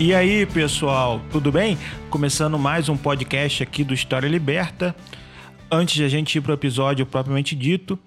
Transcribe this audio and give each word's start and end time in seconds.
E 0.00 0.14
aí, 0.14 0.46
pessoal, 0.46 1.20
tudo 1.30 1.52
bem? 1.52 1.76
Começando 2.08 2.58
mais 2.58 2.88
um 2.88 2.96
podcast 2.96 3.62
aqui 3.62 3.84
do 3.84 3.92
História 3.92 4.26
Liberta. 4.26 4.96
Antes 5.70 5.96
de 5.96 6.04
a 6.04 6.08
gente 6.08 6.38
ir 6.38 6.40
para 6.40 6.52
o 6.52 6.54
episódio 6.54 7.04
propriamente 7.04 7.54
dito, 7.54 7.98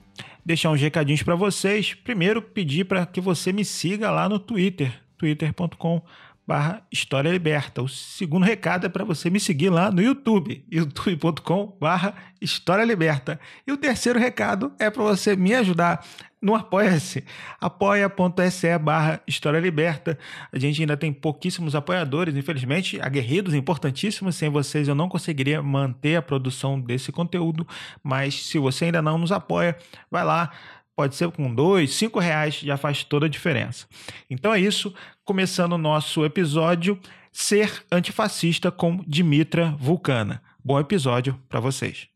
deixar 0.44 0.72
uns 0.72 0.82
recadinhos 0.82 1.22
para 1.22 1.36
vocês. 1.36 1.94
Primeiro, 1.94 2.42
pedir 2.42 2.86
para 2.86 3.06
que 3.06 3.22
você 3.22 3.54
me 3.54 3.64
siga 3.64 4.10
lá 4.10 4.28
no 4.28 4.40
Twitter, 4.40 4.92
twitter.com 5.20 6.02
barra 6.46 6.86
História 6.92 7.30
Liberta. 7.30 7.82
O 7.82 7.88
segundo 7.88 8.44
recado 8.44 8.86
é 8.86 8.90
para 8.90 9.04
você 9.04 9.30
me 9.30 9.40
seguir 9.40 9.70
lá 9.70 9.92
no 9.92 10.02
YouTube, 10.02 10.66
youtube.com 10.72 11.78
barra 11.80 12.14
História 12.42 12.84
Liberta. 12.84 13.40
E 13.66 13.72
o 13.72 13.78
terceiro 13.78 14.20
recado 14.20 14.74
é 14.78 14.90
para 14.90 15.04
você 15.04 15.36
me 15.36 15.54
ajudar 15.54 16.06
no 16.42 16.56
Apoia-se, 16.56 17.24
apoia.se 17.60 18.78
barra 18.78 19.22
História 19.26 19.60
Liberta. 19.60 20.20
A 20.52 20.60
gente 20.60 20.82
ainda 20.82 20.98
tem 20.98 21.14
pouquíssimos 21.14 21.74
apoiadores, 21.74 22.36
infelizmente, 22.36 23.00
aguerridos, 23.00 23.54
importantíssimos. 23.54 24.36
Sem 24.36 24.50
vocês 24.50 24.90
eu 24.90 24.96
não 24.96 25.08
conseguiria 25.08 25.64
manter 25.64 26.18
a 26.18 26.22
produção 26.22 26.78
desse 26.78 27.14
conteúdo, 27.14 27.66
mas 28.04 28.48
se 28.48 28.60
você 28.60 28.86
ainda 28.86 29.02
não 29.02 29.18
nos 29.18 29.32
apoia, 29.32 29.78
vai 30.12 30.26
lá, 30.26 30.52
Pode 30.96 31.16
ser 31.16 31.32
com 31.32 31.54
dois, 31.54 31.96
cinco 31.96 32.20
reais, 32.20 32.56
já 32.56 32.78
faz 32.78 33.04
toda 33.04 33.26
a 33.26 33.30
diferença. 33.30 33.88
Então 34.30 34.54
é 34.54 34.60
isso. 34.60 34.94
Começando 35.26 35.74
o 35.74 35.78
nosso 35.78 36.24
episódio, 36.24 37.00
Ser 37.32 37.84
Antifascista 37.92 38.72
com 38.72 39.04
Dimitra 39.08 39.76
Vulcana. 39.80 40.42
Bom 40.64 40.80
episódio 40.80 41.40
para 41.50 41.60
vocês. 41.60 42.13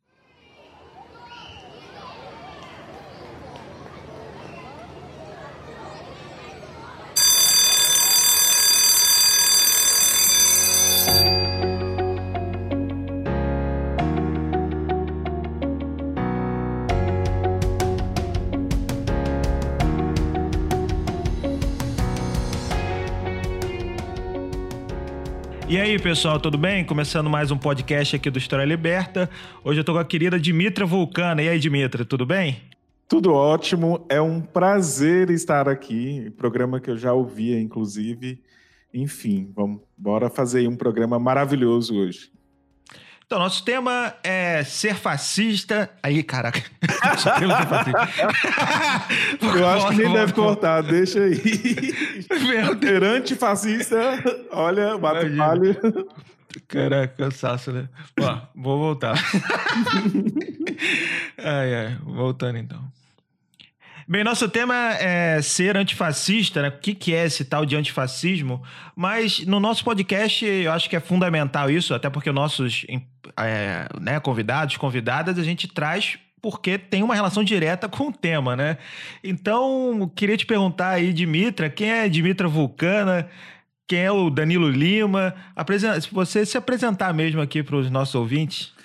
E 25.69 25.77
aí, 25.77 25.99
pessoal, 25.99 26.39
tudo 26.39 26.57
bem? 26.57 26.85
Começando 26.85 27.29
mais 27.29 27.51
um 27.51 27.57
podcast 27.57 28.15
aqui 28.15 28.29
do 28.29 28.37
História 28.37 28.63
Liberta. 28.63 29.29
Hoje 29.65 29.81
eu 29.81 29.83
tô 29.83 29.91
com 29.91 29.99
a 29.99 30.05
querida 30.05 30.39
Dimitra 30.39 30.85
Vulcana. 30.85 31.41
E 31.41 31.49
aí, 31.49 31.59
Dimitra, 31.59 32.05
tudo 32.05 32.25
bem? 32.25 32.61
Tudo 33.05 33.33
ótimo. 33.33 34.05
É 34.07 34.21
um 34.21 34.39
prazer 34.39 35.29
estar 35.29 35.67
aqui. 35.67 36.31
Programa 36.37 36.79
que 36.79 36.89
eu 36.89 36.95
já 36.95 37.11
ouvia, 37.11 37.59
inclusive. 37.59 38.41
Enfim, 38.93 39.51
vamos 39.53 39.81
bora 39.97 40.29
fazer 40.29 40.65
um 40.69 40.75
programa 40.77 41.19
maravilhoso 41.19 41.97
hoje. 41.97 42.31
Então, 43.27 43.37
nosso 43.39 43.63
tema 43.65 44.13
é 44.23 44.63
ser 44.63 44.95
fascista. 44.95 45.89
Aí, 46.01 46.23
caraca. 46.23 46.61
Eu 49.59 49.67
acho 49.67 49.89
que 49.89 49.95
nem 49.97 50.13
deve 50.13 50.31
cortar, 50.31 50.81
deixa 50.81 51.19
aí. 51.19 51.37
Meu 52.29 52.73
antifascista, 53.17 53.97
olha, 54.49 54.97
bate 54.97 55.29
palha. 55.35 55.77
Caraca, 56.69 57.13
cansaço, 57.17 57.73
né? 57.73 57.89
Ó, 58.17 58.39
vou 58.55 58.79
voltar. 58.79 59.15
ai, 61.37 61.75
ai, 61.75 61.97
voltando 62.05 62.57
então. 62.57 62.81
Bem, 64.09 64.23
nosso 64.23 64.47
tema 64.47 64.93
é 64.93 65.41
ser 65.41 65.75
antifascista, 65.75 66.61
né? 66.61 66.69
O 66.69 66.79
que, 66.79 66.95
que 66.95 67.13
é 67.13 67.25
esse 67.25 67.43
tal 67.43 67.65
de 67.65 67.75
antifascismo? 67.75 68.63
Mas 68.95 69.45
no 69.45 69.59
nosso 69.59 69.83
podcast 69.83 70.45
eu 70.45 70.71
acho 70.71 70.89
que 70.89 70.95
é 70.95 70.99
fundamental 71.01 71.69
isso, 71.69 71.93
até 71.93 72.09
porque 72.09 72.31
nossos 72.31 72.85
é, 73.37 73.85
né, 73.99 74.17
convidados, 74.21 74.77
convidadas, 74.77 75.37
a 75.37 75.43
gente 75.43 75.67
traz 75.67 76.17
porque 76.41 76.77
tem 76.77 77.03
uma 77.03 77.15
relação 77.15 77.43
direta 77.43 77.89
com 77.89 78.07
o 78.07 78.13
tema, 78.13 78.55
né? 78.55 78.77
Então, 79.21 80.09
queria 80.15 80.37
te 80.37 80.45
perguntar 80.45 80.91
aí, 80.91 81.11
Dimitra, 81.11 81.69
quem 81.69 81.91
é 81.91 82.07
Dimitra 82.07 82.47
Vulcana? 82.47 83.27
Quem 83.85 83.99
é 83.99 84.11
o 84.11 84.29
Danilo 84.29 84.69
Lima? 84.69 85.35
Se 85.99 86.13
você 86.13 86.45
se 86.45 86.57
apresentar 86.57 87.13
mesmo 87.13 87.41
aqui 87.41 87.61
para 87.61 87.75
os 87.75 87.91
nossos 87.91 88.15
ouvintes. 88.15 88.76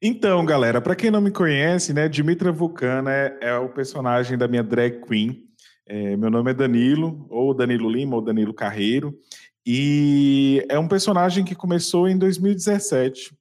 Então, 0.00 0.44
galera, 0.44 0.80
para 0.80 0.94
quem 0.94 1.10
não 1.10 1.22
me 1.22 1.30
conhece, 1.30 1.94
né, 1.94 2.06
Dimitra 2.06 2.52
Vulcana 2.52 3.10
é, 3.10 3.38
é 3.40 3.58
o 3.58 3.70
personagem 3.70 4.36
da 4.36 4.46
minha 4.46 4.62
drag 4.62 5.00
queen. 5.06 5.46
É, 5.86 6.16
meu 6.16 6.30
nome 6.30 6.50
é 6.50 6.54
Danilo, 6.54 7.26
ou 7.30 7.54
Danilo 7.54 7.88
Lima, 7.88 8.16
ou 8.16 8.22
Danilo 8.22 8.52
Carreiro, 8.52 9.16
e 9.64 10.64
é 10.68 10.78
um 10.78 10.88
personagem 10.88 11.44
que 11.44 11.54
começou 11.54 12.08
em 12.08 12.18
2017. 12.18 13.32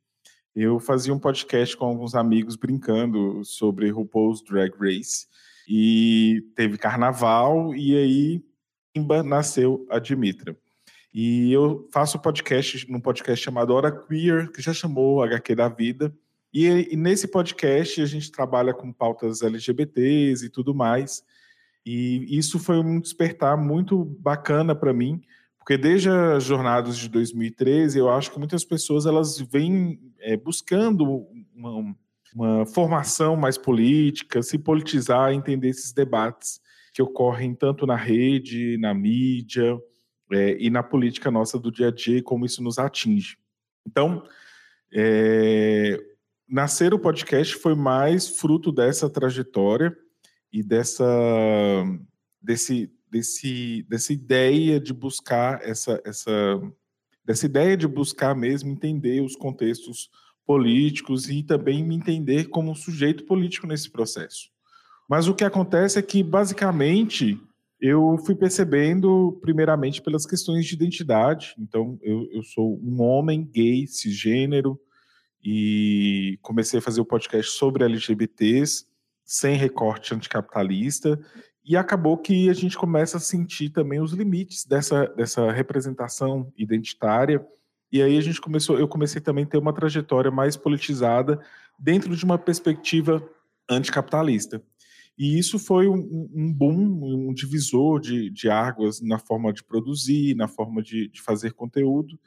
Eu 0.56 0.80
fazia 0.80 1.14
um 1.14 1.20
podcast 1.20 1.76
com 1.76 1.86
alguns 1.86 2.16
amigos 2.16 2.56
brincando 2.56 3.44
sobre 3.44 3.90
RuPaul's 3.90 4.42
Drag 4.44 4.72
Race, 4.80 5.26
e 5.68 6.44
teve 6.56 6.78
carnaval, 6.78 7.76
e 7.76 7.98
aí 7.98 8.44
nasceu 9.26 9.86
a 9.90 10.00
Dimitra. 10.00 10.56
E 11.14 11.52
eu 11.52 11.90
faço 11.92 12.20
podcast 12.20 12.90
num 12.90 13.02
podcast 13.02 13.44
chamado 13.44 13.74
Hora 13.74 13.92
Queer, 13.92 14.52
que 14.52 14.62
já 14.62 14.74
chamou 14.74 15.24
HQ 15.24 15.56
da 15.56 15.68
Vida, 15.68 16.16
e, 16.56 16.94
e, 16.94 16.96
nesse 16.96 17.28
podcast 17.28 18.02
a 18.02 18.06
gente 18.06 18.32
trabalha 18.32 18.74
com 18.74 18.94
pautas 18.94 19.42
LGBTs 19.42 20.46
e 20.46 20.50
tudo 20.50 20.74
mais. 20.74 21.22
E 21.86 22.38
isso 22.38 22.58
foi 22.58 22.78
um 22.78 22.98
despertar 22.98 23.58
muito 23.58 24.06
bacana 24.06 24.74
para 24.74 24.94
mim, 24.94 25.22
porque 25.60 25.78
desde 25.78 26.10
as 26.10 26.46
jornadas 26.46 26.98
de 26.98 27.10
2013 27.10 28.00
eu 28.00 28.10
acho 28.10 28.32
que 28.32 28.40
muitas 28.40 28.64
pessoas 28.64 29.06
elas 29.06 29.38
vêm 29.38 30.00
é, 30.20 30.38
buscando 30.38 31.28
uma, 31.54 31.94
uma 32.34 32.66
formação 32.66 33.36
mais 33.36 33.58
política, 33.58 34.42
se 34.42 34.58
politizar, 34.58 35.34
entender 35.34 35.68
esses 35.68 35.92
debates 35.92 36.62
que 36.94 37.02
ocorrem 37.02 37.54
tanto 37.54 37.86
na 37.86 37.98
rede, 37.98 38.78
na 38.78 38.94
mídia 38.94 39.78
é, 40.32 40.56
e 40.58 40.70
na 40.70 40.82
política 40.82 41.30
nossa 41.30 41.60
do 41.60 41.70
dia 41.70 41.90
a 41.90 41.92
dia, 41.92 42.20
e 42.20 42.22
como 42.22 42.46
isso 42.46 42.64
nos 42.64 42.80
atinge. 42.80 43.38
Então, 43.86 44.24
é, 44.94 46.15
nascer 46.48 46.94
o 46.94 47.00
podcast 47.00 47.56
foi 47.56 47.76
mais 47.76 48.28
fruto 48.28 48.72
dessa 48.72 49.10
trajetória 49.10 49.96
e 50.52 50.64
dessa 50.64 51.06
desse, 52.42 52.92
desse 53.12 53.84
dessa 53.90 54.14
ideia 54.14 54.80
de 54.80 54.94
buscar 54.94 55.62
essa 55.64 56.02
essa 56.06 56.32
dessa 57.26 57.46
ideia 57.46 57.76
de 57.76 57.88
buscar 57.88 58.36
mesmo 58.36 58.70
entender 58.70 59.22
os 59.22 59.36
contextos 59.36 60.10
políticos 60.46 61.28
e 61.28 61.42
também 61.42 61.84
me 61.84 61.96
entender 61.96 62.50
como 62.50 62.72
um 62.72 62.76
sujeito 62.76 63.26
político 63.26 63.66
nesse 63.66 63.90
processo. 63.90 64.50
Mas 65.10 65.28
o 65.28 65.34
que 65.34 65.44
acontece 65.44 65.98
é 65.98 66.02
que 66.02 66.22
basicamente 66.24 67.40
eu 67.82 68.18
fui 68.26 68.36
percebendo 68.36 69.38
primeiramente 69.42 70.02
pelas 70.02 70.26
questões 70.26 70.66
de 70.66 70.76
identidade. 70.76 71.56
Então 71.58 72.00
eu, 72.02 72.28
eu 72.32 72.44
sou 72.44 72.80
um 72.84 73.02
homem 73.02 73.44
gay 73.44 73.88
cisgênero 73.88 74.80
e 75.46 76.40
comecei 76.42 76.80
a 76.80 76.82
fazer 76.82 77.00
o 77.00 77.06
podcast 77.06 77.52
sobre 77.52 77.86
LGBTs, 77.86 78.88
sem 79.24 79.56
recorte 79.56 80.16
anticapitalista, 80.16 81.20
e 81.64 81.78
acabou 81.78 82.18
que 82.18 82.50
a 82.50 82.54
gente 82.54 82.76
começa 82.76 83.18
a 83.18 83.20
sentir 83.20 83.70
também 83.70 84.02
os 84.02 84.12
limites 84.12 84.66
dessa, 84.66 85.06
dessa 85.08 85.52
representação 85.52 86.52
identitária. 86.58 87.46
E 87.92 88.02
aí 88.02 88.18
a 88.18 88.22
gente 88.22 88.42
começou, 88.42 88.80
eu 88.80 88.88
comecei 88.88 89.22
também 89.22 89.44
a 89.44 89.48
ter 89.48 89.58
uma 89.60 89.74
trajetória 89.74 90.32
mais 90.32 90.58
politizada 90.58 91.40
dentro 91.78 92.16
de 92.16 92.26
uma 92.26 92.40
perspectiva 92.40 93.24
anticapitalista. 93.70 94.64
E 95.18 95.38
isso 95.38 95.60
foi 95.60 95.88
um, 95.88 96.30
um 96.34 96.52
boom, 96.52 97.30
um 97.30 97.34
divisor 97.34 98.00
de, 98.00 98.32
de 98.32 98.50
águas 98.50 99.00
na 99.00 99.20
forma 99.20 99.54
de 99.54 99.64
produzir, 99.64 100.36
na 100.36 100.48
forma 100.48 100.82
de, 100.82 101.08
de 101.08 101.22
fazer 101.22 101.54
conteúdo. 101.54 102.20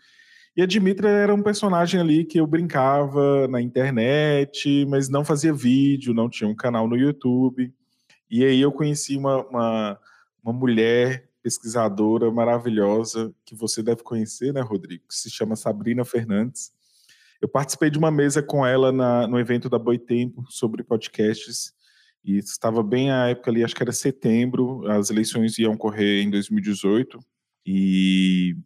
E 0.59 0.63
a 0.63 0.67
Dimitra 0.67 1.09
era 1.09 1.33
um 1.33 1.41
personagem 1.41 2.01
ali 2.01 2.25
que 2.25 2.41
eu 2.41 2.45
brincava 2.45 3.47
na 3.47 3.63
internet, 3.63 4.85
mas 4.87 5.09
não 5.09 5.25
fazia 5.25 5.55
vídeo, 5.55 6.13
não 6.13 6.29
tinha 6.29 6.51
um 6.51 6.55
canal 6.55 6.89
no 6.89 6.97
YouTube. 6.97 7.73
E 8.29 8.45
aí 8.45 8.61
eu 8.61 8.73
conheci 8.73 9.17
uma, 9.17 9.47
uma, 9.47 10.01
uma 10.43 10.53
mulher 10.53 11.29
pesquisadora 11.41 12.29
maravilhosa 12.33 13.33
que 13.45 13.55
você 13.55 13.85
deve 13.85 14.03
conhecer, 14.03 14.53
né, 14.53 14.61
Rodrigo? 14.61 15.05
Que 15.09 15.15
se 15.15 15.31
chama 15.31 15.55
Sabrina 15.55 16.05
Fernandes. 16.05 16.73
Eu 17.41 17.49
participei 17.49 17.89
de 17.89 17.99
uma 17.99 18.11
mesa 18.11 18.43
com 18.43 18.67
ela 18.67 18.91
na, 18.91 19.29
no 19.29 19.39
evento 19.39 19.69
da 19.69 19.79
Boitempo 19.79 20.45
sobre 20.51 20.83
podcasts 20.83 21.73
e 22.25 22.37
estava 22.37 22.83
bem 22.83 23.13
a 23.13 23.29
época 23.29 23.53
ali, 23.53 23.63
acho 23.63 23.77
que 23.77 23.83
era 23.85 23.93
setembro, 23.93 24.85
as 24.91 25.09
eleições 25.09 25.57
iam 25.57 25.77
correr 25.77 26.21
em 26.23 26.31
2018 26.31 27.21
e 27.65 28.57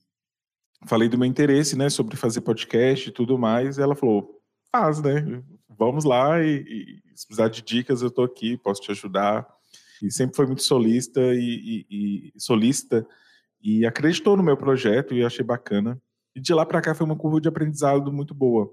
falei 0.86 1.08
do 1.08 1.18
meu 1.18 1.26
interesse, 1.26 1.76
né, 1.76 1.88
sobre 1.88 2.16
fazer 2.16 2.40
podcast 2.40 3.08
e 3.08 3.12
tudo 3.12 3.38
mais, 3.38 3.78
e 3.78 3.82
ela 3.82 3.94
falou, 3.94 4.40
faz, 4.70 5.00
né, 5.00 5.42
vamos 5.68 6.04
lá 6.04 6.42
e, 6.42 6.64
e 6.66 7.02
se 7.14 7.26
precisar 7.26 7.48
de 7.48 7.62
dicas 7.62 8.02
eu 8.02 8.08
estou 8.08 8.24
aqui, 8.24 8.56
posso 8.56 8.80
te 8.80 8.90
ajudar. 8.90 9.46
E 10.02 10.10
sempre 10.10 10.34
foi 10.34 10.46
muito 10.46 10.62
solista 10.62 11.20
e, 11.20 11.86
e, 11.88 12.32
e 12.36 12.40
solista 12.40 13.06
e 13.62 13.86
acreditou 13.86 14.36
no 14.36 14.42
meu 14.42 14.56
projeto 14.56 15.14
e 15.14 15.24
achei 15.24 15.44
bacana. 15.44 16.00
E 16.34 16.40
de 16.40 16.52
lá 16.52 16.66
para 16.66 16.80
cá 16.80 16.94
foi 16.94 17.06
uma 17.06 17.16
curva 17.16 17.40
de 17.40 17.48
aprendizado 17.48 18.12
muito 18.12 18.34
boa. 18.34 18.72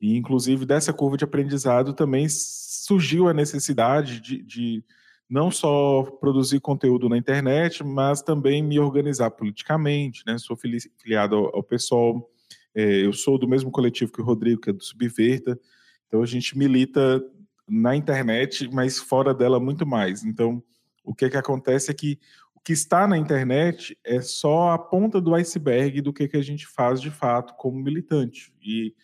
E, 0.00 0.16
inclusive, 0.16 0.66
dessa 0.66 0.92
curva 0.92 1.16
de 1.16 1.24
aprendizado 1.24 1.92
também 1.92 2.26
surgiu 2.28 3.28
a 3.28 3.34
necessidade 3.34 4.20
de, 4.20 4.42
de 4.42 4.84
não 5.32 5.50
só 5.50 6.02
produzir 6.20 6.60
conteúdo 6.60 7.08
na 7.08 7.16
internet, 7.16 7.82
mas 7.82 8.20
também 8.20 8.62
me 8.62 8.78
organizar 8.78 9.30
politicamente. 9.30 10.22
Né? 10.26 10.36
Sou 10.36 10.54
filiado 10.54 11.36
ao, 11.36 11.62
PSOL, 11.62 12.30
é, 12.74 13.06
eu 13.06 13.14
sou 13.14 13.38
do 13.38 13.48
mesmo 13.48 13.70
coletivo 13.70 14.12
que 14.12 14.20
o 14.20 14.24
Rodrigo, 14.24 14.60
que 14.60 14.68
é 14.68 14.74
do 14.74 14.84
Subverta. 14.84 15.58
Então, 16.06 16.22
a 16.22 16.26
gente 16.26 16.58
milita 16.58 17.24
na 17.66 17.96
internet, 17.96 18.68
mas 18.70 18.98
fora 18.98 19.32
dela 19.32 19.58
muito 19.58 19.86
mais. 19.86 20.22
Então, 20.22 20.62
o 21.02 21.14
que, 21.14 21.24
é 21.24 21.30
que 21.30 21.38
acontece 21.38 21.90
é 21.90 21.94
que 21.94 22.18
que 22.64 22.72
está 22.72 23.08
na 23.08 23.18
internet 23.18 23.98
é 24.04 24.20
só 24.20 24.70
a 24.70 24.78
ponta 24.78 25.20
do 25.20 25.34
iceberg 25.34 26.00
do 26.00 26.12
que, 26.12 26.28
que 26.28 26.36
a 26.36 26.42
gente 26.42 26.64
faz 26.64 27.00
de 27.00 27.10
fato 27.10 27.54
como 27.56 27.76
militante. 27.76 28.54
E 28.62 28.94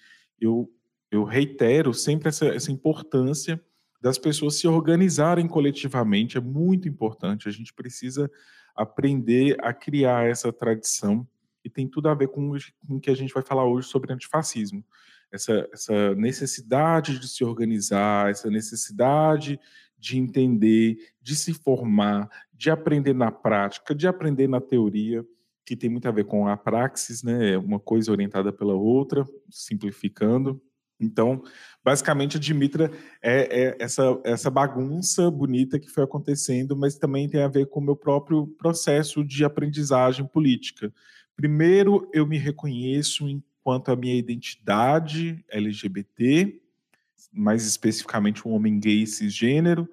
eu, 0.41 0.71
eu 1.11 1.25
reitero 1.25 1.93
sempre 1.93 2.29
essa, 2.29 2.47
essa 2.47 2.71
importância 2.71 3.61
das 4.01 4.19
pessoas 4.19 4.59
se 4.59 4.69
organizarem 4.69 5.49
coletivamente, 5.49 6.39
é 6.39 6.41
muito 6.41 6.89
importante. 6.89 7.49
A 7.49 7.53
gente 7.53 7.73
precisa 7.73 8.31
aprender 8.75 9.57
a 9.61 9.73
criar 9.73 10.29
essa 10.29 10.53
tradição 10.53 11.27
e 11.65 11.69
tem 11.71 11.89
tudo 11.89 12.09
a 12.09 12.15
ver 12.15 12.29
com, 12.29 12.57
o 12.89 13.01
que 13.01 13.11
a 13.11 13.15
gente 13.15 13.35
vai 13.35 13.43
falar 13.43 13.65
hoje 13.65 13.89
sobre 13.89 14.13
antifascismo. 14.13 14.85
Essa, 15.31 15.69
essa 15.73 16.15
necessidade 16.15 17.19
de 17.19 17.29
se 17.29 17.45
organizar, 17.45 18.31
essa 18.31 18.49
necessidade 18.49 19.59
de 19.99 20.17
entender, 20.17 20.97
de 21.21 21.35
se 21.35 21.53
formar, 21.53 22.29
de 22.55 22.71
aprender 22.71 23.13
na 23.13 23.31
prática, 23.31 23.95
de 23.95 24.07
aprender 24.07 24.49
na 24.49 24.61
teoria, 24.61 25.25
que 25.67 25.77
tem 25.77 25.91
muito 25.91 26.09
a 26.09 26.13
ver 26.13 26.25
com 26.25 26.47
a 26.47 26.57
praxis, 26.57 27.23
né? 27.23 27.59
Uma 27.59 27.79
coisa 27.79 28.11
orientada 28.11 28.53
pela 28.53 28.75
outra, 28.75 29.27
simplificando. 29.51 30.63
Então, 31.01 31.43
basicamente, 31.85 32.37
a 32.37 32.41
Dimitra 32.41 32.91
é, 33.23 33.61
é, 33.63 33.77
essa, 33.79 34.21
essa 34.25 34.51
bagunça 34.51 35.31
bonita 35.31 35.79
que 35.79 35.89
foi 35.89 36.05
acontecendo, 36.05 36.77
mas 36.77 36.97
também 36.97 37.29
tem 37.29 37.43
a 37.43 37.49
ver 37.49 37.67
com 37.67 37.81
o 37.81 37.83
meu 37.83 37.97
próprio 37.97 38.47
processo 38.59 39.25
de 39.25 39.45
aprendizagem 39.45 40.27
política. 40.27 40.93
Primeiro, 41.37 42.09
eu 42.13 42.27
me 42.27 42.37
reconheço 42.37 43.29
enquanto 43.29 43.91
a 43.91 43.97
minha 43.97 44.15
identidade 44.15 45.45
LGBT, 45.49 46.61
mais 47.33 47.65
especificamente 47.65 48.47
um 48.47 48.53
homem 48.53 48.81
gay 48.81 49.07
cisgênero. 49.07 49.89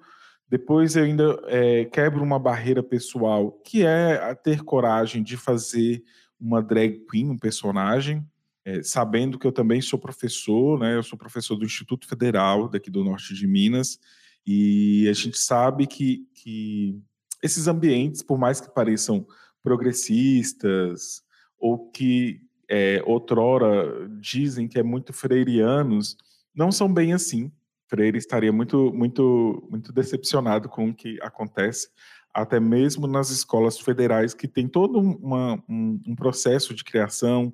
Depois 0.48 0.96
eu 0.96 1.04
ainda 1.04 1.40
é, 1.44 1.84
quebro 1.84 2.22
uma 2.22 2.38
barreira 2.38 2.82
pessoal, 2.82 3.52
que 3.64 3.84
é 3.84 4.34
ter 4.34 4.62
coragem 4.62 5.22
de 5.22 5.36
fazer 5.36 6.02
uma 6.40 6.62
drag 6.62 7.04
queen, 7.10 7.30
um 7.30 7.38
personagem, 7.38 8.24
é, 8.66 8.82
sabendo 8.82 9.38
que 9.38 9.46
eu 9.46 9.52
também 9.52 9.80
sou 9.80 9.96
professor, 9.96 10.76
né? 10.80 10.96
Eu 10.96 11.02
sou 11.04 11.16
professor 11.16 11.54
do 11.54 11.64
Instituto 11.64 12.08
Federal 12.08 12.68
daqui 12.68 12.90
do 12.90 13.04
Norte 13.04 13.32
de 13.32 13.46
Minas, 13.46 14.00
e 14.44 15.08
a 15.08 15.12
gente 15.12 15.38
sabe 15.38 15.86
que, 15.86 16.26
que 16.34 17.00
esses 17.40 17.68
ambientes, 17.68 18.22
por 18.22 18.36
mais 18.36 18.60
que 18.60 18.74
pareçam 18.74 19.24
progressistas 19.62 21.22
ou 21.56 21.90
que 21.90 22.40
é, 22.68 23.00
outrora 23.06 24.08
dizem 24.20 24.66
que 24.66 24.78
é 24.80 24.82
muito 24.82 25.12
freirianos, 25.12 26.16
não 26.52 26.72
são 26.72 26.92
bem 26.92 27.12
assim. 27.12 27.52
Freire 27.88 28.18
estaria 28.18 28.52
muito, 28.52 28.92
muito, 28.92 29.64
muito 29.70 29.92
decepcionado 29.92 30.68
com 30.68 30.88
o 30.88 30.94
que 30.94 31.20
acontece, 31.22 31.88
até 32.34 32.58
mesmo 32.58 33.06
nas 33.06 33.30
escolas 33.30 33.78
federais, 33.78 34.34
que 34.34 34.48
tem 34.48 34.66
todo 34.66 34.98
uma, 34.98 35.54
um, 35.68 36.00
um, 36.08 36.16
processo 36.16 36.74
de 36.74 36.82
criação 36.82 37.52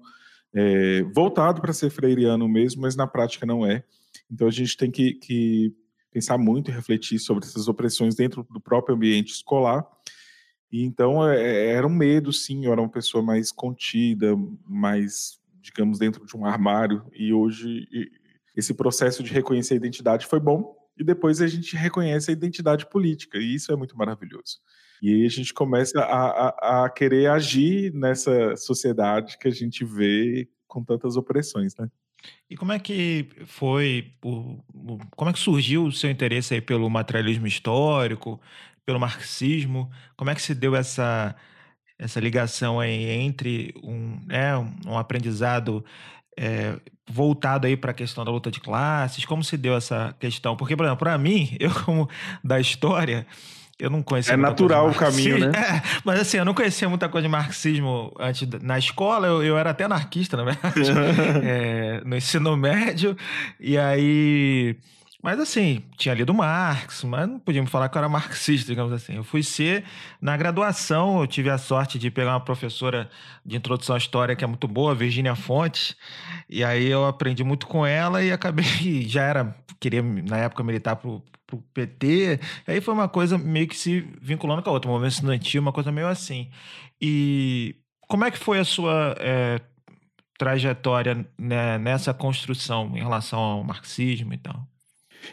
é, 0.54 1.02
voltado 1.14 1.60
para 1.60 1.72
ser 1.72 1.90
freiriano 1.90 2.48
mesmo, 2.48 2.82
mas 2.82 2.96
na 2.96 3.06
prática 3.06 3.46
não 3.46 3.64
é. 3.66 3.84
Então 4.30 4.46
a 4.46 4.50
gente 4.50 4.76
tem 4.76 4.90
que, 4.90 5.14
que 5.14 5.74
pensar 6.10 6.36
muito 6.38 6.70
e 6.70 6.74
refletir 6.74 7.18
sobre 7.18 7.44
essas 7.44 7.68
opressões 7.68 8.14
dentro 8.14 8.46
do 8.50 8.60
próprio 8.60 8.94
ambiente 8.94 9.32
escolar. 9.32 9.84
E 10.70 10.82
então 10.82 11.26
é, 11.28 11.66
era 11.66 11.86
um 11.86 11.94
medo, 11.94 12.32
sim, 12.32 12.64
eu 12.64 12.72
era 12.72 12.80
uma 12.80 12.88
pessoa 12.88 13.22
mais 13.22 13.52
contida, 13.52 14.34
mais, 14.66 15.38
digamos, 15.60 15.98
dentro 15.98 16.24
de 16.24 16.36
um 16.36 16.46
armário, 16.46 17.04
e 17.12 17.32
hoje 17.32 17.86
esse 18.56 18.72
processo 18.74 19.22
de 19.22 19.32
reconhecer 19.32 19.74
a 19.74 19.76
identidade 19.76 20.26
foi 20.26 20.40
bom, 20.40 20.74
e 20.96 21.04
depois 21.04 21.40
a 21.40 21.46
gente 21.46 21.76
reconhece 21.76 22.30
a 22.30 22.32
identidade 22.32 22.86
política, 22.86 23.38
e 23.38 23.54
isso 23.54 23.70
é 23.72 23.76
muito 23.76 23.96
maravilhoso. 23.96 24.60
E 25.02 25.12
aí 25.12 25.26
a 25.26 25.28
gente 25.28 25.52
começa 25.52 26.00
a, 26.00 26.48
a, 26.48 26.84
a 26.84 26.90
querer 26.90 27.28
agir 27.28 27.92
nessa 27.92 28.56
sociedade 28.56 29.36
que 29.36 29.48
a 29.48 29.50
gente 29.50 29.84
vê 29.84 30.48
com 30.68 30.84
tantas 30.84 31.16
opressões, 31.16 31.74
né? 31.76 31.88
E 32.48 32.56
como 32.56 32.70
é 32.70 32.78
que 32.78 33.28
foi, 33.46 34.14
como 34.20 35.28
é 35.28 35.32
que 35.32 35.40
surgiu 35.40 35.86
o 35.86 35.90
seu 35.90 36.08
interesse 36.08 36.54
aí 36.54 36.60
pelo 36.60 36.88
materialismo 36.88 37.48
histórico, 37.48 38.40
pelo 38.86 39.00
marxismo? 39.00 39.90
Como 40.16 40.30
é 40.30 40.36
que 40.36 40.42
se 40.42 40.54
deu 40.54 40.76
essa, 40.76 41.34
essa 41.98 42.20
ligação 42.20 42.78
aí 42.78 43.10
entre 43.10 43.74
um, 43.82 44.20
é, 44.30 44.56
um 44.86 44.96
aprendizado 44.96 45.84
é, 46.38 46.78
voltado 47.10 47.66
aí 47.66 47.76
para 47.76 47.90
a 47.90 47.94
questão 47.94 48.24
da 48.24 48.30
luta 48.30 48.52
de 48.52 48.60
classes? 48.60 49.24
Como 49.24 49.42
se 49.42 49.56
deu 49.56 49.74
essa 49.74 50.14
questão? 50.20 50.56
Porque, 50.56 50.76
por 50.76 50.84
exemplo, 50.84 51.00
para 51.00 51.18
mim, 51.18 51.56
eu 51.58 51.70
como 51.84 52.08
da 52.44 52.60
história, 52.60 53.26
eu 53.82 53.90
não 53.90 54.00
conhecia. 54.00 54.34
É 54.34 54.36
natural 54.36 54.88
o 54.88 54.94
caminho, 54.94 55.38
né? 55.40 55.50
É, 55.58 55.82
mas 56.04 56.20
assim, 56.20 56.36
eu 56.36 56.44
não 56.44 56.54
conhecia 56.54 56.88
muita 56.88 57.08
coisa 57.08 57.26
de 57.26 57.30
marxismo 57.30 58.12
antes. 58.18 58.48
Na 58.62 58.78
escola, 58.78 59.26
eu, 59.26 59.42
eu 59.42 59.58
era 59.58 59.70
até 59.70 59.84
anarquista, 59.84 60.36
na 60.36 60.44
verdade, 60.44 60.82
é, 61.42 62.00
no 62.04 62.16
ensino 62.16 62.56
médio. 62.56 63.16
E 63.58 63.76
aí 63.76 64.76
mas 65.22 65.38
assim, 65.38 65.84
tinha 65.96 66.14
lido 66.14 66.34
Marx, 66.34 67.04
mas 67.04 67.28
não 67.28 67.38
podíamos 67.38 67.70
falar 67.70 67.88
que 67.88 67.96
eu 67.96 68.00
era 68.00 68.08
marxista, 68.08 68.66
digamos 68.66 68.92
assim. 68.92 69.14
Eu 69.14 69.22
fui 69.22 69.42
ser, 69.42 69.84
na 70.20 70.36
graduação, 70.36 71.20
eu 71.20 71.26
tive 71.28 71.48
a 71.48 71.56
sorte 71.58 71.96
de 71.96 72.10
pegar 72.10 72.32
uma 72.32 72.40
professora 72.40 73.08
de 73.46 73.56
introdução 73.56 73.94
à 73.94 73.98
história 73.98 74.34
que 74.34 74.42
é 74.42 74.46
muito 74.48 74.66
boa, 74.66 74.96
Virginia 74.96 75.36
Fontes, 75.36 75.96
e 76.48 76.64
aí 76.64 76.88
eu 76.88 77.06
aprendi 77.06 77.44
muito 77.44 77.68
com 77.68 77.86
ela 77.86 78.20
e 78.22 78.32
acabei, 78.32 78.64
já 79.08 79.22
era, 79.22 79.56
queria 79.78 80.02
na 80.02 80.38
época 80.38 80.64
militar 80.64 80.96
pro, 80.96 81.22
pro 81.46 81.62
PT, 81.72 82.40
aí 82.66 82.80
foi 82.80 82.92
uma 82.92 83.08
coisa 83.08 83.38
meio 83.38 83.68
que 83.68 83.76
se 83.76 84.00
vinculando 84.20 84.60
com 84.60 84.70
a 84.70 84.72
outra, 84.72 84.90
um 84.90 84.92
movimento 84.92 85.14
estudantil, 85.14 85.62
uma 85.62 85.72
coisa 85.72 85.92
meio 85.92 86.08
assim. 86.08 86.50
E 87.00 87.76
como 88.08 88.24
é 88.24 88.30
que 88.30 88.38
foi 88.38 88.58
a 88.58 88.64
sua 88.64 89.14
é, 89.20 89.60
trajetória 90.36 91.24
né, 91.38 91.78
nessa 91.78 92.12
construção 92.12 92.90
em 92.96 93.00
relação 93.00 93.38
ao 93.38 93.64
marxismo 93.64 94.34
e 94.34 94.38
tal? 94.38 94.71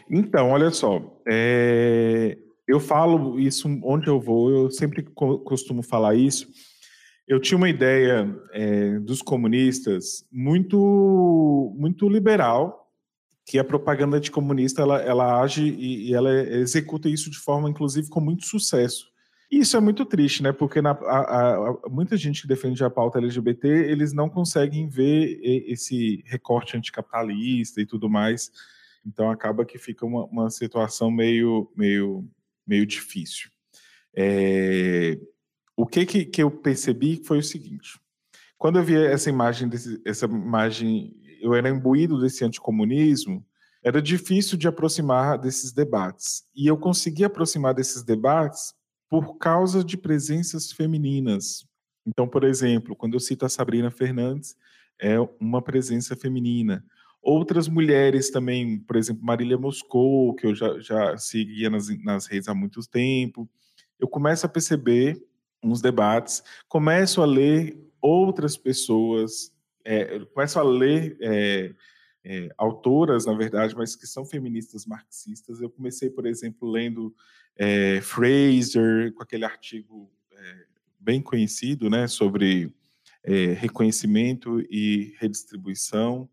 Então, 0.08 0.50
olha 0.50 0.70
só, 0.70 1.20
é, 1.26 2.36
eu 2.66 2.78
falo 2.78 3.38
isso 3.38 3.68
onde 3.82 4.08
eu 4.08 4.20
vou, 4.20 4.50
eu 4.50 4.70
sempre 4.70 5.02
costumo 5.02 5.82
falar 5.82 6.14
isso. 6.14 6.48
Eu 7.26 7.40
tinha 7.40 7.56
uma 7.56 7.68
ideia 7.68 8.28
é, 8.52 8.98
dos 9.00 9.22
comunistas 9.22 10.24
muito, 10.32 11.74
muito 11.76 12.08
liberal, 12.08 12.88
que 13.46 13.58
a 13.58 13.64
propaganda 13.64 14.16
anticomunista 14.16 14.82
ela, 14.82 15.00
ela 15.00 15.40
age 15.40 15.64
e, 15.64 16.08
e 16.10 16.14
ela 16.14 16.32
executa 16.32 17.08
isso 17.08 17.30
de 17.30 17.38
forma, 17.38 17.68
inclusive, 17.68 18.08
com 18.08 18.20
muito 18.20 18.44
sucesso. 18.44 19.10
E 19.50 19.58
isso 19.58 19.76
é 19.76 19.80
muito 19.80 20.04
triste, 20.04 20.42
né? 20.42 20.52
Porque 20.52 20.80
na, 20.80 20.90
a, 20.90 21.54
a, 21.54 21.88
muita 21.88 22.16
gente 22.16 22.42
que 22.42 22.48
defende 22.48 22.84
a 22.84 22.90
pauta 22.90 23.18
LGBT, 23.18 23.66
eles 23.66 24.12
não 24.12 24.28
conseguem 24.28 24.88
ver 24.88 25.40
esse 25.42 26.22
recorte 26.26 26.76
anticapitalista 26.76 27.80
e 27.80 27.86
tudo 27.86 28.08
mais 28.08 28.52
então 29.04 29.30
acaba 29.30 29.64
que 29.64 29.78
fica 29.78 30.04
uma, 30.04 30.24
uma 30.26 30.50
situação 30.50 31.10
meio, 31.10 31.70
meio, 31.76 32.28
meio 32.66 32.86
difícil. 32.86 33.50
É, 34.14 35.18
o 35.76 35.86
que, 35.86 36.04
que, 36.04 36.24
que, 36.24 36.42
eu 36.42 36.50
percebi 36.50 37.22
foi 37.24 37.38
o 37.38 37.42
seguinte: 37.42 37.98
quando 38.58 38.78
eu 38.78 38.84
vi 38.84 38.96
essa 38.96 39.30
imagem, 39.30 39.68
desse, 39.68 40.00
essa 40.04 40.26
imagem, 40.26 41.14
eu 41.40 41.54
era 41.54 41.68
imbuído 41.68 42.20
desse 42.20 42.44
anticomunismo, 42.44 43.44
era 43.82 44.02
difícil 44.02 44.58
de 44.58 44.68
aproximar 44.68 45.38
desses 45.38 45.72
debates. 45.72 46.44
E 46.54 46.66
eu 46.66 46.76
consegui 46.76 47.24
aproximar 47.24 47.74
desses 47.74 48.02
debates 48.02 48.74
por 49.08 49.38
causa 49.38 49.82
de 49.82 49.96
presenças 49.96 50.70
femininas. 50.70 51.64
Então, 52.06 52.28
por 52.28 52.44
exemplo, 52.44 52.94
quando 52.94 53.14
eu 53.14 53.20
cito 53.20 53.44
a 53.44 53.48
Sabrina 53.48 53.90
Fernandes, 53.90 54.56
é 55.00 55.18
uma 55.40 55.62
presença 55.62 56.14
feminina. 56.14 56.84
Outras 57.22 57.68
mulheres 57.68 58.30
também, 58.30 58.78
por 58.78 58.96
exemplo, 58.96 59.24
Marília 59.24 59.58
Moscou, 59.58 60.34
que 60.34 60.46
eu 60.46 60.54
já, 60.54 60.78
já 60.80 61.16
seguia 61.18 61.68
nas, 61.68 61.88
nas 62.02 62.26
redes 62.26 62.48
há 62.48 62.54
muito 62.54 62.80
tempo. 62.88 63.48
Eu 63.98 64.08
começo 64.08 64.46
a 64.46 64.48
perceber 64.48 65.22
uns 65.62 65.82
debates, 65.82 66.42
começo 66.66 67.20
a 67.20 67.26
ler 67.26 67.78
outras 68.00 68.56
pessoas, 68.56 69.52
é, 69.84 70.18
começo 70.32 70.58
a 70.58 70.62
ler 70.62 71.16
é, 71.20 71.74
é, 72.24 72.48
autoras, 72.56 73.26
na 73.26 73.34
verdade, 73.34 73.74
mas 73.76 73.94
que 73.94 74.06
são 74.06 74.24
feministas 74.24 74.86
marxistas. 74.86 75.60
Eu 75.60 75.70
comecei, 75.70 76.08
por 76.08 76.26
exemplo, 76.26 76.70
lendo 76.70 77.14
é, 77.56 78.00
Fraser, 78.00 79.12
com 79.14 79.22
aquele 79.22 79.44
artigo 79.44 80.10
é, 80.32 80.64
bem 80.98 81.20
conhecido, 81.20 81.90
né, 81.90 82.06
sobre 82.06 82.72
é, 83.22 83.52
reconhecimento 83.52 84.60
e 84.70 85.14
redistribuição. 85.18 86.28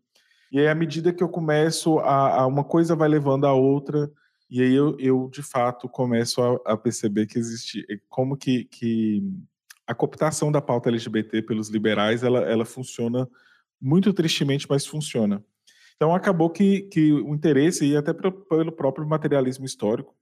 E 0.50 0.58
aí, 0.58 0.68
à 0.68 0.74
medida 0.74 1.12
que 1.12 1.22
eu 1.22 1.28
começo, 1.28 1.98
a, 1.98 2.40
a 2.40 2.46
uma 2.46 2.64
coisa 2.64 2.96
vai 2.96 3.08
levando 3.08 3.46
a 3.46 3.52
outra, 3.52 4.10
e 4.50 4.62
aí 4.62 4.74
eu, 4.74 4.96
eu 4.98 5.28
de 5.30 5.42
fato, 5.42 5.88
começo 5.88 6.40
a, 6.42 6.72
a, 6.72 6.76
perceber 6.76 7.26
que 7.26 7.38
existe, 7.38 7.84
como 8.08 8.36
que, 8.36 8.64
que 8.64 9.22
a 9.86 9.94
cooptação 9.94 10.50
da 10.50 10.60
pauta 10.60 10.88
LGBT 10.88 11.42
pelos 11.42 11.68
liberais, 11.68 12.22
ela, 12.22 12.40
ela 12.40 12.64
funciona 12.64 13.28
muito 13.80 14.12
tristemente, 14.12 14.66
mas 14.68 14.86
funciona. 14.86 15.44
Então, 15.96 16.14
acabou 16.14 16.48
que, 16.48 16.82
que 16.82 17.12
o 17.12 17.34
interesse, 17.34 17.84
e 17.84 17.96
até 17.96 18.12
pelo 18.12 18.72
próprio 18.72 19.06
materialismo 19.06 19.66
histórico, 19.66 20.14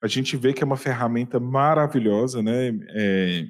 a 0.00 0.06
gente 0.06 0.36
vê 0.36 0.52
que 0.52 0.62
é 0.62 0.66
uma 0.66 0.76
ferramenta 0.76 1.40
maravilhosa, 1.40 2.42
né? 2.42 2.68
É, 2.90 3.46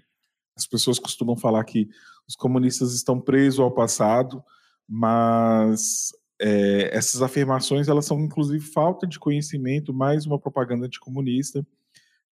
as 0.56 0.66
pessoas 0.66 0.98
costumam 0.98 1.36
falar 1.36 1.62
que 1.64 1.88
os 2.26 2.34
comunistas 2.34 2.94
estão 2.94 3.20
presos 3.20 3.60
ao 3.60 3.70
passado, 3.70 4.42
mas 4.88 6.12
é, 6.40 6.90
essas 6.96 7.22
afirmações 7.22 7.88
elas 7.88 8.04
são 8.04 8.20
inclusive 8.20 8.64
falta 8.64 9.06
de 9.06 9.18
conhecimento, 9.18 9.92
mais 9.92 10.26
uma 10.26 10.38
propaganda 10.38 10.86
anticomunista, 10.86 11.66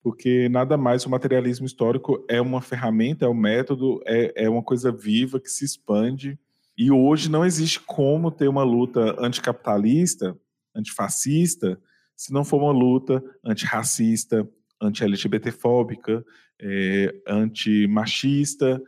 porque 0.01 0.49
nada 0.49 0.77
mais 0.77 1.05
o 1.05 1.09
materialismo 1.09 1.65
histórico 1.65 2.23
é 2.29 2.41
uma 2.41 2.61
ferramenta, 2.61 3.25
é 3.25 3.29
um 3.29 3.33
método, 3.33 4.01
é, 4.05 4.43
é 4.43 4.49
uma 4.49 4.61
coisa 4.61 4.91
viva 4.91 5.39
que 5.39 5.49
se 5.49 5.63
expande. 5.63 6.37
E 6.77 6.91
hoje 6.91 7.29
não 7.29 7.45
existe 7.45 7.79
como 7.79 8.29
ter 8.29 8.49
uma 8.49 8.63
luta 8.63 9.15
anticapitalista, 9.19 10.37
antifascista, 10.75 11.79
se 12.15 12.33
não 12.33 12.43
for 12.43 12.61
uma 12.61 12.71
luta 12.71 13.23
antirracista, 13.45 14.47
anti-LGBTfóbica, 14.81 16.25
é, 16.61 17.15
antimachista, 17.27 18.81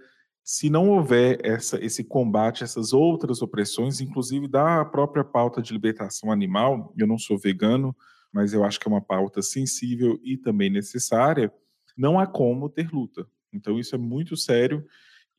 se 0.45 0.69
não 0.69 0.91
houver 0.91 1.39
essa, 1.43 1.83
esse 1.83 2.03
combate, 2.03 2.63
essas 2.63 2.93
outras 2.93 3.41
opressões, 3.41 3.99
inclusive 3.99 4.47
da 4.47 4.85
própria 4.85 5.23
pauta 5.23 5.59
de 5.59 5.73
libertação 5.73 6.31
animal, 6.31 6.93
eu 6.95 7.07
não 7.07 7.17
sou 7.17 7.35
vegano, 7.35 7.95
mas 8.31 8.53
eu 8.53 8.63
acho 8.63 8.79
que 8.79 8.87
é 8.87 8.91
uma 8.91 9.01
pauta 9.01 9.41
sensível 9.41 10.19
e 10.23 10.37
também 10.37 10.69
necessária, 10.69 11.51
não 11.97 12.19
há 12.19 12.27
como 12.27 12.69
ter 12.69 12.91
luta. 12.93 13.27
Então 13.51 13.79
isso 13.79 13.95
é 13.95 13.97
muito 13.97 14.37
sério 14.37 14.85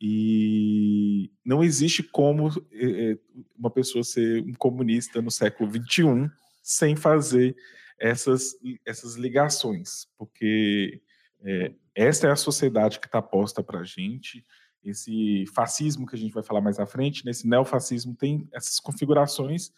e 0.01 1.31
não 1.45 1.63
existe 1.63 2.03
como 2.03 2.49
é, 2.73 3.17
uma 3.57 3.71
pessoa 3.71 4.03
ser 4.03 4.43
um 4.43 4.55
comunista 4.55 5.23
no 5.23 5.31
século 5.31 5.71
XXI 5.71 6.29
sem 6.65 6.97
fazer 6.97 7.55
essas, 7.97 8.57
essas 8.85 9.15
ligações, 9.15 10.09
porque 10.19 11.01
é, 11.45 11.73
esta 11.95 12.27
é 12.27 12.33
a 12.33 12.37
sociedade 12.37 12.99
que 12.99 13.07
está 13.07 13.23
posta 13.23 13.63
para 13.63 13.81
a 13.81 13.85
gente, 13.85 14.45
esse 14.91 15.45
fascismo 15.55 16.07
que 16.07 16.15
a 16.15 16.19
gente 16.19 16.33
vai 16.33 16.43
falar 16.43 16.61
mais 16.61 16.79
à 16.79 16.87
frente, 16.87 17.25
nesse 17.25 17.49
neofascismo, 17.49 18.15
tem 18.15 18.49
essas 18.53 18.81
configurações 18.81 19.73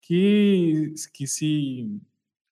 que, 0.00 0.94
que 1.12 1.26
se 1.26 2.00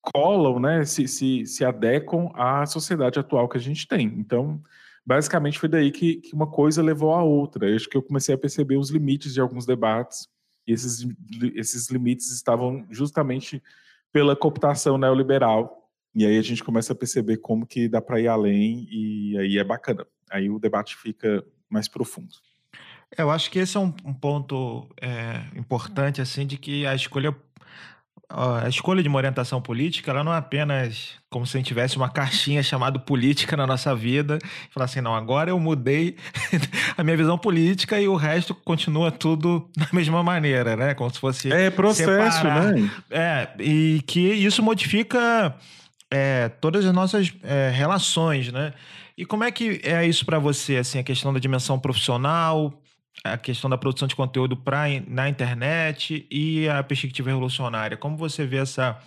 colam, 0.00 0.59
né, 0.59 0.85
se, 0.85 1.07
se, 1.07 1.45
se 1.45 1.64
adequam 1.64 2.31
à 2.35 2.64
sociedade 2.67 3.19
atual 3.19 3.49
que 3.49 3.59
a 3.59 3.61
gente 3.61 3.87
tem. 3.87 4.07
Então, 4.07 4.62
basicamente 5.05 5.59
foi 5.59 5.69
daí 5.69 5.90
que, 5.90 6.17
que 6.17 6.35
uma 6.35 6.47
coisa 6.47 6.83
levou 6.83 7.12
à 7.12 7.23
outra. 7.23 7.69
Eu 7.69 7.76
acho 7.76 7.88
que 7.88 7.97
eu 7.97 8.02
comecei 8.02 8.35
a 8.35 8.38
perceber 8.38 8.76
os 8.76 8.90
limites 8.90 9.35
de 9.35 9.40
alguns 9.40 9.67
debates, 9.67 10.29
e 10.67 10.73
esses, 10.73 11.07
esses 11.55 11.90
limites 11.90 12.31
estavam 12.31 12.87
justamente 12.90 13.62
pela 14.12 14.37
cooptação 14.37 14.97
neoliberal. 14.99 15.90
E 16.14 16.26
aí 16.26 16.38
a 16.38 16.43
gente 16.43 16.64
começa 16.64 16.93
a 16.93 16.97
perceber 16.97 17.38
como 17.38 17.67
que 17.67 17.88
dá 17.88 18.00
para 18.00 18.21
ir 18.21 18.29
além, 18.29 18.87
e 18.90 19.38
aí 19.38 19.59
é 19.59 19.64
bacana. 19.64 20.07
Aí 20.31 20.50
o 20.50 20.59
debate 20.59 20.97
fica 20.97 21.45
mais 21.71 21.89
profundo. 21.89 22.29
Eu 23.17 23.31
acho 23.31 23.50
que 23.50 23.59
esse 23.59 23.77
é 23.77 23.81
um, 23.81 23.93
um 24.05 24.15
ponto 24.15 24.89
é, 25.00 25.43
importante, 25.57 26.21
assim, 26.21 26.47
de 26.47 26.57
que 26.57 26.87
a 26.87 26.95
escolha 26.95 27.35
a 28.33 28.69
escolha 28.69 29.03
de 29.03 29.09
uma 29.09 29.17
orientação 29.19 29.61
política, 29.61 30.12
ela 30.12 30.23
não 30.23 30.33
é 30.33 30.37
apenas 30.37 31.15
como 31.29 31.45
se 31.45 31.57
a 31.57 31.59
gente 31.59 31.67
tivesse 31.67 31.97
uma 31.97 32.09
caixinha 32.11 32.62
chamada 32.62 32.99
política 32.99 33.57
na 33.57 33.67
nossa 33.67 33.95
vida, 33.95 34.39
e 34.43 34.73
falar 34.73 34.85
assim, 34.85 35.00
não, 35.00 35.15
agora 35.15 35.50
eu 35.50 35.59
mudei 35.59 36.17
a 36.97 37.03
minha 37.03 37.17
visão 37.17 37.37
política 37.37 38.00
e 38.00 38.07
o 38.07 38.15
resto 38.15 38.55
continua 38.55 39.11
tudo 39.11 39.69
da 39.77 39.89
mesma 39.93 40.23
maneira, 40.23 40.77
né? 40.77 40.95
Como 40.95 41.12
se 41.12 41.19
fosse 41.19 41.53
É 41.53 41.71
processo, 41.71 42.39
separar. 42.39 42.73
né? 42.73 42.91
É, 43.11 43.49
e 43.59 44.00
que 44.07 44.21
isso 44.21 44.62
modifica 44.62 45.55
é, 46.09 46.49
todas 46.61 46.87
as 46.87 46.93
nossas 46.93 47.33
é, 47.43 47.71
relações, 47.71 48.53
né? 48.53 48.73
E 49.21 49.27
como 49.27 49.45
é 49.45 49.53
que 49.53 49.83
é 49.85 50.07
isso 50.07 50.25
para 50.25 50.39
você, 50.39 50.79
assim, 50.79 50.99
a 50.99 51.03
questão 51.03 51.31
da 51.31 51.39
dimensão 51.39 51.79
profissional, 51.79 52.73
a 53.23 53.37
questão 53.37 53.69
da 53.69 53.77
produção 53.77 54.09
de 54.09 54.17
conteúdo 54.17 54.57
pra, 54.57 54.85
na 55.07 55.29
internet 55.29 56.27
e 56.31 56.67
a 56.71 56.83
perspectiva 56.83 57.29
revolucionária? 57.29 57.99
Como 57.99 58.17
você 58.17 58.47
vê 58.47 58.57
essa, 58.57 58.99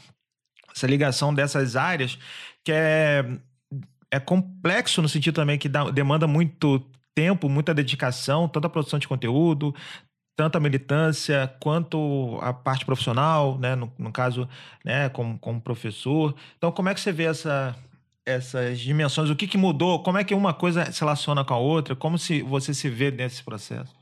essa 0.71 0.85
ligação 0.85 1.33
dessas 1.33 1.75
áreas 1.75 2.19
que 2.63 2.71
é, 2.71 3.25
é 4.11 4.19
complexo 4.19 5.01
no 5.01 5.09
sentido 5.09 5.33
também 5.33 5.57
que 5.57 5.67
dá, 5.67 5.89
demanda 5.89 6.27
muito 6.27 6.79
tempo, 7.15 7.49
muita 7.49 7.73
dedicação, 7.73 8.47
tanto 8.47 8.67
a 8.67 8.69
produção 8.69 8.99
de 8.99 9.07
conteúdo, 9.07 9.73
tanto 10.37 10.59
a 10.59 10.61
militância 10.61 11.51
quanto 11.59 12.37
a 12.39 12.53
parte 12.53 12.85
profissional, 12.85 13.57
né, 13.57 13.73
no, 13.73 13.91
no 13.97 14.11
caso, 14.11 14.47
né, 14.85 15.09
como, 15.09 15.39
como 15.39 15.59
professor. 15.59 16.35
Então, 16.55 16.71
como 16.71 16.89
é 16.89 16.93
que 16.93 17.01
você 17.01 17.11
vê 17.11 17.23
essa, 17.23 17.75
essas 18.25 18.79
dimensões? 18.79 19.29
O 19.29 19.35
que, 19.35 19.47
que 19.47 19.57
mudou? 19.57 20.01
Como 20.03 20.17
é 20.17 20.23
que 20.23 20.33
uma 20.33 20.53
coisa 20.53 20.91
se 20.91 20.99
relaciona 20.99 21.43
com 21.43 21.53
a 21.53 21.57
outra? 21.57 21.95
Como 21.95 22.17
se 22.17 22.41
você 22.41 22.73
se 22.73 22.89
vê 22.89 23.11
nesse 23.11 23.43
processo? 23.43 23.93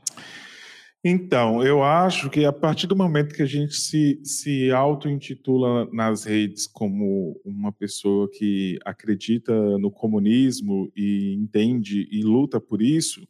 Então, 1.04 1.64
eu 1.64 1.82
acho 1.82 2.30
que 2.30 2.44
a 2.44 2.52
partir 2.52 2.86
do 2.86 2.94
momento 2.94 3.34
que 3.34 3.42
a 3.42 3.46
gente 3.46 3.74
se, 3.74 4.20
se 4.22 4.70
auto-intitula 4.70 5.88
nas 5.92 6.24
redes 6.24 6.68
como 6.68 7.40
uma 7.44 7.72
pessoa 7.72 8.30
que 8.30 8.78
acredita 8.84 9.52
no 9.78 9.90
comunismo 9.90 10.92
e 10.96 11.34
entende 11.34 12.06
e 12.08 12.22
luta 12.22 12.60
por 12.60 12.80
isso, 12.80 13.26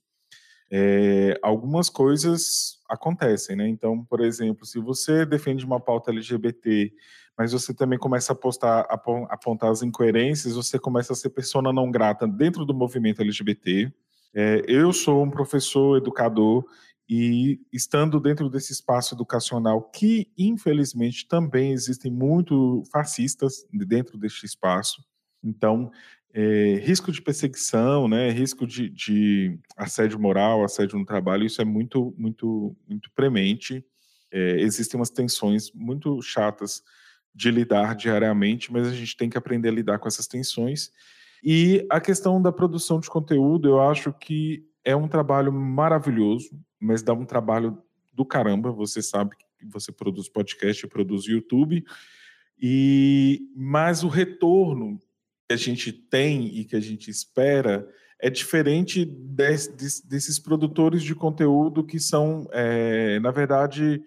é, 0.70 1.38
algumas 1.42 1.88
coisas 1.88 2.78
acontecem, 2.90 3.56
né? 3.56 3.66
Então, 3.68 4.04
por 4.04 4.20
exemplo, 4.20 4.66
se 4.66 4.78
você 4.78 5.24
defende 5.24 5.64
uma 5.64 5.80
pauta 5.80 6.10
LGBT 6.10 6.92
mas 7.36 7.52
você 7.52 7.72
também 7.72 7.98
começa 7.98 8.32
a 8.32 8.80
apontar 9.30 9.70
as 9.70 9.82
incoerências, 9.82 10.54
você 10.54 10.78
começa 10.78 11.12
a 11.12 11.16
ser 11.16 11.30
persona 11.30 11.72
não 11.72 11.90
grata 11.90 12.26
dentro 12.26 12.64
do 12.64 12.74
movimento 12.74 13.22
LGBT. 13.22 13.92
É, 14.34 14.62
eu 14.66 14.92
sou 14.92 15.22
um 15.22 15.30
professor, 15.30 15.96
educador, 15.96 16.64
e 17.08 17.60
estando 17.72 18.20
dentro 18.20 18.48
desse 18.48 18.72
espaço 18.72 19.14
educacional, 19.14 19.82
que 19.90 20.30
infelizmente 20.38 21.26
também 21.26 21.72
existem 21.72 22.10
muito 22.10 22.82
fascistas 22.90 23.66
dentro 23.72 24.16
deste 24.16 24.46
espaço, 24.46 25.04
então 25.42 25.90
é, 26.32 26.76
risco 26.82 27.12
de 27.12 27.20
perseguição, 27.20 28.08
né, 28.08 28.30
risco 28.30 28.66
de, 28.66 28.88
de, 28.88 29.58
assédio 29.76 30.18
moral, 30.18 30.64
assédio 30.64 30.98
no 30.98 31.04
trabalho, 31.04 31.44
isso 31.44 31.60
é 31.60 31.64
muito, 31.64 32.14
muito, 32.16 32.74
muito 32.88 33.10
premente. 33.14 33.84
É, 34.32 34.60
existem 34.60 34.98
umas 34.98 35.10
tensões 35.10 35.70
muito 35.74 36.22
chatas 36.22 36.82
de 37.34 37.50
lidar 37.50 37.94
diariamente, 37.94 38.72
mas 38.72 38.86
a 38.86 38.92
gente 38.92 39.16
tem 39.16 39.30
que 39.30 39.38
aprender 39.38 39.68
a 39.68 39.72
lidar 39.72 39.98
com 39.98 40.08
essas 40.08 40.26
tensões. 40.26 40.90
E 41.42 41.86
a 41.90 42.00
questão 42.00 42.40
da 42.40 42.52
produção 42.52 43.00
de 43.00 43.08
conteúdo, 43.08 43.68
eu 43.68 43.80
acho 43.80 44.12
que 44.12 44.64
é 44.84 44.94
um 44.94 45.08
trabalho 45.08 45.52
maravilhoso, 45.52 46.50
mas 46.78 47.02
dá 47.02 47.12
um 47.12 47.24
trabalho 47.24 47.78
do 48.12 48.24
caramba. 48.24 48.70
Você 48.70 49.02
sabe 49.02 49.36
que 49.36 49.66
você 49.66 49.90
produz 49.90 50.28
podcast, 50.28 50.86
produz 50.86 51.26
YouTube, 51.26 51.84
e 52.60 53.40
mas 53.56 54.04
o 54.04 54.08
retorno 54.08 55.00
que 55.48 55.54
a 55.54 55.56
gente 55.56 55.92
tem 55.92 56.46
e 56.46 56.64
que 56.64 56.76
a 56.76 56.80
gente 56.80 57.10
espera 57.10 57.88
é 58.20 58.30
diferente 58.30 59.04
desses 59.04 60.38
produtores 60.38 61.02
de 61.02 61.12
conteúdo 61.12 61.82
que 61.82 61.98
são, 61.98 62.48
é, 62.52 63.18
na 63.18 63.32
verdade, 63.32 64.00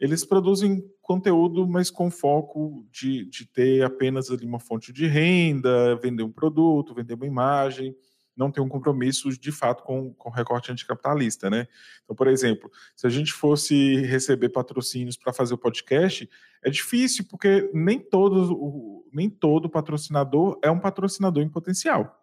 eles 0.00 0.24
produzem 0.24 0.82
conteúdo, 1.02 1.68
mas 1.68 1.90
com 1.90 2.10
foco 2.10 2.86
de, 2.90 3.26
de 3.26 3.46
ter 3.46 3.84
apenas 3.84 4.30
ali 4.30 4.46
uma 4.46 4.58
fonte 4.58 4.92
de 4.92 5.06
renda, 5.06 5.94
vender 5.96 6.22
um 6.22 6.32
produto, 6.32 6.94
vender 6.94 7.14
uma 7.14 7.26
imagem, 7.26 7.94
não 8.34 8.50
ter 8.50 8.62
um 8.62 8.68
compromisso 8.68 9.28
de 9.38 9.52
fato 9.52 9.82
com, 9.82 10.14
com 10.14 10.30
o 10.30 10.32
recorte 10.32 10.72
anticapitalista, 10.72 11.50
né? 11.50 11.68
Então, 12.02 12.16
por 12.16 12.26
exemplo, 12.28 12.70
se 12.96 13.06
a 13.06 13.10
gente 13.10 13.32
fosse 13.32 13.96
receber 14.06 14.48
patrocínios 14.48 15.18
para 15.18 15.34
fazer 15.34 15.52
o 15.52 15.58
podcast, 15.58 16.28
é 16.64 16.70
difícil 16.70 17.26
porque 17.28 17.70
nem 17.74 17.98
todo, 18.00 19.04
nem 19.12 19.28
todo 19.28 19.68
patrocinador 19.68 20.58
é 20.62 20.70
um 20.70 20.80
patrocinador 20.80 21.42
em 21.42 21.48
potencial. 21.50 22.16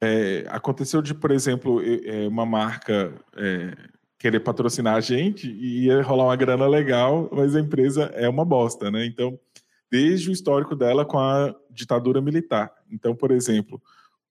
É, 0.00 0.44
aconteceu 0.48 1.02
de, 1.02 1.14
por 1.14 1.32
exemplo, 1.32 1.80
é, 1.82 2.28
uma 2.28 2.46
marca 2.46 3.12
é, 3.34 3.76
querer 4.18 4.40
patrocinar 4.40 4.94
a 4.94 5.00
gente 5.00 5.50
e 5.50 5.86
ia 5.86 6.02
rolar 6.02 6.24
uma 6.24 6.36
grana 6.36 6.66
legal, 6.66 7.28
mas 7.32 7.54
a 7.54 7.60
empresa 7.60 8.04
é 8.14 8.28
uma 8.28 8.44
bosta, 8.44 8.90
né? 8.90 9.04
Então, 9.04 9.38
desde 9.90 10.30
o 10.30 10.32
histórico 10.32 10.74
dela 10.74 11.04
com 11.04 11.18
a 11.18 11.54
ditadura 11.70 12.20
militar. 12.20 12.72
Então, 12.90 13.14
por 13.14 13.30
exemplo, 13.30 13.80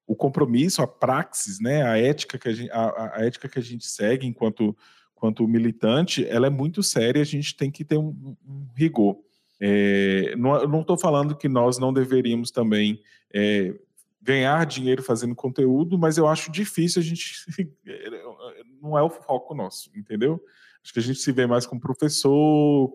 o 0.08 0.16
compromisso, 0.16 0.82
a 0.82 0.88
praxis, 0.88 1.60
né, 1.60 1.84
a 1.84 1.98
ética 1.98 2.38
que 2.38 2.50
a, 2.50 2.54
gente, 2.54 2.72
a, 2.72 3.14
a 3.16 3.26
ética 3.26 3.48
que 3.48 3.60
a 3.60 3.62
gente 3.62 3.86
segue 3.86 4.28
enquanto, 4.28 4.76
enquanto 5.16 5.48
militante, 5.48 6.26
ela 6.28 6.48
é 6.48 6.50
muito 6.50 6.84
séria. 6.84 7.22
A 7.22 7.26
gente 7.26 7.56
tem 7.56 7.72
que 7.72 7.84
ter 7.84 7.98
um, 7.98 8.36
um 8.48 8.68
rigor. 8.76 9.18
É, 9.60 10.36
não 10.36 10.82
estou 10.82 10.98
falando 10.98 11.36
que 11.36 11.48
nós 11.48 11.78
não 11.78 11.94
deveríamos 11.94 12.52
também 12.52 13.02
é, 13.34 13.74
ganhar 14.22 14.66
dinheiro 14.66 15.02
fazendo 15.02 15.36
conteúdo, 15.36 15.98
mas 15.98 16.18
eu 16.18 16.28
acho 16.28 16.52
difícil 16.52 17.02
a 17.02 17.06
gente. 17.06 17.34
não 18.86 18.98
é 18.98 19.02
o 19.02 19.10
foco 19.10 19.54
nosso, 19.56 19.90
entendeu? 19.96 20.42
Acho 20.84 20.94
que 20.94 21.00
a 21.00 21.04
gente 21.04 21.20
se 21.20 21.32
vê 21.32 21.48
mais 21.48 21.66
como 21.66 21.82
professor, 21.82 22.92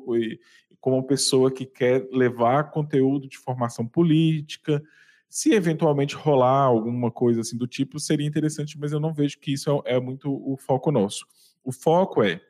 como 0.81 1.03
pessoa 1.07 1.51
que 1.51 1.67
quer 1.67 2.07
levar 2.13 2.71
conteúdo 2.71 3.29
de 3.29 3.37
formação 3.37 3.87
política. 3.87 4.83
Se 5.29 5.53
eventualmente 5.53 6.15
rolar 6.15 6.63
alguma 6.63 7.11
coisa 7.11 7.41
assim 7.41 7.57
do 7.57 7.67
tipo, 7.67 7.99
seria 7.99 8.27
interessante, 8.27 8.79
mas 8.79 8.93
eu 8.93 9.01
não 9.01 9.13
vejo 9.13 9.39
que 9.39 9.53
isso 9.53 9.83
é, 9.85 9.97
é 9.97 10.01
muito 10.01 10.31
o 10.31 10.57
foco 10.57 10.93
nosso. 10.93 11.27
O 11.65 11.73
foco 11.73 12.23
é 12.23 12.41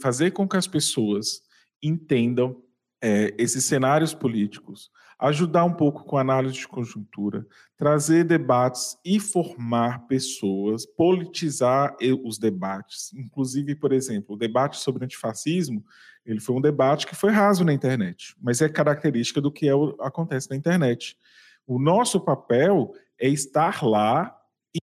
fazer 0.00 0.32
com 0.32 0.48
que 0.48 0.56
as 0.56 0.66
pessoas 0.66 1.42
entendam 1.82 2.60
é, 3.00 3.34
esses 3.38 3.64
cenários 3.64 4.12
políticos, 4.12 4.90
ajudar 5.18 5.64
um 5.64 5.72
pouco 5.72 6.04
com 6.04 6.18
análise 6.18 6.54
de 6.54 6.68
conjuntura, 6.68 7.46
trazer 7.76 8.24
debates 8.24 8.96
e 9.04 9.18
formar 9.18 10.06
pessoas, 10.06 10.84
politizar 10.86 11.96
os 12.24 12.38
debates. 12.38 13.12
Inclusive, 13.14 13.74
por 13.74 13.92
exemplo, 13.92 14.34
o 14.34 14.38
debate 14.38 14.78
sobre 14.78 15.04
antifascismo, 15.04 15.84
ele 16.24 16.40
foi 16.40 16.56
um 16.56 16.60
debate 16.60 17.06
que 17.06 17.14
foi 17.14 17.30
raso 17.30 17.64
na 17.64 17.72
internet, 17.72 18.34
mas 18.40 18.60
é 18.60 18.68
característica 18.68 19.40
do 19.40 19.52
que 19.52 19.68
é, 19.68 19.72
acontece 20.00 20.48
na 20.50 20.56
internet. 20.56 21.16
O 21.66 21.78
nosso 21.78 22.20
papel 22.20 22.92
é 23.18 23.28
estar 23.28 23.84
lá 23.84 24.34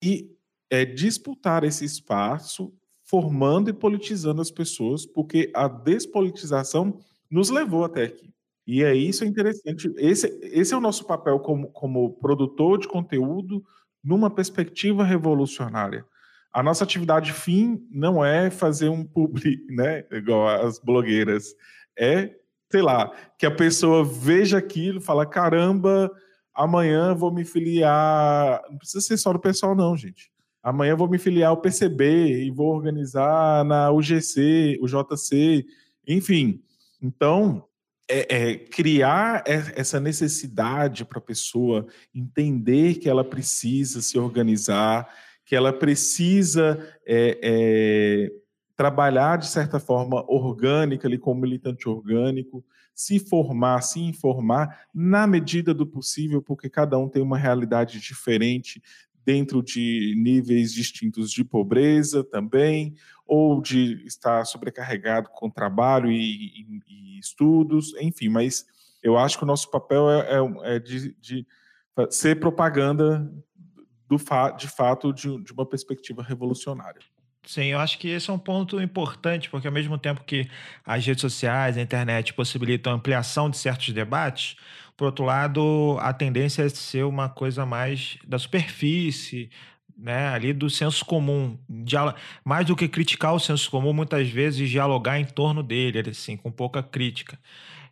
e 0.02 0.30
é, 0.70 0.84
disputar 0.84 1.64
esse 1.64 1.84
espaço, 1.84 2.72
formando 3.02 3.70
e 3.70 3.72
politizando 3.72 4.40
as 4.40 4.50
pessoas, 4.50 5.04
porque 5.04 5.50
a 5.54 5.66
despolitização 5.66 7.00
nos 7.30 7.50
levou 7.50 7.84
até 7.84 8.04
aqui. 8.04 8.32
E 8.66 8.82
é 8.82 8.94
isso 8.94 9.24
é 9.24 9.26
interessante. 9.26 9.92
Esse, 9.96 10.26
esse 10.42 10.72
é 10.72 10.76
o 10.76 10.80
nosso 10.80 11.06
papel 11.06 11.40
como, 11.40 11.68
como 11.70 12.14
produtor 12.20 12.78
de 12.78 12.88
conteúdo 12.88 13.62
numa 14.02 14.30
perspectiva 14.30 15.04
revolucionária. 15.04 16.04
A 16.52 16.62
nossa 16.62 16.84
atividade 16.84 17.32
fim 17.32 17.86
não 17.90 18.24
é 18.24 18.50
fazer 18.50 18.88
um 18.88 19.04
publi, 19.04 19.64
né, 19.70 20.04
igual 20.10 20.48
as 20.48 20.78
blogueiras. 20.78 21.54
É, 21.98 22.34
sei 22.70 22.82
lá, 22.82 23.12
que 23.38 23.46
a 23.46 23.50
pessoa 23.50 24.04
veja 24.04 24.58
aquilo 24.58 25.00
fala: 25.00 25.26
caramba, 25.26 26.10
amanhã 26.54 27.14
vou 27.14 27.32
me 27.32 27.44
filiar. 27.44 28.62
Não 28.70 28.78
precisa 28.78 29.00
ser 29.00 29.16
só 29.16 29.32
do 29.32 29.40
pessoal, 29.40 29.74
não, 29.74 29.96
gente. 29.96 30.30
Amanhã 30.62 30.94
vou 30.94 31.08
me 31.08 31.18
filiar 31.18 31.50
ao 31.50 31.60
PCB 31.60 32.44
e 32.44 32.50
vou 32.50 32.74
organizar 32.74 33.64
na 33.64 33.90
UGC, 33.90 34.78
o 34.82 34.86
JC, 34.86 35.64
enfim. 36.06 36.62
Então, 37.00 37.64
é, 38.10 38.26
é, 38.28 38.56
criar 38.56 39.44
essa 39.46 40.00
necessidade 40.00 41.04
para 41.04 41.18
a 41.18 41.22
pessoa 41.22 41.86
entender 42.12 42.94
que 42.94 43.08
ela 43.08 43.22
precisa 43.24 44.02
se 44.02 44.18
organizar, 44.18 45.08
que 45.44 45.54
ela 45.54 45.72
precisa 45.72 46.78
é, 47.06 47.38
é, 47.42 48.32
trabalhar 48.76 49.36
de 49.36 49.46
certa 49.46 49.78
forma 49.78 50.24
orgânica, 50.28 51.06
ali, 51.06 51.18
como 51.18 51.40
militante 51.40 51.88
orgânico, 51.88 52.64
se 52.94 53.18
formar, 53.18 53.80
se 53.82 54.00
informar 54.00 54.86
na 54.94 55.26
medida 55.26 55.72
do 55.72 55.86
possível, 55.86 56.42
porque 56.42 56.68
cada 56.68 56.98
um 56.98 57.08
tem 57.08 57.22
uma 57.22 57.38
realidade 57.38 58.00
diferente, 58.00 58.82
dentro 59.24 59.62
de 59.62 60.14
níveis 60.16 60.72
distintos 60.72 61.30
de 61.30 61.44
pobreza 61.44 62.24
também, 62.24 62.94
ou 63.26 63.60
de 63.60 64.04
estar 64.06 64.44
sobrecarregado 64.44 65.28
com 65.30 65.48
trabalho 65.48 66.10
e, 66.10 66.16
e, 66.18 66.82
e 66.88 67.18
estudos, 67.18 67.94
enfim, 68.00 68.28
mas 68.28 68.66
eu 69.02 69.16
acho 69.16 69.38
que 69.38 69.44
o 69.44 69.46
nosso 69.46 69.70
papel 69.70 70.10
é, 70.10 70.28
é, 70.30 70.76
é 70.76 70.78
de, 70.78 71.14
de, 71.20 71.46
ser 72.10 72.40
propaganda 72.40 73.30
do 74.08 74.18
fa 74.18 74.50
de 74.50 74.66
fato 74.66 75.12
de, 75.12 75.42
de 75.42 75.52
uma 75.52 75.66
perspectiva 75.66 76.22
revolucionária. 76.22 77.00
Sim, 77.46 77.66
eu 77.66 77.78
acho 77.78 77.98
que 77.98 78.08
esse 78.08 78.28
é 78.28 78.32
um 78.32 78.38
ponto 78.38 78.80
importante, 78.80 79.48
porque 79.48 79.66
ao 79.66 79.72
mesmo 79.72 79.96
tempo 79.96 80.22
que 80.24 80.48
as 80.84 81.04
redes 81.04 81.22
sociais, 81.22 81.78
a 81.78 81.80
internet 81.80 82.34
possibilitam 82.34 82.92
a 82.92 82.96
ampliação 82.96 83.48
de 83.48 83.56
certos 83.56 83.92
debates, 83.94 84.56
por 85.00 85.06
outro 85.06 85.24
lado, 85.24 85.96
a 85.98 86.12
tendência 86.12 86.62
é 86.62 86.68
ser 86.68 87.06
uma 87.06 87.26
coisa 87.26 87.64
mais 87.64 88.18
da 88.22 88.38
superfície, 88.38 89.48
né, 89.96 90.28
ali 90.28 90.52
do 90.52 90.68
senso 90.68 91.06
comum, 91.06 91.56
mais 92.44 92.66
do 92.66 92.76
que 92.76 92.86
criticar 92.86 93.32
o 93.32 93.38
senso 93.38 93.70
comum, 93.70 93.94
muitas 93.94 94.28
vezes 94.28 94.68
dialogar 94.68 95.18
em 95.18 95.24
torno 95.24 95.62
dele, 95.62 96.10
assim, 96.10 96.36
com 96.36 96.52
pouca 96.52 96.82
crítica. 96.82 97.38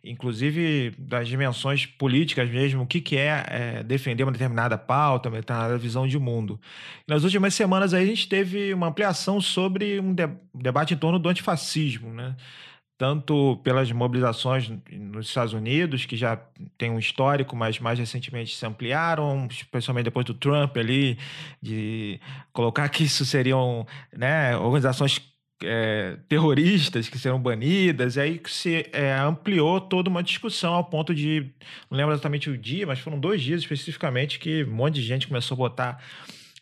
Inclusive 0.03 0.93
das 0.99 1.27
dimensões 1.27 1.83
políticas 1.83 2.47
mesmo, 2.47 2.83
o 2.83 2.85
que, 2.85 3.01
que 3.01 3.17
é, 3.17 3.43
é 3.47 3.83
defender 3.83 4.21
uma 4.21 4.31
determinada 4.31 4.77
pauta, 4.77 5.29
uma 5.29 5.37
determinada 5.37 5.79
visão 5.79 6.07
de 6.07 6.19
mundo. 6.19 6.61
Nas 7.07 7.23
últimas 7.23 7.55
semanas 7.55 7.91
aí, 7.91 8.03
a 8.03 8.07
gente 8.07 8.29
teve 8.29 8.71
uma 8.71 8.89
ampliação 8.89 9.41
sobre 9.41 9.99
um, 9.99 10.13
de, 10.13 10.29
debate 10.53 10.93
em 10.93 10.97
torno 10.97 11.17
do 11.17 11.27
antifascismo, 11.27 12.13
né? 12.13 12.35
Tanto 12.99 13.55
pelas 13.63 13.89
mobilizações 13.93 14.69
nos 14.91 15.27
Estados 15.27 15.53
Unidos, 15.53 16.05
que 16.05 16.17
já 16.17 16.35
tem 16.77 16.91
um 16.91 16.99
histórico, 16.99 17.55
mas 17.55 17.79
mais 17.79 17.97
recentemente 17.97 18.53
se 18.53 18.65
ampliaram, 18.65 19.47
especialmente 19.49 20.03
depois 20.03 20.25
do 20.25 20.33
Trump 20.33 20.75
ali, 20.75 21.17
de 21.61 22.19
colocar 22.51 22.89
que 22.89 23.05
isso 23.05 23.25
seriam 23.25 23.87
né, 24.13 24.57
organizações 24.57 25.21
é, 25.63 26.17
terroristas 26.27 27.07
que 27.07 27.17
serão 27.17 27.41
banidas, 27.41 28.17
e 28.17 28.19
aí 28.19 28.41
se 28.47 28.85
é, 28.91 29.13
ampliou 29.17 29.79
toda 29.79 30.09
uma 30.09 30.21
discussão 30.21 30.73
ao 30.73 30.83
ponto 30.83 31.15
de, 31.15 31.49
não 31.89 31.97
lembro 31.97 32.13
exatamente 32.13 32.49
o 32.49 32.57
dia, 32.57 32.85
mas 32.85 32.99
foram 32.99 33.17
dois 33.17 33.41
dias 33.41 33.61
especificamente 33.61 34.39
que 34.39 34.65
um 34.65 34.71
monte 34.71 34.95
de 34.95 35.03
gente 35.03 35.25
começou 35.25 35.55
a 35.55 35.57
botar 35.57 36.03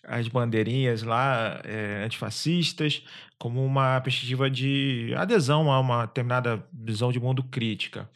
as 0.04 0.28
bandeirinhas 0.28 1.02
lá 1.02 1.60
é, 1.66 2.04
antifascistas 2.06 3.04
como 3.40 3.64
uma 3.64 4.02
perspectiva 4.02 4.50
de 4.50 5.14
adesão 5.16 5.72
a 5.72 5.80
uma 5.80 6.06
determinada 6.06 6.64
visão 6.74 7.12
de 7.12 7.20
mundo 7.20 7.44
crítica. 7.44 8.10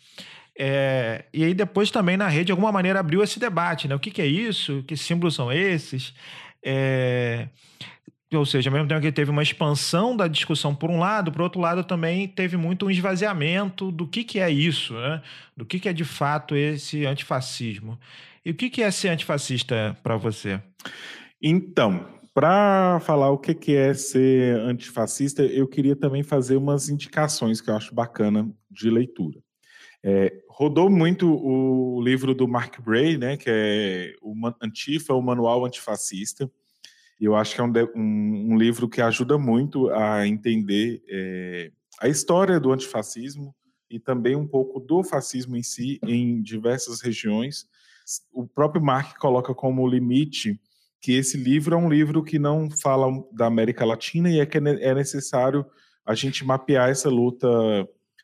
É, 0.58 1.26
e 1.34 1.44
aí 1.44 1.54
depois 1.54 1.90
também 1.92 2.18
na 2.18 2.28
rede, 2.28 2.46
de 2.46 2.52
alguma 2.52 2.72
maneira, 2.72 3.00
abriu 3.00 3.24
esse 3.24 3.40
debate, 3.40 3.88
né? 3.88 3.96
O 3.96 4.00
que, 4.00 4.12
que 4.12 4.22
é 4.22 4.26
isso? 4.26 4.84
Que 4.88 4.98
símbolos 4.98 5.36
são 5.36 5.52
esses? 5.52 6.14
É, 6.64 7.48
ou 8.34 8.46
seja, 8.46 8.70
ao 8.70 8.74
mesmo 8.74 8.88
tempo 8.88 9.02
que 9.02 9.12
teve 9.12 9.30
uma 9.30 9.44
expansão 9.44 10.16
da 10.16 10.28
discussão 10.28 10.74
por 10.74 10.90
um 10.90 11.00
lado, 11.00 11.32
por 11.32 11.42
outro 11.42 11.60
lado 11.60 11.84
também 11.84 12.28
teve 12.28 12.56
muito 12.56 12.86
um 12.86 12.92
esvaziamento 12.92 13.92
do 13.92 14.08
que, 14.08 14.24
que 14.24 14.40
é 14.40 14.50
isso, 14.50 14.94
né? 14.94 15.22
do 15.56 15.66
que, 15.66 15.80
que 15.80 15.90
é 15.90 15.94
de 15.94 16.06
fato 16.06 16.56
esse 16.56 17.06
antifascismo. 17.06 18.00
E 18.46 18.52
o 18.52 18.56
que, 18.56 18.70
que 18.70 18.82
é 18.82 18.90
ser 18.90 19.10
antifascista 19.10 19.98
para 20.02 20.16
você? 20.16 20.62
Então, 21.42 22.06
para 22.34 23.00
falar 23.02 23.30
o 23.32 23.38
que 23.38 23.76
é 23.76 23.94
ser 23.94 24.56
antifascista, 24.60 25.44
eu 25.44 25.68
queria 25.68 25.96
também 25.96 26.24
fazer 26.24 26.56
umas 26.56 26.88
indicações 26.88 27.60
que 27.60 27.70
eu 27.70 27.76
acho 27.76 27.94
bacana 27.94 28.50
de 28.70 28.90
leitura. 28.90 29.40
É, 30.04 30.34
rodou 30.50 30.90
muito 30.90 31.32
o 31.32 32.02
livro 32.02 32.34
do 32.34 32.48
Mark 32.48 32.80
Bray, 32.82 33.18
né, 33.18 33.38
que 33.38 33.50
é 33.50 34.16
o 34.22 34.34
Antifa, 34.62 35.14
o 35.14 35.22
Manual 35.22 35.66
Antifascista. 35.66 36.50
Eu 37.20 37.36
acho 37.36 37.54
que 37.54 37.62
é 37.62 37.64
um, 37.64 37.72
um, 37.96 38.54
um 38.54 38.58
livro 38.58 38.90
que 38.90 39.02
ajuda 39.02 39.38
muito 39.38 39.90
a 39.90 40.26
entender 40.26 41.04
é, 41.08 41.72
a 42.00 42.08
história 42.08 42.60
do 42.60 42.72
antifascismo 42.72 43.54
e 43.90 44.00
também 44.00 44.36
um 44.36 44.48
pouco 44.48 44.80
do 44.80 45.04
fascismo 45.04 45.56
em 45.56 45.62
si 45.62 46.00
em 46.04 46.42
diversas 46.42 47.02
regiões. 47.02 47.68
O 48.34 48.48
próprio 48.48 48.84
Mark 48.84 49.18
coloca 49.20 49.54
como 49.54 49.88
limite 49.88 50.60
que 51.02 51.14
esse 51.14 51.36
livro 51.36 51.74
é 51.74 51.78
um 51.78 51.90
livro 51.90 52.24
que 52.24 52.38
não 52.38 52.70
fala 52.70 53.08
da 53.32 53.48
América 53.48 53.84
Latina 53.84 54.30
e 54.30 54.40
é 54.40 54.46
que 54.46 54.60
é 54.60 54.94
necessário 54.94 55.66
a 56.06 56.14
gente 56.14 56.46
mapear 56.46 56.90
essa 56.90 57.10
luta 57.10 57.48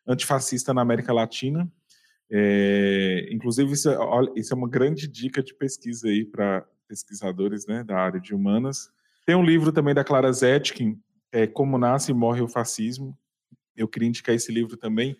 antifascista 0.08 0.74
na 0.74 0.82
América 0.82 1.12
Latina. 1.12 1.70
É, 2.30 3.28
inclusive, 3.32 3.72
isso 3.72 3.90
é, 3.90 3.98
isso 4.36 4.54
é, 4.54 4.58
uma 4.58 4.70
grande 4.70 5.08
dica 5.08 5.42
de 5.42 5.56
pesquisa 5.56 6.08
aí 6.08 6.24
para 6.24 6.66
pesquisadores 6.88 7.66
né, 7.66 7.84
da 7.84 7.98
área 7.98 8.22
de 8.22 8.34
humanas. 8.36 8.92
Tem 9.26 9.36
um 9.36 9.44
livro 9.44 9.72
também 9.72 9.96
da 9.96 10.04
Clara 10.04 10.32
Zetkin, 10.32 11.00
é, 11.32 11.48
Como 11.48 11.78
Nasce 11.78 12.12
e 12.12 12.13
Morre 12.13 12.42
o 12.42 12.48
Fascismo. 12.48 13.18
Eu 13.76 13.88
queria 13.88 14.08
indicar 14.08 14.36
esse 14.36 14.52
livro 14.52 14.78
também, 14.78 15.18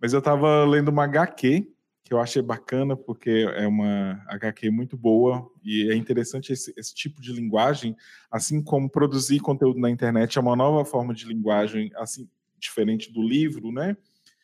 mas 0.00 0.12
eu 0.12 0.20
estava 0.20 0.64
lendo 0.64 0.88
uma 0.88 1.04
HQ 1.04 1.66
que 2.10 2.14
eu 2.14 2.18
achei 2.18 2.42
bacana, 2.42 2.96
porque 2.96 3.48
é 3.54 3.68
uma 3.68 4.20
HQ 4.26 4.68
muito 4.68 4.96
boa 4.96 5.48
e 5.62 5.88
é 5.92 5.94
interessante 5.94 6.52
esse, 6.52 6.74
esse, 6.76 6.92
tipo 6.92 7.22
de 7.22 7.32
linguagem, 7.32 7.96
assim 8.28 8.60
como 8.60 8.90
produzir 8.90 9.38
conteúdo 9.38 9.78
na 9.78 9.88
internet 9.88 10.36
é 10.36 10.40
uma 10.40 10.56
nova 10.56 10.84
forma 10.84 11.14
de 11.14 11.24
linguagem, 11.24 11.88
assim 11.94 12.28
diferente 12.58 13.12
do 13.12 13.22
livro, 13.22 13.70
né? 13.70 13.96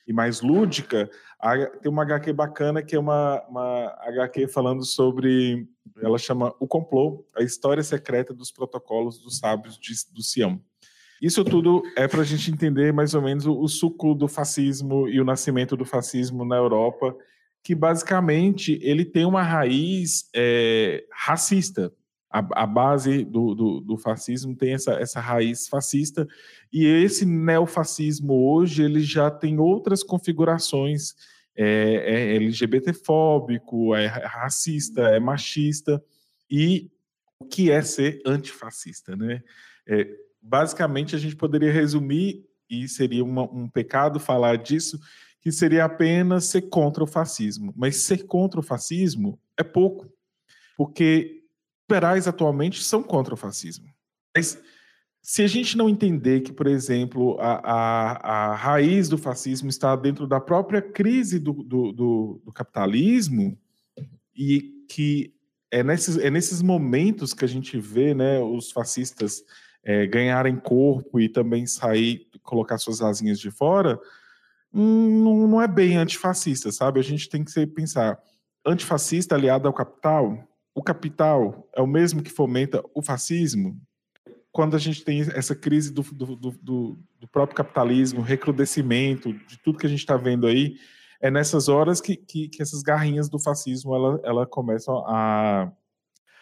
e 0.07 0.13
mais 0.13 0.43
lúdica, 0.43 1.11
tem 1.83 1.91
uma 1.91 2.03
HQ 2.03 2.33
bacana 2.33 2.85
que 2.85 2.95
é 2.95 3.01
uma, 3.01 3.43
uma 3.49 3.99
HQ 4.03 4.47
falando 4.47 4.85
sobre, 4.85 5.67
ela 6.01 6.19
chama 6.19 6.55
O 6.61 6.69
Complô, 6.69 7.27
a 7.37 7.43
história 7.43 7.83
secreta 7.83 8.33
dos 8.33 8.53
protocolos 8.53 9.19
dos 9.19 9.39
sábios 9.39 9.77
de, 9.77 9.93
do 10.15 10.23
Sião. 10.23 10.63
Isso 11.21 11.43
tudo 11.43 11.83
é 11.97 12.07
para 12.07 12.21
a 12.21 12.25
gente 12.25 12.53
entender 12.53 12.93
mais 12.93 13.13
ou 13.13 13.23
menos 13.23 13.45
o, 13.45 13.59
o 13.59 13.67
suco 13.67 14.15
do 14.15 14.29
fascismo 14.29 15.09
e 15.09 15.21
o 15.21 15.25
nascimento 15.25 15.77
do 15.77 15.85
fascismo 15.85 16.45
na 16.45 16.55
Europa, 16.55 17.17
que 17.67 17.75
basicamente 17.75 18.79
ele 18.81 19.05
tem 19.05 19.25
uma 19.25 19.43
raiz 19.43 20.31
é, 20.33 21.05
racista. 21.11 21.93
A, 22.31 22.63
a 22.63 22.65
base 22.65 23.25
do, 23.25 23.57
do, 23.57 23.81
do, 23.81 23.99
fascismo 23.99 24.55
tem 24.55 24.75
essa, 24.75 24.93
essa 24.93 25.19
raiz 25.19 25.67
fascista, 25.67 26.29
e 26.73 26.87
esse 26.87 27.27
neofascismo 27.27 28.35
hoje 28.35 28.85
ele 28.85 29.01
já 29.01 29.33
tem 29.33 29.59
outras 29.59 30.05
configurações. 30.05 31.15
É, 31.57 32.35
é 32.35 32.37
LGBTfóbico, 32.37 33.97
é 33.97 34.07
racista, 34.07 35.03
é 35.09 35.19
machista, 35.19 36.01
e 36.49 36.89
o 37.41 37.47
que 37.47 37.73
é 37.73 37.83
ser 37.83 38.23
antifascista, 38.25 39.17
né? 39.17 39.43
É, 39.89 40.07
basicamente, 40.41 41.17
a 41.17 41.19
gente 41.19 41.35
poderia 41.35 41.73
resumir, 41.73 42.45
e 42.71 42.87
seria 42.87 43.25
uma, 43.25 43.43
um 43.43 43.69
pecado 43.69 44.21
falar 44.21 44.57
disso, 44.57 45.01
que 45.47 45.53
seria 45.53 45.85
apenas 45.85 46.47
ser 46.47 46.63
contra 46.63 47.05
o 47.05 47.07
fascismo. 47.07 47.73
Mas 47.77 47.99
ser 47.99 48.27
contra 48.27 48.59
o 48.59 48.65
fascismo 48.65 49.39
é 49.57 49.63
pouco, 49.63 50.13
porque 50.77 51.45
liberais 51.89 52.27
atualmente 52.27 52.83
são 52.83 53.01
contra 53.01 53.33
o 53.33 53.37
fascismo. 53.37 53.87
Mas 54.37 54.61
se 55.23 55.45
a 55.45 55.47
gente 55.47 55.77
não 55.77 55.89
entender 55.89 56.41
que, 56.41 56.53
por 56.53 56.67
exemplo, 56.67 57.39
a, 57.39 57.61
a, 57.63 58.51
a 58.51 58.55
raiz 58.57 59.09
do 59.09 59.17
fascismo 59.17 59.69
está 59.69 59.95
dentro 59.95 60.27
da 60.27 60.41
própria 60.41 60.83
crise 60.83 61.39
do, 61.39 61.53
do, 61.53 61.93
do, 61.93 62.43
do 62.45 62.53
capitalismo, 62.53 63.57
e 64.35 64.85
que 64.91 65.33
é 65.71 65.85
nesses, 65.85 66.19
é 66.19 66.29
nesses 66.29 66.61
momentos 66.61 67.33
que 67.33 67.45
a 67.45 67.49
gente 67.49 67.79
vê 67.79 68.15
né, 68.15 68.41
os 68.41 68.73
fascistas 68.73 69.45
é, 69.85 70.09
ganharem 70.09 70.57
corpo 70.57 71.21
e 71.21 71.29
também 71.29 71.67
sair, 71.67 72.27
colocar 72.43 72.79
suas 72.79 73.01
asinhas 73.01 73.39
de 73.39 73.53
fora, 73.53 73.97
hum, 74.77 75.49
não, 75.49 75.63
é 75.63 75.67
bem 75.67 75.97
antifascista, 75.97 76.71
sabe? 76.71 77.01
A 77.01 77.03
gente 77.03 77.29
tem 77.29 77.43
que 77.45 77.67
pensar, 77.67 78.19
antifascista 78.65 79.35
aliado 79.35 79.67
ao 79.67 79.75
capital, 79.75 80.47
o 80.75 80.83
capital 80.83 81.67
é 81.75 81.81
o 81.81 81.87
mesmo 81.87 82.23
que 82.23 82.31
fomenta 82.31 82.83
o 82.95 83.03
fascismo? 83.03 83.81
Quando 84.53 84.77
a 84.77 84.79
gente 84.79 85.03
tem 85.05 85.21
essa 85.35 85.55
crise 85.55 85.93
do, 85.93 86.03
do, 86.03 86.37
do, 86.37 86.99
do 87.19 87.29
próprio 87.29 87.57
capitalismo, 87.57 88.21
recrudescimento 88.21 89.33
de 89.33 89.59
tudo 89.59 89.79
que 89.79 89.87
a 89.87 89.89
gente 89.89 90.01
está 90.01 90.17
vendo 90.17 90.47
aí, 90.47 90.77
é 91.21 91.31
nessas 91.31 91.69
horas 91.69 92.01
que, 92.01 92.17
que, 92.17 92.49
que, 92.49 92.63
essas 92.63 92.83
garrinhas 92.83 93.29
do 93.29 93.39
fascismo 93.39 93.95
ela, 93.95 94.21
ela 94.23 94.47
começam 94.47 94.99
a, 95.07 95.73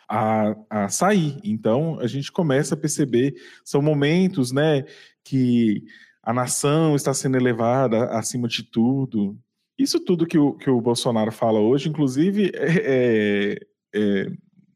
a, 0.09 0.57
a 0.69 0.89
sair. 0.89 1.41
Então, 1.45 1.99
a 2.01 2.07
gente 2.07 2.33
começa 2.33 2.75
a 2.75 2.79
perceber, 2.79 3.35
são 3.65 3.81
momentos 3.81 4.53
né, 4.53 4.85
que 5.23 5.85
a 6.25 6.33
nação 6.33 6.97
está 6.97 7.13
sendo 7.13 7.37
elevada 7.37 8.07
acima 8.07 8.49
de 8.49 8.63
tudo. 8.63 9.39
Isso 9.79 10.01
tudo 10.01 10.27
que 10.27 10.39
o, 10.39 10.55
que 10.55 10.71
o 10.71 10.81
Bolsonaro 10.81 11.31
fala 11.31 11.61
hoje, 11.61 11.89
inclusive, 11.89 12.51
é, 12.55 13.53
é, 13.55 13.59
é, 13.95 14.33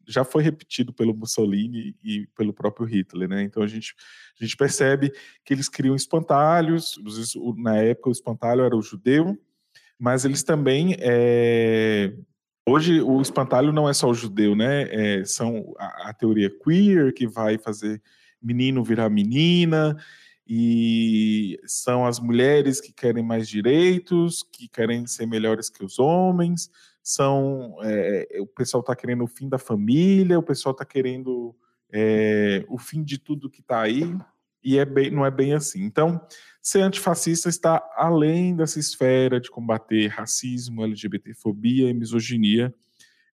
já 0.07 0.25
foi 0.25 0.43
repetido 0.43 0.93
pelo 0.93 1.17
Mussolini 1.17 1.97
e 2.05 2.27
pelo 2.37 2.53
próprio 2.53 2.87
Hitler, 2.87 3.29
né? 3.29 3.43
Então 3.43 3.63
a 3.63 3.67
gente, 3.67 3.95
a 4.39 4.45
gente 4.45 4.57
percebe 4.57 5.11
que 5.43 5.55
eles 5.55 5.69
criam 5.71 5.97
espantalhos. 5.97 7.01
Na 7.57 7.77
época, 7.77 8.11
o 8.11 8.13
espantalho 8.13 8.63
era 8.63 8.77
o 8.77 8.83
judeu, 8.83 9.39
mas 9.99 10.27
eles 10.27 10.43
também. 10.43 10.97
É... 10.99 12.13
Hoje, 12.69 13.01
o 13.01 13.23
espantalho 13.23 13.73
não 13.73 13.89
é 13.89 13.95
só 13.95 14.11
o 14.11 14.15
judeu, 14.15 14.55
né? 14.55 14.83
É, 14.91 15.25
são 15.25 15.75
a, 15.79 16.11
a 16.11 16.13
teoria 16.13 16.51
queer, 16.51 17.15
que 17.15 17.27
vai 17.27 17.57
fazer 17.57 18.03
menino 18.43 18.85
virar 18.85 19.09
menina, 19.09 19.97
e 20.49 21.61
são 21.67 22.07
as 22.07 22.19
mulheres 22.19 22.81
que 22.81 22.91
querem 22.91 23.23
mais 23.23 23.47
direitos, 23.47 24.43
que 24.43 24.67
querem 24.67 25.07
ser 25.07 25.27
melhores 25.27 25.69
que 25.69 25.85
os 25.85 25.99
homens, 25.99 26.71
são 27.03 27.77
é, 27.83 28.39
o 28.41 28.47
pessoal 28.47 28.81
está 28.81 28.97
querendo 28.97 29.25
o 29.25 29.29
fim 29.29 29.47
da 29.47 29.59
família, 29.59 30.39
o 30.39 30.43
pessoal 30.43 30.73
está 30.73 30.87
querendo 30.87 31.55
é, 31.93 32.65
o 32.67 32.79
fim 32.79 33.03
de 33.03 33.19
tudo 33.19 33.51
que 33.51 33.61
está 33.61 33.83
aí, 33.83 34.17
e 34.65 34.79
é 34.79 34.87
bem, 34.87 35.11
não 35.11 35.25
é 35.25 35.31
bem 35.31 35.53
assim. 35.53 35.83
Então, 35.83 36.21
ser 36.63 36.81
antifascista 36.81 37.49
está 37.49 37.83
além 37.95 38.57
dessa 38.57 38.79
esfera 38.79 39.39
de 39.41 39.51
combater 39.51 40.09
racismo, 40.09 40.83
LGBTfobia 40.83 41.91
e 41.91 41.95
misoginia. 41.95 42.75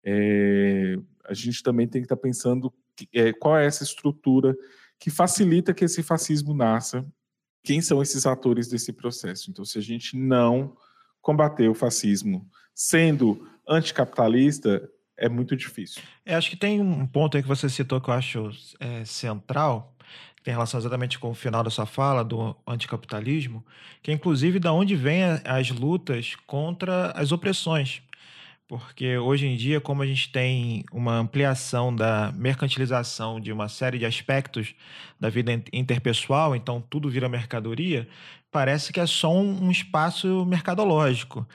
É, 0.04 0.96
a 1.26 1.34
gente 1.34 1.62
também 1.62 1.88
tem 1.88 2.02
que 2.02 2.06
estar 2.06 2.16
tá 2.16 2.22
pensando 2.22 2.74
que, 2.96 3.08
é, 3.14 3.32
qual 3.34 3.58
é 3.58 3.66
essa 3.66 3.84
estrutura 3.84 4.56
que 5.04 5.12
facilita 5.12 5.74
que 5.74 5.84
esse 5.84 6.02
fascismo 6.02 6.54
nasça. 6.54 7.06
Quem 7.62 7.82
são 7.82 8.02
esses 8.02 8.26
atores 8.26 8.70
desse 8.70 8.94
processo? 8.94 9.52
Então, 9.52 9.66
se 9.66 9.78
a 9.78 9.82
gente 9.82 10.16
não 10.16 10.78
combater 11.22 11.68
o 11.68 11.74
fascismo 11.74 12.50
sendo 12.74 13.46
anticapitalista, 13.68 14.90
é 15.18 15.28
muito 15.28 15.58
difícil. 15.58 16.02
Eu 16.26 16.38
acho 16.38 16.50
que 16.50 16.56
tem 16.56 16.80
um 16.80 17.06
ponto 17.06 17.36
aí 17.36 17.44
que 17.44 17.50
você 17.50 17.68
citou 17.68 18.00
que 18.00 18.10
eu 18.10 18.14
acho 18.14 18.50
é, 18.80 19.04
central, 19.04 19.94
que 20.38 20.44
tem 20.44 20.54
relação 20.54 20.80
exatamente 20.80 21.20
com 21.20 21.32
o 21.32 21.36
final 21.36 21.66
da 21.66 21.70
sua 21.70 21.86
fala, 21.86 22.24
do 22.24 22.56
anticapitalismo, 22.66 23.62
que 24.02 24.10
é 24.10 24.14
inclusive 24.14 24.58
da 24.58 24.72
onde 24.72 24.96
vêm 24.96 25.24
as 25.44 25.70
lutas 25.70 26.38
contra 26.48 27.12
as 27.12 27.34
opressões. 27.34 28.02
Porque 28.68 29.18
hoje 29.18 29.46
em 29.46 29.56
dia, 29.56 29.82
como 29.82 30.02
a 30.02 30.06
gente 30.06 30.32
tem 30.32 30.84
uma 30.92 31.18
ampliação 31.18 31.94
da 31.94 32.32
mercantilização 32.32 33.40
de 33.40 33.52
uma 33.52 33.68
série 33.68 34.00
de 34.00 34.06
aspectos 34.06 34.74
da 35.20 35.30
vida 35.30 35.52
interpessoal, 35.72 36.56
então 36.56 36.82
tudo 36.82 37.10
vira 37.10 37.28
mercadoria, 37.28 38.08
parece 38.52 38.94
que 38.94 39.00
é 39.00 39.06
só 39.06 39.36
um, 39.36 39.70
espaço 39.70 40.46
mercadológico, 40.46 41.46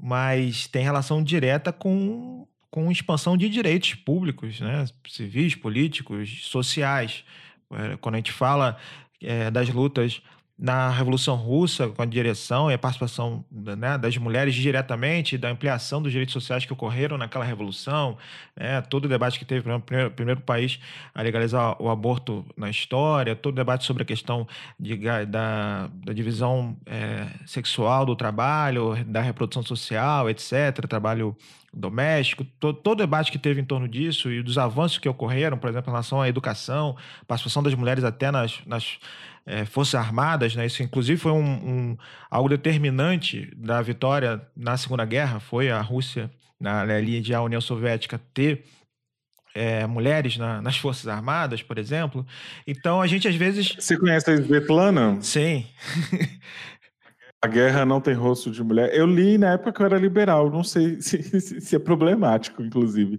mas 0.00 0.66
tem 0.68 0.84
relação 0.84 1.22
direta 1.22 1.72
com, 1.72 2.46
com 2.70 2.92
expansão 2.92 3.36
de 3.36 3.48
direitos 3.48 3.94
públicos, 3.94 4.60
né? 4.60 4.84
civis, 5.08 5.54
políticos, 5.54 6.46
sociais. 6.46 7.24
É, 7.72 7.96
quando 7.96 8.14
a 8.14 8.18
gente 8.18 8.32
fala 8.32 8.76
é, 9.20 9.50
das 9.50 9.68
lutas 9.68 10.22
na 10.58 10.90
Revolução 10.90 11.34
Russa, 11.34 11.88
com 11.88 12.02
a 12.02 12.04
direção 12.04 12.70
e 12.70 12.74
a 12.74 12.78
participação 12.78 13.44
né, 13.50 13.98
das 13.98 14.16
mulheres 14.16 14.54
diretamente, 14.54 15.36
da 15.36 15.50
ampliação 15.50 16.00
dos 16.00 16.12
direitos 16.12 16.32
sociais 16.32 16.64
que 16.64 16.72
ocorreram 16.72 17.18
naquela 17.18 17.44
revolução, 17.44 18.16
né, 18.56 18.80
todo 18.82 19.06
o 19.06 19.08
debate 19.08 19.38
que 19.38 19.44
teve, 19.44 19.62
primeiro, 19.80 20.10
primeiro 20.10 20.40
país 20.40 20.78
a 21.14 21.22
legalizar 21.22 21.80
o 21.82 21.88
aborto 21.88 22.44
na 22.56 22.70
história, 22.70 23.34
todo 23.34 23.54
o 23.54 23.56
debate 23.56 23.84
sobre 23.84 24.02
a 24.02 24.06
questão 24.06 24.46
de, 24.78 24.96
da, 25.26 25.88
da 25.92 26.12
divisão 26.12 26.76
é, 26.86 27.26
sexual 27.46 28.06
do 28.06 28.14
trabalho, 28.14 28.94
da 29.06 29.20
reprodução 29.20 29.62
social, 29.62 30.30
etc., 30.30 30.86
trabalho 30.88 31.36
doméstico, 31.72 32.44
todo, 32.44 32.78
todo 32.78 32.98
o 32.98 33.02
debate 33.02 33.32
que 33.32 33.38
teve 33.38 33.60
em 33.60 33.64
torno 33.64 33.88
disso 33.88 34.30
e 34.30 34.42
dos 34.42 34.58
avanços 34.58 34.98
que 34.98 35.08
ocorreram, 35.08 35.56
por 35.56 35.70
exemplo, 35.70 35.90
em 35.90 35.92
relação 35.92 36.20
à 36.20 36.28
educação, 36.28 36.94
participação 37.26 37.62
das 37.62 37.74
mulheres 37.74 38.04
até 38.04 38.30
nas, 38.30 38.60
nas 38.66 38.98
é, 39.46 39.64
Forças 39.64 39.94
Armadas, 39.94 40.54
né? 40.54 40.66
Isso, 40.66 40.82
inclusive, 40.82 41.20
foi 41.20 41.32
um, 41.32 41.44
um, 41.44 41.96
algo 42.30 42.48
determinante 42.48 43.50
da 43.56 43.80
vitória 43.82 44.40
na 44.56 44.76
Segunda 44.76 45.04
Guerra, 45.04 45.40
foi 45.40 45.70
a 45.70 45.80
Rússia, 45.80 46.30
na, 46.60 46.82
ali 46.82 47.20
de 47.20 47.34
a 47.34 47.42
União 47.42 47.60
Soviética, 47.60 48.20
ter 48.32 48.64
é, 49.54 49.86
mulheres 49.86 50.36
na, 50.36 50.62
nas 50.62 50.76
Forças 50.76 51.08
Armadas, 51.08 51.62
por 51.62 51.78
exemplo. 51.78 52.26
Então, 52.66 53.00
a 53.00 53.06
gente, 53.06 53.28
às 53.28 53.34
vezes... 53.34 53.74
Você 53.78 53.98
conhece 53.98 54.30
a 54.30 54.34
Svetlana? 54.34 55.20
Sim. 55.20 55.66
A 57.44 57.48
guerra 57.48 57.84
não 57.84 58.00
tem 58.00 58.14
rosto 58.14 58.52
de 58.52 58.62
mulher. 58.62 58.94
Eu 58.94 59.04
li 59.04 59.36
na 59.36 59.54
época 59.54 59.72
que 59.72 59.82
eu 59.82 59.86
era 59.86 59.98
liberal, 59.98 60.48
não 60.48 60.62
sei 60.62 61.00
se, 61.02 61.20
se, 61.40 61.60
se 61.60 61.76
é 61.76 61.78
problemático, 61.78 62.62
inclusive. 62.62 63.18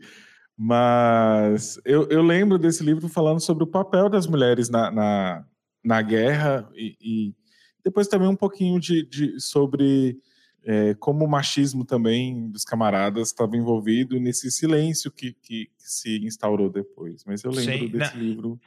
Mas 0.58 1.78
eu, 1.84 2.08
eu, 2.10 2.22
lembro 2.22 2.58
desse 2.58 2.84
livro 2.84 3.10
falando 3.10 3.42
sobre 3.42 3.64
o 3.64 3.68
papel 3.68 4.08
das 4.08 4.26
mulheres 4.26 4.70
na, 4.70 4.92
na, 4.92 5.46
na 5.84 6.02
guerra 6.02 6.69
e, 6.76 6.96
e 7.02 7.36
depois 7.84 8.08
também 8.08 8.28
um 8.28 8.36
pouquinho 8.36 8.80
de, 8.80 9.06
de 9.06 9.39
sobre 9.39 10.17
é, 10.65 10.93
como 10.96 11.26
o 11.26 11.30
machismo 11.30 11.84
também 11.84 12.50
dos 12.50 12.63
camaradas 12.63 13.28
estava 13.28 13.58
envolvido 13.58 14.19
nesse 14.19 14.50
silêncio 14.50 15.12
que, 15.12 15.34
que, 15.34 15.65
que, 15.65 15.72
se 15.78 16.26
instaurou 16.26 16.69
depois. 16.69 17.24
Mas 17.26 17.43
eu 17.43 17.52
lembro 17.52 17.88
Sim, 17.88 17.89
desse 17.89 18.17
livro 18.17 18.60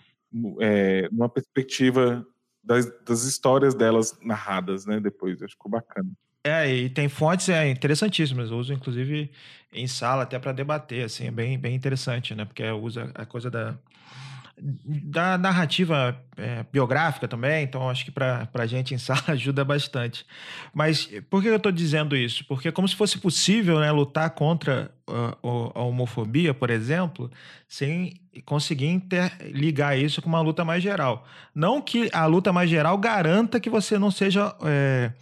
é, 0.60 1.08
numa 1.10 1.28
perspectiva 1.28 2.26
das, 2.62 2.86
das, 3.04 3.24
histórias 3.24 3.74
delas 3.74 4.18
narradas, 4.20 4.84
né? 4.84 5.00
Depois, 5.00 5.36
acho 5.36 5.46
que 5.46 5.52
ficou 5.52 5.70
bacana. 5.70 6.10
É, 6.44 6.72
e 6.72 6.90
tem 6.90 7.08
fontes 7.08 7.48
é, 7.48 7.68
interessantíssimas. 7.70 8.50
Eu 8.50 8.58
uso, 8.58 8.72
inclusive, 8.72 9.30
em 9.72 9.86
sala 9.86 10.24
até 10.24 10.38
para 10.38 10.52
debater, 10.52 11.04
assim, 11.04 11.26
é 11.26 11.30
bem, 11.30 11.58
bem 11.58 11.74
interessante, 11.74 12.34
né? 12.34 12.44
Porque 12.44 12.62
usa 12.70 13.10
a 13.14 13.24
coisa 13.24 13.50
da 13.50 13.78
da 14.58 15.36
narrativa 15.36 16.18
é, 16.36 16.64
biográfica 16.72 17.28
também, 17.28 17.64
então 17.64 17.90
acho 17.90 18.06
que 18.06 18.10
para 18.10 18.48
a 18.54 18.66
gente 18.66 18.94
em 18.94 18.98
sala 18.98 19.22
ajuda 19.28 19.64
bastante. 19.64 20.24
Mas 20.72 21.06
por 21.28 21.42
que 21.42 21.48
eu 21.48 21.56
estou 21.56 21.70
dizendo 21.70 22.16
isso? 22.16 22.44
Porque 22.46 22.68
é 22.68 22.72
como 22.72 22.88
se 22.88 22.96
fosse 22.96 23.18
possível 23.18 23.78
né, 23.80 23.90
lutar 23.92 24.30
contra 24.30 24.90
a, 25.06 25.36
a, 25.74 25.82
homofobia, 25.82 26.54
por 26.54 26.70
exemplo, 26.70 27.30
sem 27.68 28.14
conseguir 28.44 28.86
interligar 28.86 29.98
isso 29.98 30.22
com 30.22 30.28
uma 30.28 30.40
luta 30.40 30.64
mais 30.64 30.82
geral. 30.82 31.26
Não 31.54 31.82
que 31.82 32.08
a 32.12 32.24
luta 32.24 32.52
mais 32.52 32.70
geral 32.70 32.96
garanta 32.96 33.60
que 33.60 33.68
você 33.68 33.98
não 33.98 34.10
seja 34.10 34.54
é, 34.64 35.12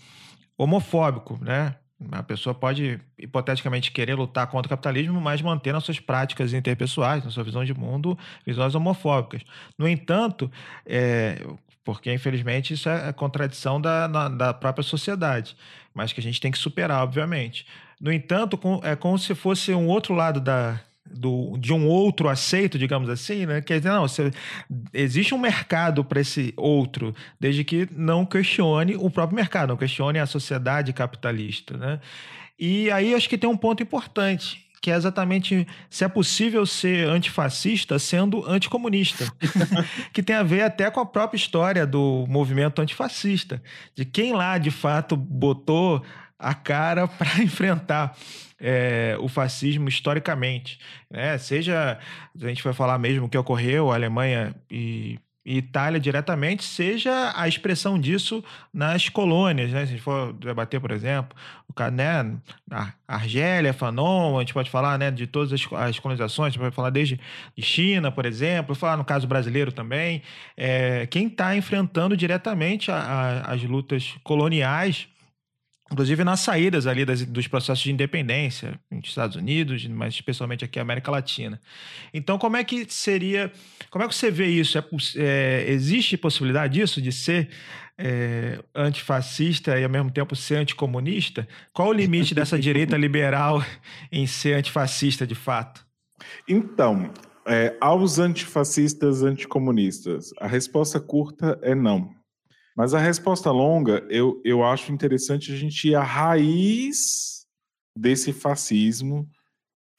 homofóbico, 0.56 1.38
né? 1.42 1.74
A 2.12 2.22
pessoa 2.22 2.54
pode, 2.54 3.00
hipoteticamente, 3.18 3.90
querer 3.90 4.14
lutar 4.14 4.46
contra 4.46 4.66
o 4.66 4.70
capitalismo, 4.70 5.20
mas 5.20 5.40
mantendo 5.42 5.78
as 5.78 5.84
suas 5.84 6.00
práticas 6.00 6.52
interpessoais, 6.52 7.24
na 7.24 7.30
sua 7.30 7.44
visão 7.44 7.64
de 7.64 7.74
mundo, 7.74 8.18
visões 8.46 8.74
homofóbicas. 8.74 9.42
No 9.78 9.88
entanto, 9.88 10.50
é, 10.86 11.40
porque 11.84 12.12
infelizmente 12.12 12.74
isso 12.74 12.88
é 12.88 13.12
contradição 13.12 13.80
da, 13.80 14.08
na, 14.08 14.28
da 14.28 14.54
própria 14.54 14.82
sociedade, 14.82 15.56
mas 15.92 16.12
que 16.12 16.20
a 16.20 16.22
gente 16.22 16.40
tem 16.40 16.50
que 16.50 16.58
superar, 16.58 17.02
obviamente. 17.02 17.66
No 18.00 18.12
entanto, 18.12 18.56
com, 18.56 18.80
é 18.82 18.96
como 18.96 19.18
se 19.18 19.34
fosse 19.34 19.72
um 19.72 19.86
outro 19.86 20.14
lado 20.14 20.40
da, 20.40 20.80
do, 21.08 21.56
de 21.58 21.72
um 21.72 21.86
outro 21.86 22.28
aceito, 22.28 22.78
digamos 22.78 23.08
assim, 23.08 23.46
né? 23.46 23.60
Quer 23.60 23.78
dizer, 23.78 23.90
não, 23.90 24.08
você, 24.08 24.30
existe 24.92 25.34
um 25.34 25.38
mercado 25.38 26.04
para 26.04 26.20
esse 26.20 26.52
outro, 26.56 27.14
desde 27.38 27.62
que 27.62 27.88
não 27.92 28.24
questione 28.24 28.96
o 28.96 29.10
próprio 29.10 29.36
mercado, 29.36 29.70
não 29.70 29.76
questione 29.76 30.18
a 30.18 30.26
sociedade 30.26 30.92
capitalista, 30.92 31.76
né? 31.76 32.00
E 32.58 32.90
aí 32.90 33.14
acho 33.14 33.28
que 33.28 33.36
tem 33.36 33.50
um 33.50 33.56
ponto 33.56 33.82
importante, 33.82 34.64
que 34.80 34.90
é 34.90 34.94
exatamente 34.94 35.66
se 35.90 36.04
é 36.04 36.08
possível 36.08 36.64
ser 36.64 37.08
antifascista 37.08 37.98
sendo 37.98 38.46
anticomunista, 38.48 39.26
que 40.12 40.22
tem 40.22 40.36
a 40.36 40.42
ver 40.42 40.62
até 40.62 40.90
com 40.90 41.00
a 41.00 41.06
própria 41.06 41.36
história 41.36 41.86
do 41.86 42.26
movimento 42.28 42.80
antifascista, 42.80 43.62
de 43.94 44.04
quem 44.04 44.32
lá 44.32 44.56
de 44.56 44.70
fato 44.70 45.16
botou 45.16 46.02
a 46.38 46.54
cara 46.54 47.08
para 47.08 47.40
enfrentar 47.42 48.16
é, 48.66 49.14
o 49.20 49.28
fascismo 49.28 49.90
historicamente. 49.90 50.78
Né? 51.10 51.36
Seja, 51.36 51.98
a 52.34 52.48
gente 52.48 52.64
vai 52.64 52.72
falar 52.72 52.98
mesmo 52.98 53.28
que 53.28 53.36
ocorreu, 53.36 53.92
Alemanha 53.92 54.54
e, 54.70 55.18
Itália 55.46 56.00
diretamente, 56.00 56.64
seja 56.64 57.30
a 57.36 57.46
expressão 57.46 57.98
disso 57.98 58.42
nas 58.72 59.10
colônias. 59.10 59.70
Né? 59.70 59.80
Se 59.80 59.92
a 59.92 59.96
gente 59.96 60.00
for 60.00 60.32
debater, 60.32 60.80
por 60.80 60.90
exemplo, 60.90 61.36
o, 61.68 61.90
né, 61.90 62.38
a 62.70 62.92
Argélia, 63.06 63.74
Fanon, 63.74 64.38
a 64.38 64.40
gente 64.40 64.54
pode 64.54 64.70
falar 64.70 64.98
né, 64.98 65.10
de 65.10 65.26
todas 65.26 65.52
as, 65.52 65.70
as 65.70 65.98
colonizações, 65.98 66.46
a 66.46 66.50
gente 66.52 66.60
pode 66.60 66.74
falar 66.74 66.88
desde 66.88 67.20
de 67.54 67.62
China, 67.62 68.10
por 68.10 68.24
exemplo, 68.24 68.74
falar 68.74 68.96
no 68.96 69.04
caso 69.04 69.26
brasileiro 69.26 69.70
também. 69.70 70.22
É, 70.56 71.06
quem 71.08 71.26
está 71.26 71.54
enfrentando 71.54 72.16
diretamente 72.16 72.90
a, 72.90 72.96
a, 72.96 73.52
as 73.52 73.62
lutas 73.64 74.14
coloniais 74.24 75.08
inclusive 75.90 76.24
nas 76.24 76.40
saídas 76.40 76.86
ali 76.86 77.04
das, 77.04 77.24
dos 77.24 77.46
processos 77.46 77.84
de 77.84 77.92
independência 77.92 78.80
nos 78.90 79.08
Estados 79.08 79.36
Unidos, 79.36 79.86
mas 79.86 80.14
especialmente 80.14 80.64
aqui 80.64 80.78
na 80.78 80.82
América 80.82 81.10
Latina. 81.10 81.60
Então, 82.12 82.38
como 82.38 82.56
é 82.56 82.64
que 82.64 82.86
seria, 82.88 83.52
como 83.90 84.04
é 84.04 84.08
que 84.08 84.14
você 84.14 84.30
vê 84.30 84.46
isso? 84.46 84.78
É, 84.78 84.84
é, 85.16 85.70
existe 85.70 86.16
possibilidade 86.16 86.74
disso, 86.74 87.02
de 87.02 87.12
ser 87.12 87.50
é, 87.98 88.58
antifascista 88.74 89.78
e 89.78 89.84
ao 89.84 89.90
mesmo 89.90 90.10
tempo 90.10 90.34
ser 90.34 90.56
anticomunista? 90.56 91.46
Qual 91.72 91.88
o 91.88 91.92
limite 91.92 92.34
dessa 92.34 92.58
direita 92.58 92.96
liberal 92.96 93.62
em 94.10 94.26
ser 94.26 94.54
antifascista 94.54 95.26
de 95.26 95.34
fato? 95.34 95.84
Então, 96.48 97.10
é, 97.46 97.76
aos 97.78 98.18
antifascistas 98.18 99.22
anticomunistas, 99.22 100.32
a 100.40 100.46
resposta 100.46 100.98
curta 100.98 101.58
é 101.62 101.74
não. 101.74 102.13
Mas 102.76 102.92
a 102.92 102.98
resposta 102.98 103.50
longa, 103.50 104.04
eu, 104.10 104.40
eu 104.44 104.64
acho 104.64 104.92
interessante 104.92 105.52
a 105.52 105.56
gente 105.56 105.88
ir 105.88 105.94
à 105.94 106.02
raiz 106.02 107.46
desse 107.96 108.32
fascismo, 108.32 109.28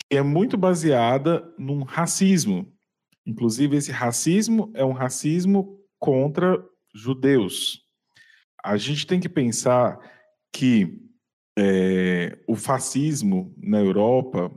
que 0.09 0.17
é 0.17 0.21
muito 0.21 0.57
baseada 0.57 1.43
num 1.57 1.83
racismo. 1.83 2.71
Inclusive, 3.25 3.77
esse 3.77 3.91
racismo 3.91 4.71
é 4.75 4.83
um 4.83 4.91
racismo 4.91 5.79
contra 5.97 6.61
judeus. 6.93 7.81
A 8.63 8.77
gente 8.77 9.07
tem 9.07 9.19
que 9.19 9.29
pensar 9.29 9.97
que 10.51 11.01
é, 11.57 12.37
o 12.47 12.55
fascismo 12.55 13.55
na 13.57 13.79
Europa 13.79 14.51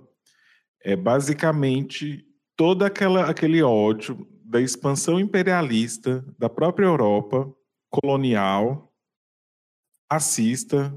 é 0.82 0.96
basicamente 0.96 2.24
todo 2.56 2.84
aquela, 2.84 3.30
aquele 3.30 3.62
ódio 3.62 4.26
da 4.44 4.60
expansão 4.60 5.20
imperialista 5.20 6.24
da 6.38 6.48
própria 6.48 6.86
Europa 6.86 7.52
colonial, 7.90 8.92
racista, 10.10 10.96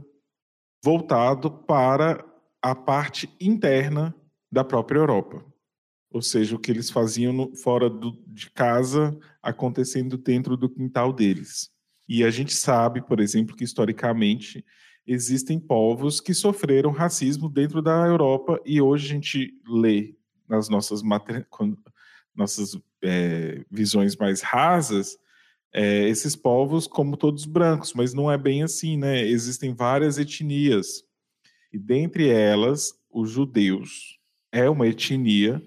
voltado 0.83 1.51
para 1.51 2.25
a 2.61 2.75
parte 2.75 3.29
interna 3.39 4.15
da 4.51 4.63
própria 4.63 4.99
Europa. 4.99 5.45
Ou 6.09 6.21
seja, 6.21 6.55
o 6.55 6.59
que 6.59 6.71
eles 6.71 6.89
faziam 6.89 7.31
no, 7.31 7.55
fora 7.55 7.89
do, 7.89 8.21
de 8.27 8.49
casa, 8.51 9.17
acontecendo 9.41 10.17
dentro 10.17 10.57
do 10.57 10.69
quintal 10.69 11.13
deles. 11.13 11.71
E 12.07 12.23
a 12.23 12.29
gente 12.29 12.53
sabe, 12.53 13.01
por 13.01 13.19
exemplo, 13.19 13.55
que 13.55 13.63
historicamente 13.63 14.65
existem 15.07 15.59
povos 15.59 16.19
que 16.19 16.33
sofreram 16.33 16.91
racismo 16.91 17.49
dentro 17.49 17.81
da 17.81 18.05
Europa 18.05 18.59
e 18.65 18.81
hoje 18.81 19.05
a 19.05 19.13
gente 19.15 19.53
lê 19.67 20.15
nas 20.47 20.67
nossas, 20.67 21.01
nossas 22.35 22.77
é, 23.01 23.65
visões 23.71 24.15
mais 24.17 24.41
rasas 24.41 25.17
é, 25.73 26.07
esses 26.09 26.35
povos 26.35 26.87
como 26.87 27.15
todos 27.15 27.45
brancos, 27.45 27.93
mas 27.93 28.13
não 28.13 28.31
é 28.31 28.37
bem 28.37 28.63
assim, 28.63 28.97
né? 28.97 29.21
Existem 29.21 29.73
várias 29.73 30.17
etnias 30.17 31.03
e 31.71 31.79
dentre 31.79 32.29
elas 32.29 32.93
os 33.09 33.29
judeus 33.29 34.19
é 34.51 34.69
uma 34.69 34.87
etnia 34.87 35.61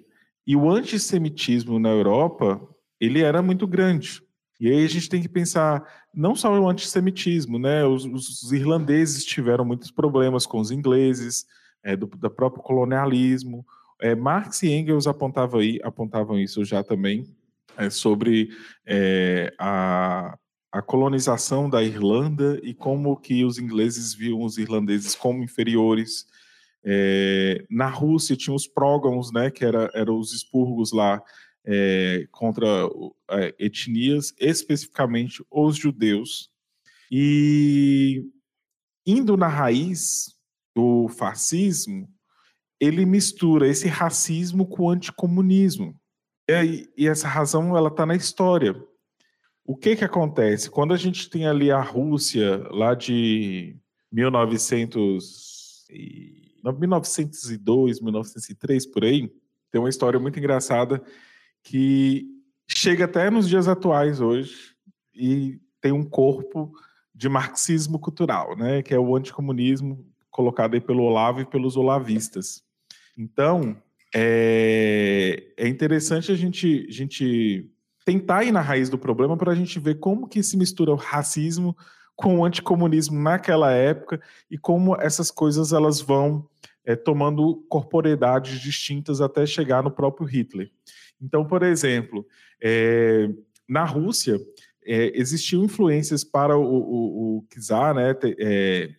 e 0.47 0.55
o 0.55 0.71
antissemitismo 0.71 1.79
na 1.79 1.89
Europa 1.89 2.61
ele 3.01 3.23
era 3.23 3.43
muito 3.43 3.67
grande. 3.67 4.23
E 4.61 4.69
aí 4.69 4.85
a 4.85 4.89
gente 4.89 5.09
tem 5.09 5.21
que 5.21 5.29
pensar 5.29 5.83
não 6.15 6.35
só 6.35 6.53
o 6.59 6.69
antissemitismo, 6.69 7.59
né? 7.59 7.85
Os, 7.85 8.05
os 8.05 8.53
irlandeses 8.53 9.25
tiveram 9.25 9.65
muitos 9.65 9.91
problemas 9.91 10.47
com 10.47 10.59
os 10.59 10.71
ingleses, 10.71 11.45
é, 11.83 11.97
do, 11.97 12.07
do 12.07 12.31
próprio 12.31 12.63
colonialismo. 12.63 13.65
É, 14.01 14.15
Marx 14.15 14.63
e 14.63 14.71
Engels 14.71 15.07
apontavam, 15.07 15.61
aí, 15.61 15.81
apontavam 15.83 16.39
isso 16.39 16.65
já 16.65 16.83
também 16.83 17.27
é, 17.77 17.91
sobre 17.91 18.51
é, 18.87 19.53
a, 19.59 20.37
a 20.73 20.83
colonização 20.83 21.69
da 21.69 21.83
Irlanda 21.83 22.61
e 22.63 22.75
como 22.75 23.17
que 23.17 23.45
os 23.45 23.59
ingleses 23.59 24.15
viam 24.15 24.43
os 24.43 24.59
irlandeses 24.59 25.15
como 25.15 25.43
inferiores. 25.43 26.27
É, 26.85 27.65
na 27.71 27.89
Rússia 27.89 28.37
tinha 28.37 28.55
os 28.55 28.67
prógons, 28.67 29.33
né, 29.33 29.51
que 29.51 29.65
era, 29.65 29.91
eram 29.95 30.19
os 30.19 30.33
expurgos 30.33 30.93
lá 30.93 31.23
é, 31.65 32.27
contra 32.31 32.67
é, 33.31 33.55
etnias, 33.59 34.35
especificamente 34.39 35.45
os 35.51 35.77
judeus. 35.77 36.51
E 37.11 38.25
indo 39.07 39.37
na 39.37 39.49
raiz 39.49 40.35
do 40.75 41.09
fascismo, 41.09 42.09
ele 42.81 43.07
mistura 43.07 43.69
esse 43.69 43.89
racismo 43.89 44.67
com 44.67 44.85
o 44.85 44.91
anticomunismo. 44.91 45.99
E, 46.49 46.89
e 46.97 47.09
essa 47.09 47.29
razão 47.29 47.77
ela 47.77 47.89
está 47.89 48.05
na 48.05 48.15
história. 48.15 48.75
O 49.65 49.77
que 49.77 49.97
que 49.97 50.05
acontece 50.05 50.71
quando 50.71 50.93
a 50.93 50.97
gente 50.97 51.31
tem 51.31 51.47
ali 51.47 51.71
a 51.71 51.81
Rússia 51.81 52.67
lá 52.71 52.95
de 52.95 53.77
1900 54.13 55.87
e, 55.91 56.63
1902, 56.79 58.01
1903 58.01 58.87
por 58.87 59.05
aí, 59.05 59.33
tem 59.71 59.81
uma 59.81 59.89
história 59.89 60.21
muito 60.21 60.39
engraçada 60.39 61.03
que 61.63 62.27
chega 62.69 63.07
até 63.07 63.31
nos 63.31 63.49
dias 63.49 63.67
atuais 63.67 64.21
hoje 64.21 64.75
e 65.15 65.59
tem 65.81 65.93
um 65.93 66.05
corpo 66.05 66.73
de 67.15 67.29
marxismo 67.29 67.99
cultural, 67.99 68.57
né, 68.57 68.83
que 68.83 68.95
é 68.95 68.99
o 68.99 69.17
anticomunismo 69.17 70.05
colocado 70.31 70.75
aí 70.75 70.81
pelo 70.81 71.05
Olavo 71.05 71.41
e 71.41 71.45
pelos 71.45 71.77
olavistas. 71.77 72.63
Então, 73.17 73.77
é, 74.15 75.43
é 75.57 75.67
interessante 75.67 76.31
a 76.31 76.37
gente, 76.37 76.87
a 76.89 76.93
gente 76.93 77.69
tentar 78.05 78.45
ir 78.45 78.53
na 78.53 78.61
raiz 78.61 78.89
do 78.89 78.97
problema 78.97 79.37
para 79.37 79.51
a 79.51 79.55
gente 79.55 79.81
ver 79.81 79.99
como 79.99 80.29
que 80.29 80.43
se 80.43 80.57
mistura 80.57 80.93
o 80.93 80.97
racismo 80.97 81.77
com 82.15 82.39
o 82.39 82.45
anticomunismo 82.45 83.21
naquela 83.21 83.73
época 83.73 84.21
e 84.49 84.57
como 84.57 84.95
essas 85.01 85.33
coisas 85.33 85.73
elas 85.73 86.01
vão 86.01 86.49
é, 86.85 86.95
tomando 86.95 87.65
corporeidades 87.69 88.61
distintas 88.61 89.21
até 89.21 89.45
chegar 89.45 89.83
no 89.83 89.91
próprio 89.91 90.27
Hitler. 90.27 90.71
Então, 91.21 91.45
por 91.45 91.65
exemplo, 91.65 92.25
é, 92.63 93.29
na 93.69 93.85
Rússia 93.85 94.39
é, 94.87 95.11
existiam 95.19 95.65
influências 95.65 96.23
para 96.23 96.57
o, 96.57 96.63
o, 96.63 97.39
o 97.39 97.47
czar, 97.59 97.95
né, 97.95 98.15
é, 98.39 98.91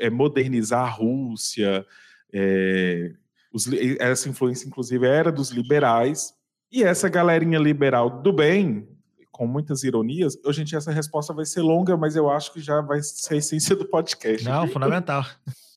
é, 0.00 0.10
modernizar 0.10 0.84
a 0.84 0.90
Rússia, 0.90 1.86
é, 2.32 3.12
os, 3.58 3.98
essa 3.98 4.28
influência, 4.28 4.66
inclusive, 4.66 5.06
era 5.06 5.30
dos 5.32 5.50
liberais, 5.50 6.32
E 6.70 6.84
essa 6.84 7.08
galerinha 7.08 7.58
liberal 7.58 8.22
do 8.22 8.32
bem, 8.32 8.86
com 9.32 9.46
muitas 9.46 9.82
ironias, 9.84 10.36
dia 10.64 10.78
essa 10.78 10.92
resposta 10.92 11.32
vai 11.32 11.46
ser 11.46 11.62
longa, 11.62 11.96
mas 11.96 12.16
eu 12.16 12.30
acho 12.30 12.52
que 12.52 12.60
já 12.60 12.80
vai 12.80 13.02
ser 13.02 13.34
a 13.34 13.36
essência 13.38 13.74
do 13.74 13.88
podcast. 13.88 14.44
Não, 14.44 14.68
fundamental. 14.68 15.24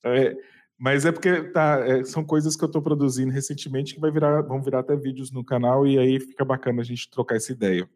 É, 0.04 0.36
mas 0.78 1.06
é 1.06 1.12
porque 1.12 1.44
tá, 1.44 1.78
é, 1.86 2.02
são 2.04 2.24
coisas 2.24 2.56
que 2.56 2.64
eu 2.64 2.66
estou 2.66 2.82
produzindo 2.82 3.30
recentemente 3.30 3.94
que 3.94 4.00
vai 4.00 4.10
virar, 4.10 4.42
vão 4.42 4.60
virar 4.60 4.80
até 4.80 4.96
vídeos 4.96 5.30
no 5.30 5.44
canal 5.44 5.86
e 5.86 5.96
aí 5.98 6.18
fica 6.18 6.44
bacana 6.44 6.82
a 6.82 6.84
gente 6.84 7.08
trocar 7.08 7.36
essa 7.36 7.52
ideia. 7.52 7.88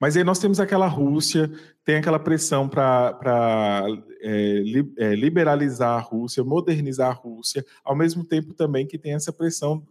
Mas 0.00 0.16
aí 0.16 0.24
nós 0.24 0.38
temos 0.38 0.58
aquela 0.58 0.86
Rússia, 0.86 1.52
tem 1.84 1.96
aquela 1.96 2.18
pressão 2.18 2.66
para 2.66 3.86
é, 4.22 4.62
li, 4.64 4.92
é, 4.96 5.14
liberalizar 5.14 5.98
a 5.98 6.00
Rússia, 6.00 6.42
modernizar 6.42 7.10
a 7.10 7.12
Rússia, 7.12 7.64
ao 7.84 7.94
mesmo 7.94 8.24
tempo 8.24 8.54
também 8.54 8.86
que 8.86 8.98
tem 8.98 9.12
essa 9.12 9.30
pressão 9.30 9.86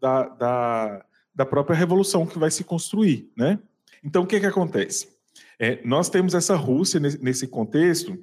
da, 0.00 0.28
da, 0.28 1.04
da 1.34 1.46
própria 1.46 1.76
revolução 1.76 2.24
que 2.24 2.38
vai 2.38 2.50
se 2.50 2.64
construir, 2.64 3.30
né? 3.36 3.58
Então, 4.02 4.22
o 4.22 4.26
que, 4.26 4.40
que 4.40 4.46
acontece? 4.46 5.08
É, 5.58 5.78
nós 5.84 6.08
temos 6.08 6.34
essa 6.34 6.56
Rússia 6.56 6.98
nesse, 6.98 7.22
nesse 7.22 7.46
contexto, 7.46 8.16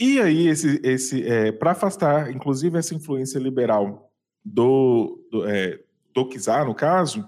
e 0.00 0.20
aí, 0.20 0.48
esse, 0.48 0.80
esse, 0.82 1.24
é, 1.24 1.52
para 1.52 1.72
afastar, 1.72 2.32
inclusive, 2.32 2.76
essa 2.76 2.92
influência 2.92 3.38
liberal 3.38 4.10
do, 4.44 5.24
do, 5.30 5.48
é, 5.48 5.78
do 6.12 6.28
Kizar, 6.28 6.66
no 6.66 6.74
caso, 6.74 7.24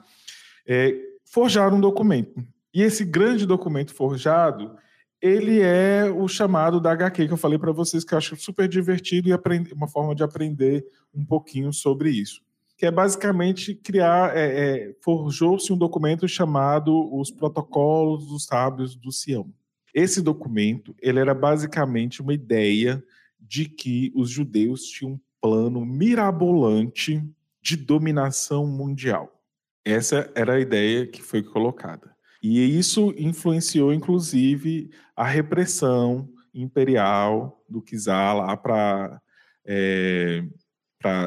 é, 0.66 0.92
forjaram 1.24 1.76
um 1.76 1.80
documento. 1.80 2.44
E 2.74 2.82
esse 2.82 3.04
grande 3.04 3.46
documento 3.46 3.94
forjado, 3.94 4.76
ele 5.22 5.60
é 5.60 6.10
o 6.10 6.26
chamado 6.26 6.80
da 6.80 6.92
HQ 6.92 7.28
que 7.28 7.32
eu 7.32 7.38
falei 7.38 7.58
para 7.58 7.72
vocês, 7.72 8.04
que 8.04 8.12
eu 8.12 8.18
acho 8.18 8.36
super 8.36 8.68
divertido 8.68 9.28
e 9.28 9.72
uma 9.72 9.88
forma 9.88 10.14
de 10.14 10.24
aprender 10.24 10.84
um 11.14 11.24
pouquinho 11.24 11.72
sobre 11.72 12.10
isso 12.10 12.42
que 12.76 12.86
é 12.86 12.90
basicamente 12.90 13.74
criar, 13.74 14.36
é, 14.36 14.88
é, 14.88 14.96
forjou-se 15.00 15.72
um 15.72 15.76
documento 15.76 16.26
chamado 16.26 17.14
os 17.14 17.30
Protocolos 17.30 18.26
dos 18.26 18.44
Sábios 18.44 18.96
do 18.96 19.12
Sião. 19.12 19.52
Esse 19.94 20.20
documento, 20.20 20.94
ele 21.00 21.20
era 21.20 21.32
basicamente 21.32 22.20
uma 22.20 22.34
ideia 22.34 23.02
de 23.38 23.66
que 23.66 24.12
os 24.14 24.28
judeus 24.28 24.82
tinham 24.84 25.12
um 25.12 25.20
plano 25.40 25.84
mirabolante 25.84 27.22
de 27.62 27.76
dominação 27.76 28.66
mundial. 28.66 29.40
Essa 29.84 30.30
era 30.34 30.54
a 30.54 30.60
ideia 30.60 31.06
que 31.06 31.22
foi 31.22 31.42
colocada. 31.42 32.13
E 32.46 32.78
isso 32.78 33.14
influenciou, 33.16 33.90
inclusive, 33.90 34.90
a 35.16 35.24
repressão 35.24 36.28
imperial 36.52 37.64
do 37.66 37.80
czar 37.80 38.36
lá 38.36 38.54
para 38.54 39.18
é, 39.64 40.44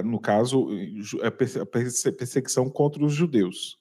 no 0.06 0.20
caso, 0.20 0.68
a 1.24 1.32
perseguição 2.12 2.70
contra 2.70 3.04
os 3.04 3.14
judeus. 3.14 3.80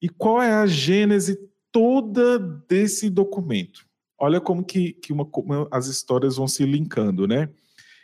E 0.00 0.08
qual 0.08 0.40
é 0.40 0.50
a 0.50 0.66
gênese 0.66 1.38
toda 1.70 2.38
desse 2.38 3.10
documento? 3.10 3.86
Olha 4.18 4.40
como 4.40 4.64
que, 4.64 4.94
que 4.94 5.12
uma, 5.12 5.28
as 5.70 5.88
histórias 5.88 6.36
vão 6.36 6.48
se 6.48 6.64
linkando, 6.64 7.28
né? 7.28 7.50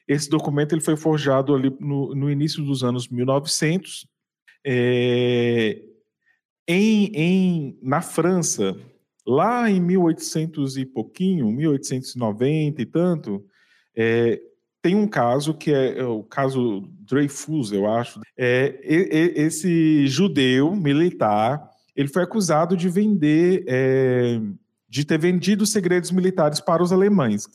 Esse 0.06 0.28
documento 0.28 0.74
ele 0.74 0.82
foi 0.82 0.94
forjado 0.94 1.54
ali 1.54 1.74
no, 1.80 2.14
no 2.14 2.30
início 2.30 2.62
dos 2.62 2.84
anos 2.84 3.08
1900, 3.08 4.06
é, 4.62 5.82
em, 6.66 7.10
em, 7.14 7.78
na 7.82 8.00
França, 8.00 8.76
lá 9.26 9.70
em 9.70 9.80
1800 9.80 10.76
e 10.76 10.84
pouquinho, 10.84 11.50
1890 11.50 12.82
e 12.82 12.86
tanto, 12.86 13.44
é, 13.96 14.40
tem 14.82 14.94
um 14.94 15.08
caso 15.08 15.54
que 15.54 15.72
é, 15.72 15.98
é 15.98 16.04
o 16.04 16.22
caso 16.22 16.86
Dreyfus, 17.00 17.72
eu 17.72 17.90
acho. 17.90 18.20
É, 18.36 18.78
esse 18.82 20.06
judeu 20.06 20.74
militar, 20.74 21.70
ele 21.96 22.08
foi 22.08 22.22
acusado 22.22 22.76
de 22.76 22.88
vender, 22.88 23.64
é, 23.66 24.40
de 24.88 25.04
ter 25.04 25.18
vendido 25.18 25.64
segredos 25.64 26.10
militares 26.10 26.60
para 26.60 26.82
os 26.82 26.92
alemães. 26.92 27.48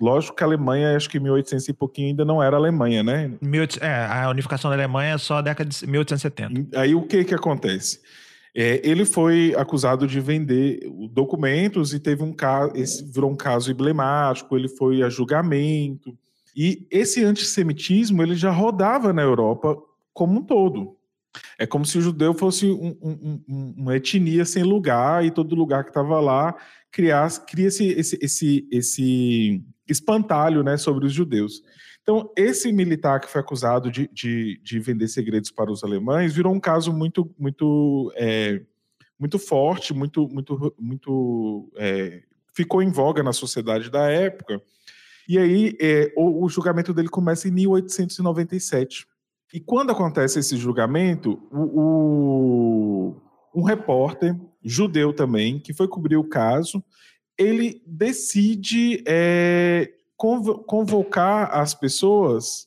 Lógico 0.00 0.36
que 0.36 0.44
a 0.44 0.46
Alemanha, 0.46 0.94
acho 0.94 1.08
que 1.08 1.16
em 1.16 1.22
1800 1.22 1.68
e 1.68 1.72
pouquinho 1.72 2.08
ainda 2.08 2.24
não 2.24 2.42
era 2.42 2.56
Alemanha, 2.56 3.02
né? 3.02 3.32
É, 3.80 4.06
a 4.06 4.28
unificação 4.28 4.70
da 4.70 4.76
Alemanha 4.76 5.14
é 5.14 5.18
só 5.18 5.38
a 5.38 5.42
década 5.42 5.70
de 5.70 5.86
1870. 5.86 6.78
Aí 6.78 6.94
o 6.94 7.02
que 7.02 7.24
que 7.24 7.34
acontece? 7.34 8.00
É, 8.58 8.80
ele 8.82 9.04
foi 9.04 9.54
acusado 9.54 10.06
de 10.06 10.18
vender 10.18 10.80
documentos 11.12 11.92
e 11.92 12.00
teve 12.00 12.22
um 12.22 12.32
caso, 12.32 12.72
esse 12.74 13.04
virou 13.04 13.30
um 13.30 13.36
caso 13.36 13.70
emblemático, 13.70 14.56
ele 14.56 14.66
foi 14.66 15.02
a 15.02 15.10
julgamento. 15.10 16.16
E 16.56 16.86
esse 16.90 17.22
antissemitismo 17.22 18.22
ele 18.22 18.34
já 18.34 18.50
rodava 18.50 19.12
na 19.12 19.20
Europa 19.20 19.76
como 20.14 20.40
um 20.40 20.42
todo. 20.42 20.96
É 21.58 21.66
como 21.66 21.84
se 21.84 21.98
o 21.98 22.00
judeu 22.00 22.32
fosse 22.32 22.70
um, 22.70 22.96
um, 23.02 23.42
um, 23.46 23.74
uma 23.76 23.94
etnia 23.94 24.46
sem 24.46 24.62
lugar 24.62 25.22
e 25.22 25.30
todo 25.30 25.54
lugar 25.54 25.84
que 25.84 25.90
estava 25.90 26.18
lá 26.18 26.56
criasse, 26.90 27.44
cria 27.44 27.66
esse, 27.66 27.88
esse, 27.88 28.18
esse, 28.22 28.68
esse 28.72 29.62
espantalho 29.86 30.62
né, 30.62 30.78
sobre 30.78 31.04
os 31.04 31.12
judeus. 31.12 31.62
Então, 32.06 32.30
esse 32.36 32.70
militar 32.70 33.18
que 33.18 33.28
foi 33.28 33.40
acusado 33.40 33.90
de, 33.90 34.08
de, 34.12 34.60
de 34.62 34.78
vender 34.78 35.08
segredos 35.08 35.50
para 35.50 35.72
os 35.72 35.82
alemães 35.82 36.32
virou 36.32 36.54
um 36.54 36.60
caso 36.60 36.92
muito, 36.92 37.28
muito, 37.36 38.12
é, 38.14 38.62
muito 39.18 39.40
forte, 39.40 39.92
muito, 39.92 40.28
muito, 40.28 40.72
muito 40.78 41.68
é, 41.74 42.22
ficou 42.54 42.80
em 42.80 42.92
voga 42.92 43.24
na 43.24 43.32
sociedade 43.32 43.90
da 43.90 44.08
época. 44.08 44.62
E 45.28 45.36
aí 45.36 45.76
é, 45.80 46.12
o, 46.16 46.44
o, 46.44 46.48
julgamento 46.48 46.94
dele 46.94 47.08
começa 47.08 47.48
em 47.48 47.50
1897. 47.50 49.04
E 49.52 49.58
quando 49.58 49.90
acontece 49.90 50.38
esse 50.38 50.56
julgamento, 50.56 51.42
o, 51.50 51.80
o, 51.80 53.16
um 53.52 53.64
repórter 53.64 54.36
judeu 54.62 55.12
também, 55.12 55.58
que 55.58 55.74
foi 55.74 55.88
cobrir 55.88 56.18
o 56.18 56.28
caso, 56.28 56.84
ele 57.36 57.82
decide 57.84 59.02
é, 59.08 59.92
convocar 60.16 61.54
as 61.54 61.74
pessoas, 61.74 62.66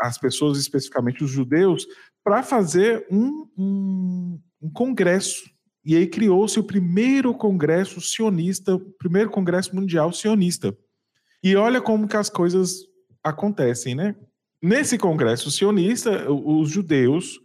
as 0.00 0.18
pessoas 0.18 0.58
especificamente 0.58 1.22
os 1.22 1.30
judeus, 1.30 1.86
para 2.24 2.42
fazer 2.42 3.06
um, 3.10 3.48
um, 3.56 4.40
um 4.60 4.70
congresso. 4.70 5.48
E 5.84 5.96
aí 5.96 6.06
criou-se 6.06 6.58
o 6.58 6.64
primeiro 6.64 7.32
congresso 7.32 8.00
sionista, 8.00 8.74
o 8.74 8.80
primeiro 8.80 9.30
congresso 9.30 9.74
mundial 9.74 10.12
sionista. 10.12 10.76
E 11.42 11.56
olha 11.56 11.80
como 11.80 12.08
que 12.08 12.16
as 12.16 12.28
coisas 12.28 12.80
acontecem, 13.22 13.94
né? 13.94 14.14
Nesse 14.60 14.98
congresso 14.98 15.50
sionista, 15.50 16.30
os 16.30 16.68
judeus, 16.68 17.40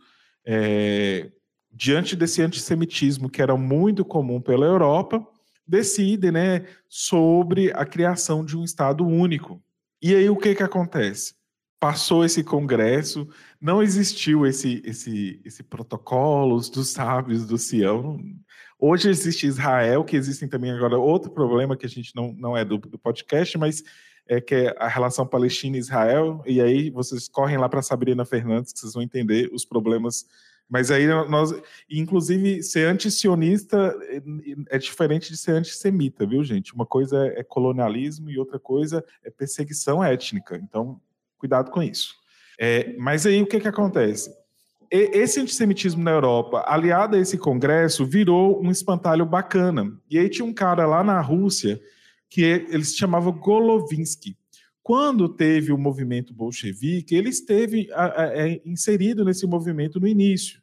é, 0.46 1.32
diante 1.72 2.16
desse 2.16 2.42
antissemitismo 2.42 3.30
que 3.30 3.42
era 3.42 3.56
muito 3.56 4.04
comum 4.04 4.42
pela 4.42 4.66
Europa, 4.66 5.26
decidem 5.66 6.32
né, 6.32 6.66
sobre 6.90 7.72
a 7.72 7.86
criação 7.86 8.44
de 8.44 8.58
um 8.58 8.64
Estado 8.64 9.06
único. 9.06 9.62
E 10.02 10.16
aí 10.16 10.30
o 10.30 10.38
que, 10.38 10.56
que 10.56 10.64
acontece? 10.64 11.36
Passou 11.80 12.24
esse 12.24 12.44
congresso, 12.44 13.28
não 13.60 13.84
existiu 13.84 14.46
esse, 14.46 14.82
esse, 14.86 15.42
esse 15.44 15.64
protocolo 15.64 16.60
dos 16.60 16.90
sábios 16.90 17.46
do 17.46 17.58
Sião, 17.58 18.20
Hoje 18.86 19.10
existe 19.10 19.48
Israel, 19.48 20.04
que 20.04 20.18
existem 20.18 20.46
também 20.46 20.70
agora 20.70 21.00
outro 21.00 21.32
problema 21.32 21.78
que 21.78 21.86
a 21.86 21.90
gente 21.90 22.14
não, 22.14 22.34
não 22.34 22.58
é 22.58 22.66
do, 22.66 22.78
do 22.78 23.00
podcast, 23.00 23.58
mas 23.58 23.82
é 24.28 24.42
que 24.42 24.56
é 24.56 24.76
a 24.78 24.90
relação 24.90 25.26
Palestina 25.26 25.78
e 25.78 25.80
Israel, 25.80 26.44
e 26.46 26.60
aí 26.60 26.90
vocês 26.90 27.30
correm 27.30 27.58
lá 27.58 27.70
para 27.70 27.82
Sabrina 27.82 28.26
Fernandes, 28.26 28.74
que 28.74 28.80
vocês 28.80 28.92
vão 28.94 29.02
entender 29.02 29.50
os 29.54 29.64
problemas. 29.64 30.26
Mas 30.74 30.90
aí 30.90 31.06
nós, 31.06 31.54
inclusive, 31.88 32.64
ser 32.64 32.88
antisionista 32.88 33.96
é 34.72 34.80
diferente 34.80 35.30
de 35.30 35.38
ser 35.38 35.52
antissemita, 35.52 36.26
viu, 36.26 36.44
gente? 36.44 36.74
Uma 36.74 36.84
coisa 36.84 37.28
é 37.36 37.44
colonialismo 37.44 38.28
e 38.32 38.40
outra 38.40 38.58
coisa 38.58 39.06
é 39.24 39.30
perseguição 39.30 40.04
étnica. 40.04 40.58
Então, 40.58 41.00
cuidado 41.38 41.70
com 41.70 41.84
isso. 41.84 42.16
É, 42.60 42.96
mas 42.98 43.24
aí 43.28 43.40
o 43.40 43.46
que, 43.46 43.60
que 43.60 43.68
acontece? 43.68 44.34
esse 44.90 45.40
antissemitismo 45.40 46.04
na 46.04 46.12
Europa, 46.12 46.64
aliado 46.68 47.16
a 47.16 47.20
esse 47.20 47.38
congresso, 47.38 48.04
virou 48.04 48.60
um 48.60 48.72
espantalho 48.72 49.28
bacana. 49.28 49.96
E 50.10 50.18
aí 50.18 50.28
tinha 50.28 50.46
um 50.46 50.54
cara 50.54 50.88
lá 50.88 51.04
na 51.04 51.22
Rússia 51.22 51.80
que 52.30 52.42
ele 52.42 52.84
se 52.84 52.98
chamava 52.98 53.30
Golovinsky. 53.30 54.36
Quando 54.82 55.30
teve 55.30 55.72
o 55.72 55.78
movimento 55.78 56.34
bolchevique, 56.34 57.16
ele 57.16 57.30
esteve 57.30 57.90
é, 57.92 58.62
inserido 58.66 59.24
nesse 59.24 59.48
movimento 59.48 60.00
no 60.00 60.08
início, 60.08 60.63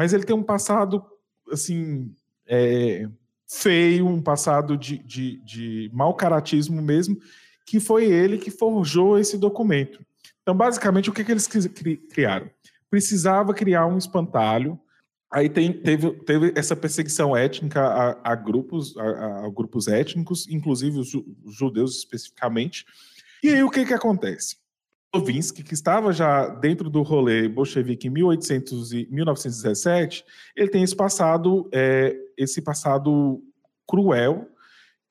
mas 0.00 0.14
ele 0.14 0.24
tem 0.24 0.34
um 0.34 0.42
passado 0.42 1.04
assim 1.52 2.10
é, 2.48 3.06
feio, 3.46 4.06
um 4.06 4.22
passado 4.22 4.78
de, 4.78 4.96
de, 4.96 5.36
de 5.44 5.90
mau 5.92 6.14
caratismo 6.14 6.80
mesmo, 6.80 7.18
que 7.66 7.78
foi 7.78 8.06
ele 8.06 8.38
que 8.38 8.50
forjou 8.50 9.18
esse 9.18 9.36
documento. 9.36 10.02
Então, 10.40 10.56
basicamente, 10.56 11.10
o 11.10 11.12
que, 11.12 11.22
que 11.22 11.30
eles 11.30 11.46
criaram? 11.46 12.48
precisava 12.90 13.52
criar 13.52 13.84
um 13.84 13.98
espantalho. 13.98 14.80
Aí 15.30 15.50
tem, 15.50 15.70
teve, 15.70 16.12
teve 16.24 16.50
essa 16.56 16.74
perseguição 16.74 17.36
étnica 17.36 17.82
a, 17.82 18.32
a 18.32 18.34
grupos, 18.34 18.96
a, 18.96 19.44
a, 19.44 19.50
grupos 19.50 19.86
étnicos, 19.86 20.48
inclusive 20.48 20.98
os, 20.98 21.12
judeus 21.46 21.98
especificamente. 21.98 22.86
E 23.42 23.50
aí 23.50 23.62
o 23.62 23.68
que, 23.68 23.84
que 23.84 23.92
acontece? 23.92 24.56
Golovinsky, 25.12 25.64
que 25.64 25.74
estava 25.74 26.12
já 26.12 26.48
dentro 26.48 26.88
do 26.88 27.02
rolê 27.02 27.48
bolchevique 27.48 28.06
em 28.06 28.10
1800 28.10 28.92
e 28.92 29.08
1917, 29.10 30.24
ele 30.56 30.70
tem 30.70 30.82
esse 30.82 30.94
passado, 30.94 31.68
é, 31.72 32.16
esse 32.36 32.62
passado 32.62 33.42
cruel, 33.86 34.48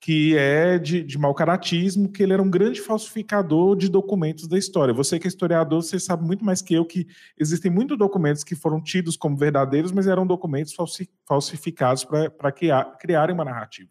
que 0.02 0.38
é 0.38 0.80
de, 0.80 1.04
de 1.04 1.18
mau 1.18 1.34
caratismo, 1.34 2.10
que 2.10 2.24
ele 2.24 2.32
era 2.32 2.42
um 2.42 2.50
grande 2.50 2.80
falsificador 2.80 3.76
de 3.76 3.90
documentos 3.90 4.48
da 4.48 4.58
história. 4.58 4.94
Você 4.94 5.20
que 5.20 5.28
é 5.28 5.30
historiador, 5.30 5.84
você 5.84 6.00
sabe 6.00 6.26
muito 6.26 6.46
mais 6.46 6.62
que 6.62 6.74
eu 6.74 6.86
que 6.86 7.06
existem 7.38 7.70
muitos 7.70 7.98
documentos 7.98 8.46
que 8.46 8.56
foram 8.56 8.82
tidos 8.82 9.18
como 9.18 9.36
verdadeiros, 9.36 9.92
mas 9.92 10.08
eram 10.08 10.26
documentos 10.26 10.74
falsificados 11.28 12.06
para 12.06 12.52
criar, 12.54 12.98
criarem 12.98 13.36
uma 13.36 13.44
narrativa. 13.44 13.90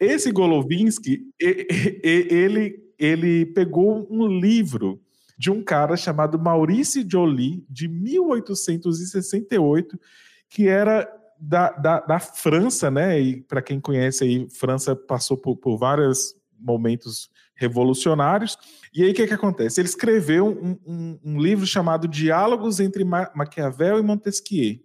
Esse 0.00 0.32
Golovinsky, 0.32 1.22
ele, 1.40 2.92
ele 2.98 3.46
pegou 3.46 4.06
um 4.10 4.26
livro 4.26 5.00
de 5.36 5.50
um 5.50 5.62
cara 5.62 5.96
chamado 5.96 6.38
Maurice 6.38 7.06
Joly, 7.08 7.64
de 7.68 7.88
1868, 7.88 10.00
que 10.48 10.66
era 10.66 11.06
da, 11.38 11.70
da, 11.70 12.00
da 12.00 12.18
França, 12.18 12.90
né? 12.90 13.20
E 13.20 13.42
para 13.42 13.60
quem 13.60 13.80
conhece 13.80 14.24
aí, 14.24 14.48
França 14.50 14.96
passou 14.96 15.36
por, 15.36 15.56
por 15.56 15.76
vários 15.76 16.34
momentos 16.58 17.30
revolucionários. 17.54 18.56
E 18.94 19.02
aí 19.02 19.10
o 19.10 19.14
que, 19.14 19.26
que 19.26 19.34
acontece? 19.34 19.80
Ele 19.80 19.88
escreveu 19.88 20.46
um, 20.46 20.78
um, 20.86 21.18
um 21.24 21.40
livro 21.40 21.66
chamado 21.66 22.08
Diálogos 22.08 22.80
entre 22.80 23.04
Ma 23.04 23.30
Maquiavel 23.34 23.98
e 23.98 24.02
Montesquieu. 24.02 24.78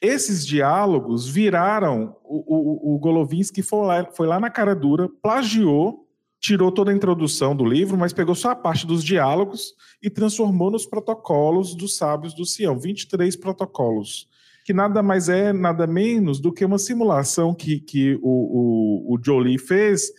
Esses 0.00 0.46
diálogos 0.46 1.26
viraram 1.26 2.16
o, 2.22 2.94
o, 2.94 2.96
o 2.96 3.00
foi 3.62 3.86
lá, 3.86 4.04
foi 4.12 4.26
lá 4.26 4.38
na 4.38 4.50
cara 4.50 4.74
dura, 4.74 5.08
plagiou 5.22 6.05
tirou 6.46 6.70
toda 6.70 6.92
a 6.92 6.94
introdução 6.94 7.56
do 7.56 7.64
livro, 7.64 7.98
mas 7.98 8.12
pegou 8.12 8.34
só 8.34 8.50
a 8.50 8.56
parte 8.56 8.86
dos 8.86 9.02
diálogos 9.02 9.74
e 10.00 10.08
transformou 10.08 10.70
nos 10.70 10.86
protocolos 10.86 11.74
dos 11.74 11.96
sábios 11.96 12.34
do 12.34 12.44
Sião, 12.44 12.78
23 12.78 13.34
protocolos, 13.34 14.28
que 14.64 14.72
nada 14.72 15.02
mais 15.02 15.28
é, 15.28 15.52
nada 15.52 15.88
menos 15.88 16.38
do 16.38 16.52
que 16.52 16.64
uma 16.64 16.78
simulação 16.78 17.52
que, 17.52 17.80
que 17.80 18.14
o, 18.22 19.08
o, 19.08 19.14
o 19.14 19.18
Jolie 19.20 19.58
fez 19.58 20.12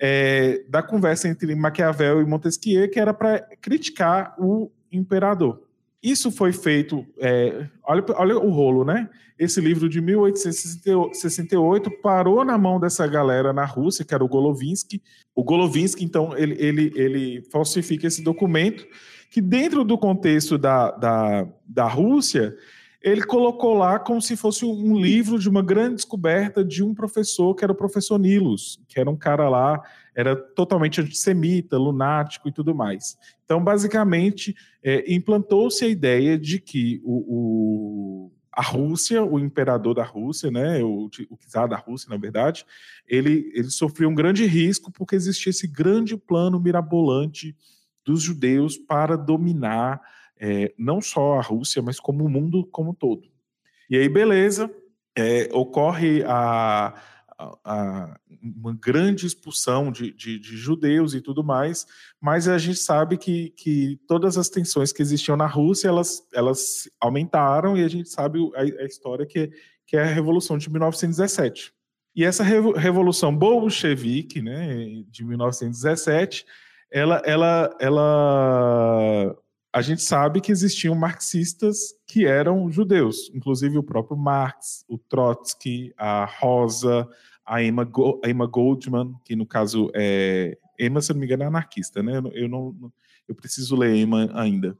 é, 0.00 0.64
da 0.68 0.82
conversa 0.82 1.28
entre 1.28 1.54
Maquiavel 1.54 2.20
e 2.20 2.26
Montesquieu, 2.26 2.90
que 2.90 2.98
era 2.98 3.14
para 3.14 3.40
criticar 3.60 4.34
o 4.36 4.72
imperador. 4.90 5.62
Isso 6.02 6.30
foi 6.30 6.52
feito, 6.52 7.04
é, 7.18 7.66
olha, 7.84 8.04
olha 8.14 8.38
o 8.38 8.50
rolo, 8.50 8.84
né? 8.84 9.10
Esse 9.38 9.60
livro 9.60 9.88
de 9.88 10.00
1868 10.00 11.90
parou 12.02 12.44
na 12.44 12.56
mão 12.56 12.78
dessa 12.78 13.06
galera 13.06 13.52
na 13.52 13.64
Rússia, 13.64 14.04
que 14.04 14.14
era 14.14 14.24
o 14.24 14.28
Golovinsky. 14.28 15.02
O 15.34 15.42
Golovinsky, 15.42 16.04
então, 16.04 16.36
ele, 16.36 16.56
ele, 16.58 16.92
ele 16.94 17.42
falsifica 17.50 18.06
esse 18.06 18.22
documento, 18.22 18.86
que 19.30 19.40
dentro 19.40 19.84
do 19.84 19.98
contexto 19.98 20.56
da, 20.56 20.90
da, 20.92 21.48
da 21.66 21.88
Rússia, 21.88 22.56
ele 23.02 23.22
colocou 23.22 23.74
lá 23.74 23.98
como 23.98 24.20
se 24.20 24.36
fosse 24.36 24.64
um 24.64 24.96
livro 24.96 25.38
de 25.38 25.48
uma 25.48 25.62
grande 25.62 25.96
descoberta 25.96 26.64
de 26.64 26.82
um 26.82 26.94
professor, 26.94 27.54
que 27.54 27.64
era 27.64 27.72
o 27.72 27.76
professor 27.76 28.18
Nilos, 28.18 28.80
que 28.88 28.98
era 28.98 29.08
um 29.08 29.16
cara 29.16 29.48
lá, 29.48 29.80
era 30.18 30.34
totalmente 30.34 31.00
antissemita, 31.00 31.78
lunático 31.78 32.48
e 32.48 32.52
tudo 32.52 32.74
mais. 32.74 33.16
Então, 33.44 33.62
basicamente, 33.62 34.52
é, 34.82 35.14
implantou-se 35.14 35.84
a 35.84 35.88
ideia 35.88 36.36
de 36.36 36.58
que 36.58 37.00
o, 37.04 37.12
o, 37.28 38.32
a 38.52 38.60
Rússia, 38.60 39.22
o 39.22 39.38
imperador 39.38 39.94
da 39.94 40.02
Rússia, 40.02 40.50
né, 40.50 40.82
o, 40.82 41.08
o 41.30 41.36
czar 41.48 41.68
da 41.68 41.76
Rússia, 41.76 42.10
na 42.10 42.16
verdade, 42.16 42.66
ele, 43.06 43.52
ele 43.54 43.70
sofreu 43.70 44.08
um 44.08 44.14
grande 44.14 44.44
risco 44.44 44.90
porque 44.90 45.14
existia 45.14 45.50
esse 45.50 45.68
grande 45.68 46.16
plano 46.16 46.58
mirabolante 46.58 47.54
dos 48.04 48.20
judeus 48.20 48.76
para 48.76 49.16
dominar 49.16 50.00
é, 50.36 50.74
não 50.76 51.00
só 51.00 51.38
a 51.38 51.42
Rússia, 51.42 51.80
mas 51.80 52.00
como 52.00 52.24
o 52.24 52.28
mundo 52.28 52.66
como 52.72 52.90
um 52.90 52.94
todo. 52.94 53.28
E 53.88 53.96
aí, 53.96 54.08
beleza, 54.08 54.68
é, 55.16 55.48
ocorre 55.52 56.24
a, 56.26 56.92
a, 57.38 58.18
uma 58.42 58.74
grande 58.74 59.26
expulsão 59.26 59.92
de, 59.92 60.12
de, 60.12 60.38
de, 60.38 60.56
judeus 60.56 61.14
e 61.14 61.20
tudo 61.20 61.44
mais, 61.44 61.86
mas 62.20 62.48
a 62.48 62.58
gente 62.58 62.78
sabe 62.78 63.16
que, 63.16 63.50
que 63.50 64.00
todas 64.08 64.36
as 64.36 64.48
tensões 64.48 64.92
que 64.92 65.02
existiam 65.02 65.36
na 65.36 65.46
Rússia, 65.46 65.88
elas, 65.88 66.26
elas 66.34 66.90
aumentaram, 67.00 67.76
e 67.76 67.84
a 67.84 67.88
gente 67.88 68.08
sabe 68.08 68.38
a, 68.54 68.62
a 68.82 68.84
história 68.84 69.24
que, 69.24 69.50
que 69.86 69.96
é 69.96 70.02
a 70.02 70.06
Revolução 70.06 70.58
de 70.58 70.68
1917. 70.70 71.72
E 72.16 72.24
essa 72.24 72.42
revolução 72.42 73.36
bolchevique, 73.36 74.42
né, 74.42 75.04
de 75.08 75.24
1917, 75.24 76.44
ela, 76.90 77.22
ela, 77.24 77.76
ela 77.78 79.36
a 79.72 79.82
gente 79.82 80.02
sabe 80.02 80.40
que 80.40 80.50
existiam 80.50 80.94
marxistas 80.94 81.94
que 82.06 82.26
eram 82.26 82.70
judeus, 82.70 83.30
inclusive 83.34 83.76
o 83.78 83.82
próprio 83.82 84.16
Marx, 84.16 84.84
o 84.88 84.96
Trotsky, 84.96 85.92
a 85.96 86.24
Rosa, 86.24 87.08
a 87.44 87.62
Emma, 87.62 87.84
Go 87.84 88.20
a 88.24 88.28
Emma 88.28 88.46
Goldman, 88.46 89.14
que 89.24 89.36
no 89.36 89.46
caso 89.46 89.90
é. 89.94 90.56
Emma, 90.78 91.00
se 91.00 91.12
não 91.12 91.18
me 91.18 91.26
engano, 91.26 91.42
é 91.42 91.46
anarquista, 91.46 92.02
né? 92.02 92.22
Eu 92.32 92.48
não. 92.48 92.92
Eu 93.26 93.34
preciso 93.34 93.76
ler 93.76 93.94
Emma 93.94 94.30
ainda. 94.34 94.76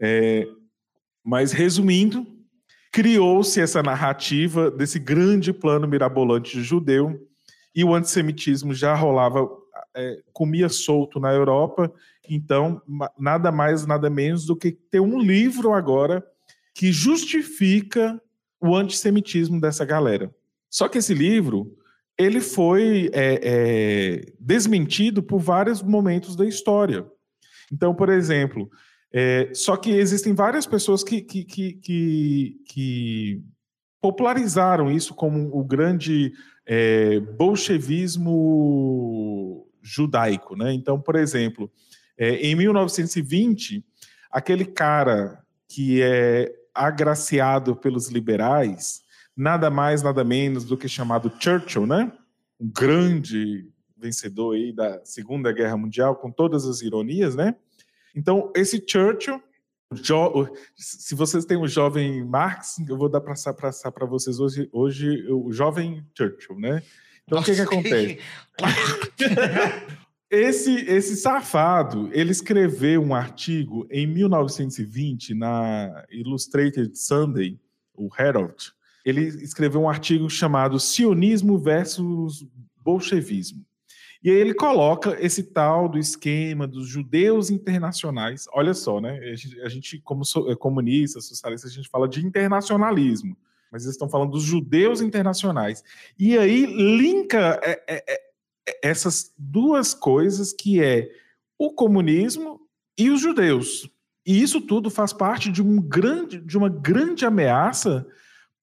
É, 0.00 0.48
mas, 1.22 1.52
resumindo, 1.52 2.26
criou-se 2.90 3.60
essa 3.60 3.82
narrativa 3.82 4.70
desse 4.70 4.98
grande 4.98 5.52
plano 5.52 5.86
mirabolante 5.86 6.60
judeu 6.60 7.28
e 7.74 7.84
o 7.84 7.94
antissemitismo 7.94 8.74
já 8.74 8.94
rolava 8.94 9.48
é, 9.94 10.20
comia 10.32 10.68
solto 10.68 11.20
na 11.20 11.32
Europa, 11.32 11.92
então 12.28 12.80
nada 13.18 13.50
mais, 13.50 13.86
nada 13.86 14.08
menos 14.08 14.46
do 14.46 14.56
que 14.56 14.72
ter 14.72 15.00
um 15.00 15.20
livro 15.20 15.72
agora 15.72 16.24
que 16.74 16.92
justifica 16.92 18.20
o 18.60 18.76
antissemitismo 18.76 19.60
dessa 19.60 19.84
galera. 19.84 20.34
Só 20.70 20.88
que 20.88 20.98
esse 20.98 21.12
livro 21.12 21.76
ele 22.16 22.40
foi 22.40 23.10
é, 23.12 23.40
é, 23.42 24.32
desmentido 24.38 25.22
por 25.22 25.38
vários 25.38 25.82
momentos 25.82 26.36
da 26.36 26.46
história. 26.46 27.04
Então, 27.72 27.94
por 27.94 28.08
exemplo, 28.08 28.70
é, 29.12 29.50
só 29.54 29.76
que 29.76 29.90
existem 29.90 30.34
várias 30.34 30.66
pessoas 30.66 31.04
que, 31.04 31.20
que, 31.20 31.44
que, 31.44 32.60
que, 32.64 33.42
popularizaram 34.00 34.90
isso 34.90 35.14
como 35.14 35.56
o 35.56 35.62
grande 35.62 36.32
é, 36.66 37.20
bolchevismo 37.20 38.32
judaico. 39.82 40.56
Né? 40.56 40.72
Então, 40.72 41.00
por 41.00 41.16
exemplo, 41.16 41.70
é, 42.16 42.36
em 42.36 42.54
1920, 42.54 43.84
aquele 44.30 44.64
cara 44.64 45.42
que 45.68 46.00
é 46.02 46.52
agraciado 46.74 47.76
pelos 47.76 48.08
liberais, 48.08 49.02
nada 49.36 49.70
mais, 49.70 50.02
nada 50.02 50.22
menos 50.22 50.64
do 50.64 50.76
que 50.76 50.88
chamado 50.88 51.32
Churchill, 51.38 51.86
né? 51.86 52.12
um 52.62 52.70
grande 52.70 53.68
vencedor 53.96 54.54
aí 54.54 54.72
da 54.72 55.04
Segunda 55.04 55.52
Guerra 55.52 55.76
Mundial, 55.76 56.14
com 56.14 56.30
todas 56.30 56.64
as 56.64 56.80
ironias, 56.80 57.34
né? 57.34 57.56
Então, 58.14 58.52
esse 58.54 58.84
Churchill, 58.86 59.42
se 60.76 61.14
vocês 61.14 61.44
têm 61.44 61.56
o 61.56 61.66
jovem 61.66 62.24
Marx, 62.24 62.78
eu 62.88 62.96
vou 62.96 63.08
dar 63.08 63.20
para 63.20 63.34
passar 63.54 63.90
para 63.90 64.06
vocês 64.06 64.38
hoje, 64.38 64.68
hoje 64.72 65.26
o 65.28 65.52
jovem 65.52 66.06
Churchill, 66.16 66.58
né? 66.58 66.82
Então, 67.26 67.38
Nossa, 67.38 67.52
o 67.52 67.54
que, 67.54 67.60
que 67.60 67.66
acontece? 67.66 68.18
esse, 70.30 70.74
esse 70.86 71.16
safado, 71.16 72.10
ele 72.12 72.30
escreveu 72.30 73.02
um 73.02 73.14
artigo 73.14 73.86
em 73.90 74.06
1920 74.06 75.34
na 75.34 76.04
Illustrated 76.10 76.96
Sunday, 76.98 77.58
o 77.94 78.08
Herald. 78.18 78.72
Ele 79.04 79.22
escreveu 79.22 79.82
um 79.82 79.88
artigo 79.88 80.28
chamado 80.30 80.78
Sionismo 80.78 81.58
versus 81.58 82.46
Bolchevismo. 82.84 83.64
E 84.22 84.30
aí 84.30 84.36
ele 84.36 84.54
coloca 84.54 85.16
esse 85.20 85.42
tal 85.42 85.88
do 85.88 85.98
esquema 85.98 86.66
dos 86.66 86.86
judeus 86.86 87.50
internacionais. 87.50 88.46
Olha 88.52 88.72
só, 88.72 89.00
né? 89.00 89.18
A 89.64 89.68
gente, 89.68 89.98
como 89.98 90.24
so, 90.24 90.56
comunista, 90.56 91.20
socialista, 91.20 91.66
a 91.66 91.70
gente 91.70 91.88
fala 91.88 92.08
de 92.08 92.24
internacionalismo 92.24 93.36
mas 93.72 93.84
eles 93.84 93.94
estão 93.94 94.08
falando 94.08 94.32
dos 94.32 94.42
judeus 94.42 95.00
internacionais. 95.00 95.82
E 96.18 96.36
aí 96.36 96.66
linka 96.66 97.58
é, 97.62 97.82
é, 97.88 98.04
é, 98.06 98.20
essas 98.82 99.32
duas 99.38 99.94
coisas 99.94 100.52
que 100.52 100.82
é 100.82 101.08
o 101.58 101.72
comunismo 101.72 102.60
e 102.98 103.08
os 103.08 103.20
judeus. 103.20 103.88
E 104.26 104.40
isso 104.40 104.60
tudo 104.60 104.90
faz 104.90 105.12
parte 105.12 105.50
de, 105.50 105.62
um 105.62 105.80
grande, 105.80 106.38
de 106.38 106.58
uma 106.58 106.68
grande 106.68 107.24
ameaça 107.24 108.06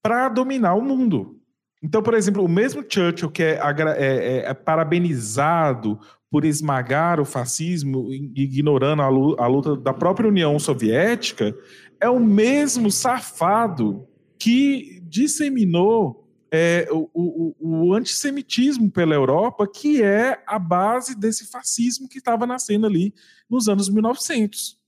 para 0.02 0.30
dominar 0.30 0.76
o 0.76 0.82
mundo. 0.82 1.42
Então, 1.82 2.04
por 2.04 2.14
exemplo, 2.14 2.44
o 2.44 2.48
mesmo 2.48 2.86
Churchill 2.88 3.32
que 3.32 3.44
é, 3.44 3.60
é, 3.98 4.38
é 4.46 4.54
parabenizado 4.54 6.00
por 6.30 6.46
esmagar 6.46 7.20
o 7.20 7.26
fascismo, 7.26 8.14
ignorando 8.36 9.02
a 9.02 9.48
luta 9.48 9.76
da 9.76 9.94
própria 9.94 10.30
União 10.30 10.60
Soviética, 10.60 11.56
é 12.00 12.08
o 12.08 12.20
mesmo 12.20 12.92
safado 12.92 14.08
que 14.38 14.99
disseminou 15.10 16.28
é, 16.52 16.88
o, 16.92 17.10
o, 17.14 17.56
o, 17.60 17.94
antissemitismo 17.94 18.90
pela 18.90 19.14
Europa, 19.14 19.68
que 19.68 20.02
é 20.02 20.42
a 20.48 20.58
base 20.58 21.18
desse 21.18 21.46
fascismo 21.46 22.08
que 22.10 22.18
estava 22.18 22.48
nascendo 22.48 22.88
ali 22.88 23.14
nos 23.50 23.68
anos 23.68 23.90
1900. 23.90 24.80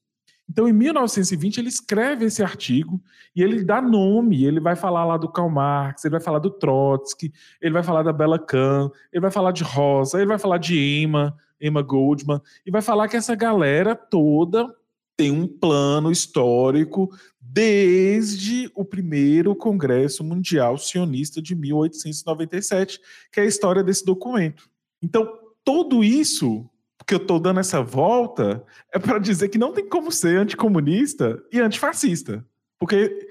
Então, 0.50 0.68
em 0.68 0.74
1920, 0.74 1.60
ele 1.60 1.70
escreve 1.70 2.26
esse 2.26 2.44
artigo 2.44 3.02
e 3.34 3.42
ele 3.42 3.64
dá 3.64 3.82
nome. 3.82 4.44
Ele 4.44 4.60
vai 4.60 4.76
falar 4.76 5.06
lá 5.06 5.16
do 5.16 5.30
Karl 5.30 5.50
Marx, 5.50 6.04
ele 6.04 6.12
vai 6.12 6.20
falar 6.20 6.40
do 6.40 6.50
Trotsky, 6.50 7.32
ele 7.62 7.74
vai 7.74 7.84
falar 7.84 8.04
da 8.04 8.12
Bella 8.12 8.38
Kahn, 8.38 8.90
ele 9.14 9.22
vai 9.22 9.32
falar 9.32 9.52
de 9.52 9.64
Rosa, 9.64 10.18
ele 10.18 10.28
vai 10.28 10.38
falar 10.38 10.58
de 10.58 10.78
Emma, 10.78 11.34
Emma 11.60 11.82
Goldman, 11.82 12.42
e 12.66 12.72
vai 12.72 12.82
falar 12.82 13.08
que 13.08 13.16
essa 13.16 13.36
galera 13.36 13.96
toda 13.96 14.68
tem 15.16 15.32
um 15.32 15.48
plano 15.48 16.12
histórico 16.12 17.10
desde 17.54 18.72
o 18.74 18.86
primeiro 18.86 19.54
Congresso 19.56 20.24
Mundial 20.24 20.78
Sionista 20.78 21.42
de 21.42 21.54
1897, 21.54 23.00
que 23.32 23.40
é 23.42 23.44
a 23.44 23.48
história 23.48 23.84
desse 23.84 24.06
documento. 24.06 24.70
Então, 25.04 25.28
tudo 25.64 26.04
isso 26.04 26.70
que 27.06 27.14
eu 27.14 27.18
estou 27.18 27.40
dando 27.40 27.60
essa 27.60 27.82
volta 27.82 28.64
é 28.94 28.98
para 28.98 29.20
dizer 29.20 29.50
que 29.50 29.58
não 29.58 29.74
tem 29.74 29.88
como 29.88 30.12
ser 30.12 30.40
anticomunista 30.40 31.44
e 31.52 31.60
antifascista. 31.60 32.46
Porque 32.80 33.28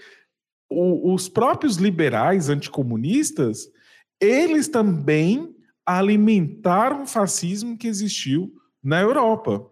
o, 0.69 1.15
os 1.15 1.29
próprios 1.29 1.77
liberais 1.77 2.51
anticomunistas, 2.51 3.71
eles 4.21 4.69
também 4.69 5.57
alimentaram 5.87 7.05
o 7.05 7.07
fascismo 7.07 7.79
que 7.79 7.89
existiu 7.89 8.53
na 8.83 9.01
Europa. 9.01 9.67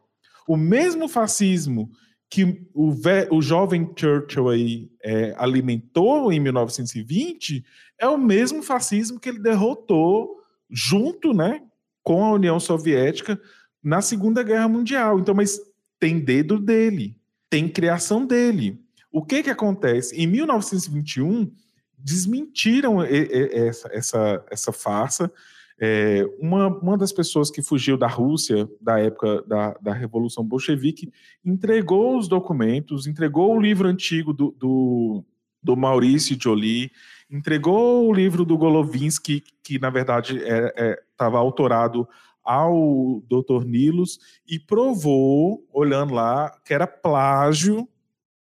O 0.49 0.57
mesmo 0.57 1.07
fascismo 1.07 1.91
que 2.31 2.67
o, 2.75 2.95
o 3.31 3.43
jovem 3.43 3.91
Churchill 3.97 4.49
aí 4.49 4.91
é, 5.03 5.35
alimentou 5.39 6.33
em 6.33 6.39
1920 6.39 7.65
é 7.99 8.07
o 8.07 8.19
mesmo 8.19 8.63
fascismo 8.63 9.19
que 9.19 9.29
ele 9.29 9.39
derrotou 9.39 10.39
junto, 10.71 11.33
né, 11.33 11.63
com 12.03 12.25
a 12.25 12.33
União 12.33 12.61
Soviética 12.61 13.41
na 13.83 14.03
Segunda 14.03 14.43
Guerra 14.43 14.69
Mundial. 14.69 15.19
Então, 15.19 15.35
mas 15.35 15.59
tem 15.99 16.21
dedo 16.21 16.59
dele, 16.59 17.17
tem 17.49 17.69
criação 17.69 18.27
dele. 18.27 18.79
O 19.11 19.25
que 19.25 19.43
que 19.43 19.51
acontece? 19.51 20.15
Em 20.15 20.27
1921, 20.27 21.51
desmentiram 21.97 23.03
essa, 23.03 23.89
essa, 23.93 24.45
essa 24.51 24.73
farsa. 24.73 25.33
É, 25.81 26.25
uma, 26.41 26.67
uma 26.67 26.99
das 26.99 27.13
pessoas 27.13 27.51
que 27.51 27.63
fugiu 27.63 27.97
da 27.97 28.09
Rússia, 28.09 28.69
da 28.81 28.99
época 28.99 29.43
da, 29.43 29.75
da 29.81 29.93
Revolução 29.93 30.45
Bolchevique, 30.45 31.13
entregou 31.45 32.19
os 32.19 32.27
documentos, 32.27 33.07
entregou 33.07 33.57
o 33.57 33.61
livro 33.61 33.87
antigo 33.87 34.33
do, 34.33 34.51
do, 34.59 35.25
do 35.63 35.77
Maurício 35.77 36.37
Joly, 36.41 36.91
entregou 37.31 38.09
o 38.09 38.13
livro 38.13 38.45
do 38.45 38.59
Golovinsky, 38.59 39.43
que 39.63 39.79
na 39.79 39.91
verdade 39.91 40.39
estava 40.39 41.37
é, 41.37 41.41
é, 41.41 41.43
autorado 41.43 42.09
ao 42.43 43.23
Dr. 43.29 43.65
Nilos 43.67 44.19
e 44.49 44.59
provou, 44.59 45.65
olhando 45.71 46.15
lá, 46.15 46.51
que 46.65 46.73
era 46.73 46.87
plágio 46.87 47.87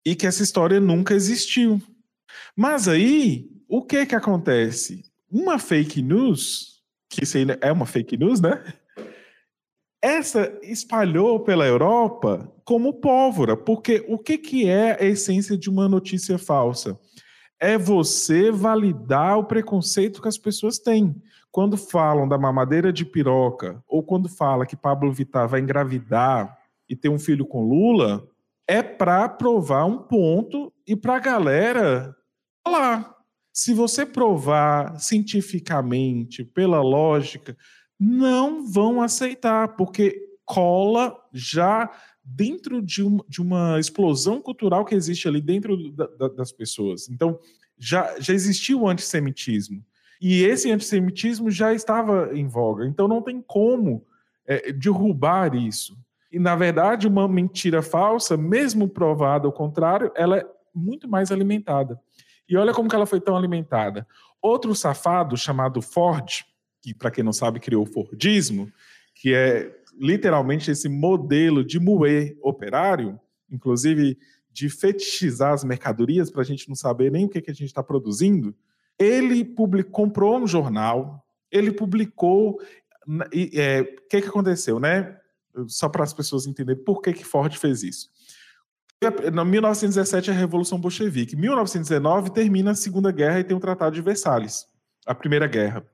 e 0.04 0.14
que 0.14 0.26
essa 0.26 0.44
história 0.44 0.78
nunca 0.78 1.12
existiu. 1.12 1.82
Mas 2.54 2.86
aí, 2.86 3.50
o 3.68 3.82
que 3.82 4.06
que 4.06 4.14
acontece? 4.14 5.04
Uma 5.28 5.58
fake 5.58 6.00
news, 6.00 6.75
que 7.16 7.24
isso 7.24 7.38
é 7.60 7.72
uma 7.72 7.86
fake 7.86 8.16
news, 8.16 8.40
né? 8.40 8.62
Essa 10.02 10.56
espalhou 10.62 11.40
pela 11.40 11.66
Europa 11.66 12.52
como 12.64 13.00
pólvora, 13.00 13.56
porque 13.56 14.04
o 14.06 14.18
que, 14.18 14.36
que 14.38 14.68
é 14.68 15.02
a 15.02 15.04
essência 15.04 15.56
de 15.56 15.70
uma 15.70 15.88
notícia 15.88 16.38
falsa? 16.38 16.98
É 17.58 17.78
você 17.78 18.50
validar 18.50 19.38
o 19.38 19.44
preconceito 19.44 20.20
que 20.20 20.28
as 20.28 20.36
pessoas 20.36 20.78
têm 20.78 21.20
quando 21.50 21.78
falam 21.78 22.28
da 22.28 22.36
mamadeira 22.36 22.92
de 22.92 23.02
piroca, 23.02 23.82
ou 23.88 24.02
quando 24.02 24.28
fala 24.28 24.66
que 24.66 24.76
Pablo 24.76 25.10
Vittar 25.10 25.48
vai 25.48 25.60
engravidar 25.60 26.54
e 26.86 26.94
ter 26.94 27.08
um 27.08 27.18
filho 27.18 27.46
com 27.46 27.66
Lula, 27.66 28.28
é 28.68 28.82
para 28.82 29.26
provar 29.26 29.86
um 29.86 29.96
ponto 29.96 30.70
e 30.86 30.94
para 30.94 31.16
a 31.16 31.20
galera 31.20 32.14
falar. 32.62 33.15
Se 33.56 33.72
você 33.72 34.04
provar 34.04 35.00
cientificamente, 35.00 36.44
pela 36.44 36.82
lógica, 36.82 37.56
não 37.98 38.70
vão 38.70 39.00
aceitar, 39.00 39.76
porque 39.76 40.14
cola 40.44 41.18
já 41.32 41.90
dentro 42.22 42.82
de, 42.82 43.02
um, 43.02 43.16
de 43.26 43.40
uma 43.40 43.80
explosão 43.80 44.42
cultural 44.42 44.84
que 44.84 44.94
existe 44.94 45.26
ali 45.26 45.40
dentro 45.40 45.90
da, 45.90 46.06
da, 46.06 46.28
das 46.28 46.52
pessoas. 46.52 47.08
Então, 47.08 47.40
já, 47.78 48.20
já 48.20 48.34
existiu 48.34 48.82
o 48.82 48.88
antissemitismo. 48.90 49.82
E 50.20 50.42
esse 50.42 50.70
antissemitismo 50.70 51.50
já 51.50 51.72
estava 51.72 52.36
em 52.36 52.46
voga. 52.46 52.84
Então 52.84 53.08
não 53.08 53.22
tem 53.22 53.40
como 53.40 54.04
é, 54.46 54.70
derrubar 54.70 55.54
isso. 55.54 55.96
E, 56.30 56.38
na 56.38 56.54
verdade, 56.54 57.08
uma 57.08 57.26
mentira 57.26 57.80
falsa, 57.80 58.36
mesmo 58.36 58.86
provada 58.86 59.46
ao 59.46 59.52
contrário, 59.52 60.12
ela 60.14 60.36
é 60.36 60.46
muito 60.74 61.08
mais 61.08 61.32
alimentada. 61.32 61.98
E 62.48 62.56
olha 62.56 62.72
como 62.72 62.88
que 62.88 62.94
ela 62.94 63.06
foi 63.06 63.20
tão 63.20 63.36
alimentada. 63.36 64.06
Outro 64.40 64.74
safado 64.74 65.36
chamado 65.36 65.82
Ford, 65.82 66.44
que 66.80 66.94
para 66.94 67.10
quem 67.10 67.24
não 67.24 67.32
sabe 67.32 67.60
criou 67.60 67.82
o 67.82 67.86
Fordismo, 67.86 68.70
que 69.14 69.34
é 69.34 69.74
literalmente 69.98 70.70
esse 70.70 70.88
modelo 70.88 71.64
de 71.64 71.80
moer 71.80 72.36
operário, 72.42 73.18
inclusive 73.50 74.18
de 74.52 74.68
fetichizar 74.68 75.52
as 75.52 75.64
mercadorias 75.64 76.30
para 76.30 76.42
a 76.42 76.44
gente 76.44 76.68
não 76.68 76.76
saber 76.76 77.10
nem 77.10 77.26
o 77.26 77.28
que, 77.28 77.40
que 77.40 77.50
a 77.50 77.54
gente 77.54 77.66
está 77.66 77.82
produzindo, 77.82 78.54
ele 78.98 79.44
comprou 79.90 80.38
um 80.38 80.46
jornal, 80.46 81.26
ele 81.50 81.70
publicou. 81.70 82.60
O 83.06 83.22
é, 83.54 83.84
que, 84.08 84.20
que 84.20 84.28
aconteceu, 84.28 84.80
né? 84.80 85.16
Só 85.68 85.88
para 85.88 86.04
as 86.04 86.12
pessoas 86.12 86.46
entenderem 86.46 86.82
por 86.82 87.00
que, 87.00 87.12
que 87.12 87.24
Ford 87.24 87.54
fez 87.56 87.82
isso. 87.82 88.10
Em 89.02 89.44
1917 89.44 90.30
a 90.30 90.34
Revolução 90.34 90.80
Bolchevique. 90.80 91.36
Em 91.36 91.40
1919 91.40 92.30
termina 92.30 92.70
a 92.70 92.74
Segunda 92.74 93.12
Guerra 93.12 93.40
e 93.40 93.44
tem 93.44 93.56
o 93.56 93.60
Tratado 93.60 93.94
de 93.94 94.00
Versalhes, 94.00 94.66
a 95.06 95.14
Primeira 95.14 95.46
Guerra. 95.46 95.84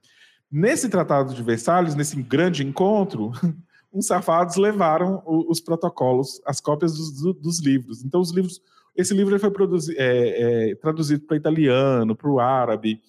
Nesse 0.51 0.89
Tratado 0.89 1.35
de 1.35 1.43
Versalhes, 1.43 1.95
nesse 1.95 2.21
grande 2.23 2.65
encontro, 2.65 3.33
uns 3.93 4.07
safados 4.07 4.57
levaram 4.57 5.23
os 5.27 5.61
protocolos, 5.61 6.41
as 6.47 6.61
cópias 6.61 6.97
dos, 6.97 7.35
dos 7.35 7.61
livros. 7.61 8.05
Então, 8.05 8.21
os 8.21 8.31
livros 8.31 8.61
esse 8.95 9.15
livro 9.15 9.39
foi 9.39 9.51
é, 9.97 10.71
é, 10.71 10.75
traduzido 10.75 11.25
para 11.25 11.37
italiano, 11.37 12.15
para 12.15 12.31
o 12.31 12.39
árabe, 12.39 13.01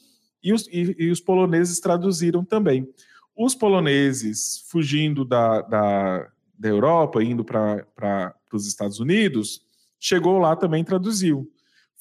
e 0.42 0.54
os, 0.54 0.68
e, 0.68 0.96
e 0.98 1.12
os, 1.12 1.20
poloneses 1.20 1.80
traduziram 1.80 2.44
também. 2.44 2.88
Os 3.36 3.54
poloneses, 3.54 4.64
fugindo 4.70 5.26
da, 5.26 5.62
da, 5.62 6.28
da 6.58 6.70
Europa, 6.70 7.24
indo 7.24 7.44
para 7.44 8.34
os 8.52 8.68
Estados 8.68 9.00
Unidos, 9.00 9.62
chegou 10.04 10.38
lá 10.38 10.54
também 10.54 10.82
e 10.82 10.86
traduziu. 10.86 11.50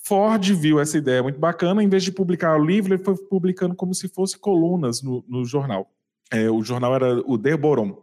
Ford 0.04 0.44
viu 0.54 0.80
essa 0.80 0.98
ideia 0.98 1.22
muito 1.22 1.38
bacana, 1.38 1.82
em 1.82 1.88
vez 1.88 2.02
de 2.02 2.10
publicar 2.10 2.60
o 2.60 2.64
livro, 2.64 2.92
ele 2.92 3.04
foi 3.04 3.16
publicando 3.16 3.76
como 3.76 3.94
se 3.94 4.08
fosse 4.08 4.36
colunas 4.36 5.00
no, 5.00 5.24
no 5.28 5.44
jornal. 5.44 5.88
É, 6.28 6.50
o 6.50 6.64
jornal 6.64 6.96
era 6.96 7.22
o 7.24 7.38
Der 7.38 7.56
Boron. 7.56 8.02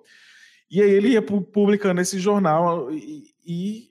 E 0.72 0.82
aí 0.82 0.90
ele 0.90 1.10
ia 1.10 1.22
publicando 1.22 2.00
esse 2.00 2.18
jornal 2.18 2.90
e, 2.94 3.34
e 3.46 3.90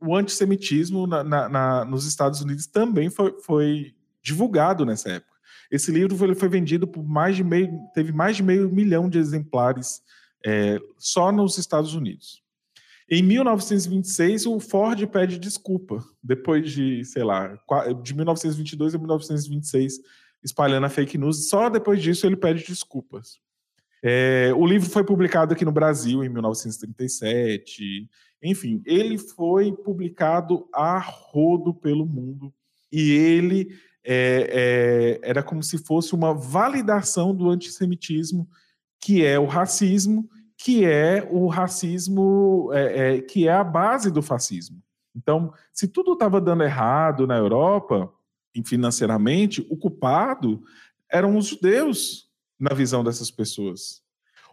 o 0.00 0.16
antissemitismo 0.16 1.06
na, 1.06 1.22
na, 1.22 1.48
na, 1.48 1.84
nos 1.84 2.04
Estados 2.04 2.40
Unidos 2.40 2.66
também 2.66 3.08
foi, 3.08 3.38
foi, 3.40 3.94
divulgado 4.20 4.84
nessa 4.84 5.10
época. 5.10 5.34
Esse 5.70 5.92
livro 5.92 6.16
foi, 6.16 6.34
foi, 6.34 6.48
vendido 6.48 6.88
por 6.88 7.04
mais 7.04 7.36
de 7.36 7.44
meio, 7.44 7.78
teve 7.94 8.10
mais 8.10 8.36
de 8.36 8.42
meio 8.42 8.70
milhão 8.70 9.08
de 9.08 9.18
exemplares 9.18 10.02
é, 10.44 10.80
só 10.98 11.30
nos 11.30 11.58
Estados 11.58 11.94
Unidos. 11.94 12.43
Em 13.08 13.22
1926, 13.22 14.46
o 14.46 14.58
Ford 14.58 15.06
pede 15.08 15.38
desculpa, 15.38 16.02
depois 16.22 16.70
de, 16.70 17.04
sei 17.04 17.22
lá, 17.22 17.58
de 18.02 18.14
1922 18.14 18.94
a 18.94 18.98
1926, 18.98 20.00
espalhando 20.42 20.86
a 20.86 20.90
fake 20.90 21.18
news. 21.18 21.48
Só 21.48 21.68
depois 21.68 22.02
disso 22.02 22.26
ele 22.26 22.36
pede 22.36 22.64
desculpas. 22.64 23.38
É, 24.02 24.52
o 24.54 24.66
livro 24.66 24.88
foi 24.88 25.04
publicado 25.04 25.54
aqui 25.54 25.64
no 25.64 25.72
Brasil 25.72 26.24
em 26.24 26.28
1937. 26.28 28.08
Enfim, 28.42 28.82
ele 28.84 29.16
foi 29.16 29.72
publicado 29.72 30.68
a 30.72 30.98
rodo 30.98 31.72
pelo 31.72 32.04
mundo 32.04 32.52
e 32.92 33.12
ele 33.12 33.74
é, 34.04 35.18
é, 35.22 35.30
era 35.30 35.42
como 35.42 35.62
se 35.62 35.78
fosse 35.78 36.14
uma 36.14 36.34
validação 36.34 37.34
do 37.34 37.48
antissemitismo, 37.48 38.46
que 39.00 39.24
é 39.24 39.38
o 39.38 39.46
racismo, 39.46 40.28
que 40.64 40.82
é 40.82 41.28
o 41.30 41.46
racismo, 41.46 42.70
é, 42.72 43.16
é, 43.16 43.20
que 43.20 43.46
é 43.46 43.52
a 43.52 43.62
base 43.62 44.10
do 44.10 44.22
fascismo. 44.22 44.82
Então, 45.14 45.52
se 45.70 45.86
tudo 45.86 46.14
estava 46.14 46.40
dando 46.40 46.64
errado 46.64 47.26
na 47.26 47.36
Europa, 47.36 48.10
financeiramente, 48.64 49.66
o 49.68 49.76
culpado 49.76 50.62
eram 51.12 51.36
os 51.36 51.48
judeus 51.48 52.30
na 52.58 52.74
visão 52.74 53.04
dessas 53.04 53.30
pessoas. 53.30 54.00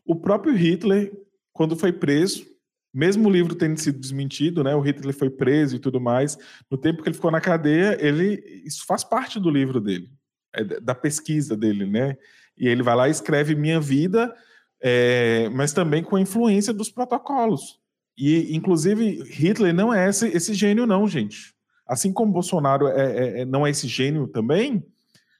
O 0.06 0.14
próprio 0.14 0.54
Hitler, 0.54 1.18
quando 1.54 1.78
foi 1.78 1.94
preso, 1.94 2.46
mesmo 2.94 3.30
o 3.30 3.32
livro 3.32 3.56
tendo 3.56 3.78
sido 3.78 3.98
desmentido, 3.98 4.66
né, 4.66 4.76
o 4.76 4.82
Hitler 4.82 5.16
foi 5.16 5.30
preso 5.30 5.78
e 5.78 5.80
tudo 5.80 6.02
mais, 6.02 6.38
no 6.70 6.78
tempo 6.78 7.02
que 7.02 7.08
ele 7.08 7.16
ficou 7.16 7.32
na 7.32 7.40
cadeia, 7.40 7.98
ele 8.06 8.62
isso 8.66 8.86
faz 8.86 9.02
parte 9.02 9.40
do 9.40 9.50
livro 9.50 9.80
dele, 9.80 10.12
é, 10.54 10.62
da 10.82 10.94
pesquisa 10.94 11.56
dele, 11.56 11.86
né? 11.86 12.18
E 12.58 12.68
ele 12.68 12.84
vai 12.84 12.98
lá 12.98 13.08
e 13.08 13.12
escreve 13.12 13.56
Minha 13.56 13.80
Vida, 13.80 14.36
é, 14.82 15.50
mas 15.50 15.74
também 15.74 16.04
com 16.04 16.16
a 16.16 16.22
influência 16.22 16.74
dos 16.74 16.90
protocolos. 16.90 17.80
E, 18.18 18.56
inclusive, 18.56 19.24
Hitler 19.30 19.74
não 19.74 19.94
é 19.94 20.10
esse, 20.10 20.28
esse 20.28 20.54
gênio, 20.54 20.86
não, 20.86 21.08
gente. 21.08 21.54
Assim 21.88 22.12
como 22.12 22.32
Bolsonaro 22.32 22.88
é, 22.88 22.94
é, 22.94 23.42
é, 23.42 23.46
não 23.46 23.66
é 23.66 23.70
esse 23.70 23.88
gênio 23.88 24.28
também, 24.28 24.84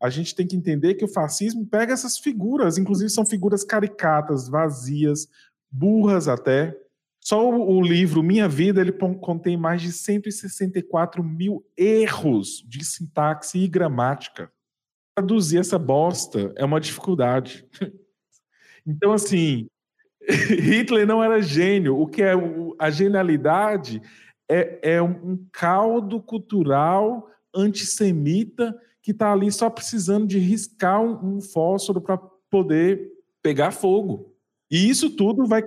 a 0.02 0.10
gente 0.10 0.36
tem 0.36 0.48
que 0.48 0.56
entender 0.56 0.96
que 0.96 1.06
o 1.06 1.08
fascismo 1.08 1.66
pega 1.66 1.94
essas 1.94 2.18
figuras, 2.18 2.78
inclusive 2.78 3.10
são 3.10 3.26
figuras 3.26 3.64
caricatas, 3.64 4.50
vazias, 4.50 5.28
burras 5.72 6.28
até. 6.28 6.76
Só 7.20 7.48
o, 7.48 7.78
o 7.78 7.82
livro 7.82 8.24
Minha 8.24 8.50
Vida 8.50 8.82
ele 8.82 8.92
contém 8.92 9.56
mais 9.56 9.82
de 9.82 9.92
164 9.92 11.24
mil 11.24 11.64
erros 11.78 12.66
de 12.68 12.84
sintaxe 12.84 13.60
e 13.60 13.68
gramática. 13.68 14.52
Traduzir 15.16 15.60
essa 15.60 15.78
bosta 15.78 16.52
é 16.56 16.66
uma 16.66 16.82
dificuldade. 16.82 17.68
Então, 18.86 19.12
assim, 19.12 19.68
Hitler 20.30 21.06
não 21.06 21.24
era 21.24 21.42
gênio. 21.42 22.00
O 22.00 22.08
que 22.08 22.22
é 22.22 22.34
a 22.80 22.90
genialidade 22.90 24.02
é, 24.50 24.96
é 24.96 25.02
um 25.02 25.46
caldo 25.52 26.22
cultural 26.22 27.28
antissemita 27.54 28.78
que 29.02 29.12
está 29.12 29.32
ali 29.32 29.52
só 29.52 29.70
precisando 29.70 30.28
de 30.28 30.38
riscar 30.38 31.02
um, 31.02 31.38
um 31.38 31.42
fósforo 31.42 32.00
para 32.00 32.18
poder 32.50 33.10
pegar 33.42 33.72
fogo. 33.72 34.32
E 34.70 34.90
isso 34.90 35.10
tudo 35.10 35.46
vai. 35.46 35.64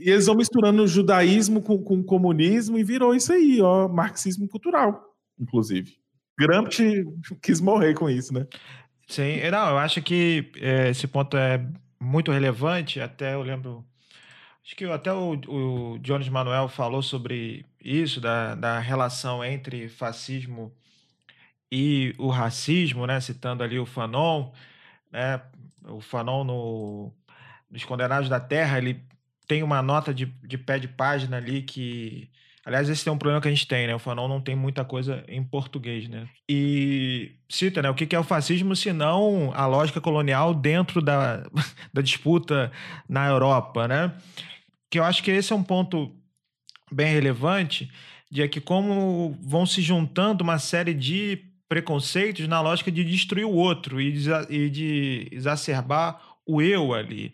E 0.00 0.10
eles 0.10 0.26
vão 0.26 0.36
misturando 0.36 0.82
o 0.82 0.88
judaísmo 0.88 1.62
com, 1.62 1.82
com 1.82 2.00
o 2.00 2.04
comunismo 2.04 2.78
e 2.78 2.84
virou 2.84 3.14
isso 3.14 3.32
aí, 3.32 3.60
ó, 3.60 3.88
marxismo 3.88 4.46
cultural, 4.48 5.14
inclusive. 5.38 5.96
Gramsci 6.38 7.04
quis 7.42 7.60
morrer 7.60 7.94
com 7.94 8.10
isso, 8.10 8.34
né? 8.34 8.46
Sim, 9.06 9.40
não, 9.50 9.70
eu 9.70 9.78
acho 9.78 10.02
que 10.02 10.52
é, 10.60 10.90
esse 10.90 11.06
ponto 11.06 11.36
é 11.36 11.66
muito 12.00 12.32
relevante. 12.32 13.00
Até 13.00 13.34
eu 13.34 13.42
lembro, 13.42 13.84
acho 14.64 14.76
que 14.76 14.84
até 14.84 15.12
o, 15.12 15.32
o 15.48 15.98
Jones 16.00 16.28
Manuel 16.28 16.68
falou 16.68 17.02
sobre 17.02 17.66
isso, 17.80 18.20
da, 18.20 18.54
da 18.54 18.78
relação 18.78 19.44
entre 19.44 19.88
fascismo 19.88 20.72
e 21.70 22.14
o 22.18 22.28
racismo, 22.28 23.06
né? 23.06 23.20
Citando 23.20 23.62
ali 23.62 23.78
o 23.78 23.86
Fanon, 23.86 24.50
né? 25.12 25.40
O 25.84 26.00
Fanon 26.00 26.44
no 26.44 27.12
dos 27.70 27.84
Condenados 27.84 28.28
da 28.28 28.40
Terra, 28.40 28.78
ele 28.78 29.04
tem 29.46 29.62
uma 29.62 29.82
nota 29.82 30.12
de, 30.14 30.26
de 30.26 30.58
pé 30.58 30.78
de 30.78 30.88
página 30.88 31.36
ali 31.36 31.62
que 31.62 32.30
Aliás, 32.64 32.88
esse 32.88 33.08
é 33.08 33.12
um 33.12 33.16
problema 33.18 33.40
que 33.40 33.48
a 33.48 33.50
gente 33.50 33.66
tem, 33.66 33.86
né? 33.86 33.94
O 33.94 33.98
Fanon 33.98 34.28
não 34.28 34.40
tem 34.40 34.54
muita 34.54 34.84
coisa 34.84 35.24
em 35.28 35.42
português, 35.42 36.08
né? 36.08 36.28
E 36.48 37.32
cita, 37.48 37.80
né? 37.80 37.88
O 37.88 37.94
que 37.94 38.14
é 38.14 38.18
o 38.18 38.24
fascismo 38.24 38.76
se 38.76 38.92
não 38.92 39.52
a 39.54 39.66
lógica 39.66 40.00
colonial 40.00 40.52
dentro 40.52 41.00
da, 41.00 41.42
da 41.92 42.02
disputa 42.02 42.70
na 43.08 43.26
Europa, 43.26 43.88
né? 43.88 44.12
Que 44.90 44.98
eu 44.98 45.04
acho 45.04 45.22
que 45.22 45.30
esse 45.30 45.52
é 45.52 45.56
um 45.56 45.62
ponto 45.62 46.14
bem 46.90 47.12
relevante, 47.12 47.90
de 48.30 48.46
que 48.48 48.60
como 48.60 49.36
vão 49.40 49.64
se 49.64 49.80
juntando 49.80 50.44
uma 50.44 50.58
série 50.58 50.94
de 50.94 51.44
preconceitos 51.68 52.48
na 52.48 52.60
lógica 52.60 52.90
de 52.90 53.04
destruir 53.04 53.44
o 53.44 53.52
outro 53.52 54.00
e 54.00 54.12
de, 54.12 54.30
e 54.48 54.70
de 54.70 55.28
exacerbar 55.30 56.20
o 56.46 56.62
eu 56.62 56.94
ali. 56.94 57.32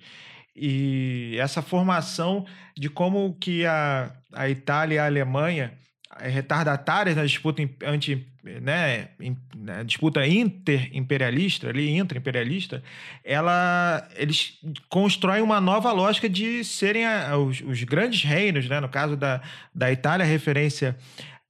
E 0.57 1.37
essa 1.39 1.61
formação 1.61 2.47
de 2.77 2.89
como 2.89 3.37
que 3.41 3.67
a, 3.67 4.13
a 4.33 4.49
Itália 4.49 4.97
e 4.97 4.99
a 4.99 5.07
Alemanha 5.07 5.73
eh, 6.21 6.29
retardatárias 6.29 7.17
na 7.17 7.25
disputa 7.25 7.63
anti, 7.85 8.27
né, 8.43 9.09
na 9.57 9.83
disputa 9.83 10.25
interimperialista, 10.27 11.69
ali 11.69 11.97
intra-imperialista, 11.97 12.83
ela 13.25 14.07
eles 14.15 14.61
constroem 14.89 15.43
uma 15.43 15.61
nova 15.61 15.91
lógica 15.91 16.29
de 16.29 16.63
serem 16.63 17.05
a, 17.05 17.37
os, 17.37 17.61
os, 17.63 17.83
grandes 17.83 18.23
reinos, 18.23 18.69
né, 18.69 18.79
no 18.79 18.89
caso 18.89 19.17
da, 19.17 19.41
da 19.75 19.91
Itália, 19.91 20.25
referência 20.25 20.97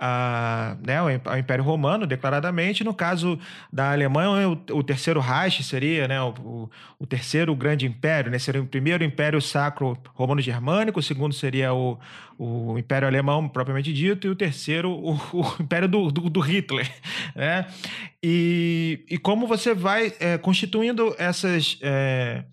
a, 0.06 0.76
né, 0.86 0.98
ao 0.98 1.38
Império 1.38 1.64
Romano, 1.64 2.06
declaradamente. 2.06 2.84
No 2.84 2.92
caso 2.92 3.38
da 3.72 3.90
Alemanha, 3.90 4.50
o, 4.50 4.78
o 4.78 4.82
terceiro 4.82 5.18
Reich 5.18 5.62
seria 5.62 6.06
né, 6.06 6.20
o, 6.20 6.68
o, 6.98 7.06
terceiro 7.06 7.56
grande 7.56 7.86
império, 7.86 8.30
né, 8.30 8.38
seria 8.38 8.60
o 8.60 8.66
primeiro 8.66 9.02
Império 9.02 9.40
Sacro 9.40 9.96
Romano-Germânico, 10.12 11.00
o 11.00 11.02
segundo 11.02 11.32
seria 11.32 11.72
o, 11.72 11.98
o 12.38 12.78
Império 12.78 13.08
Alemão, 13.08 13.48
propriamente 13.48 13.94
dito, 13.94 14.26
e 14.26 14.30
o 14.30 14.36
terceiro, 14.36 14.90
o, 14.90 15.14
o 15.32 15.56
Império 15.58 15.88
do, 15.88 16.10
do, 16.10 16.28
do, 16.28 16.40
Hitler. 16.40 16.90
Né? 17.34 17.66
E, 18.22 19.04
e 19.10 19.18
como 19.18 19.46
você 19.46 19.74
vai 19.74 20.12
é, 20.20 20.38
constituindo 20.38 21.14
essas. 21.18 21.78
É, 21.82 22.44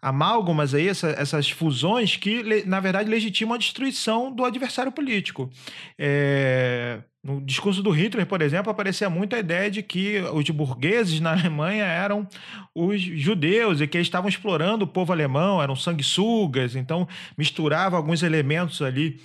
amálgamas 0.00 0.74
aí, 0.74 0.88
essa, 0.88 1.08
essas 1.10 1.50
fusões 1.50 2.16
que, 2.16 2.64
na 2.64 2.80
verdade, 2.80 3.10
legitimam 3.10 3.54
a 3.54 3.58
destruição 3.58 4.32
do 4.32 4.44
adversário 4.44 4.92
político. 4.92 5.50
É, 5.98 7.00
no 7.22 7.40
discurso 7.40 7.82
do 7.82 7.90
Hitler, 7.90 8.26
por 8.26 8.40
exemplo, 8.40 8.70
aparecia 8.70 9.10
muito 9.10 9.34
a 9.34 9.38
ideia 9.38 9.70
de 9.70 9.82
que 9.82 10.20
os 10.32 10.48
burgueses 10.50 11.20
na 11.20 11.32
Alemanha 11.32 11.84
eram 11.84 12.26
os 12.74 13.00
judeus 13.00 13.80
e 13.80 13.86
que 13.86 13.96
eles 13.96 14.06
estavam 14.06 14.28
explorando 14.28 14.84
o 14.84 14.88
povo 14.88 15.12
alemão, 15.12 15.60
eram 15.60 15.74
sanguessugas, 15.74 16.76
então 16.76 17.06
misturava 17.36 17.96
alguns 17.96 18.22
elementos 18.22 18.80
ali. 18.80 19.20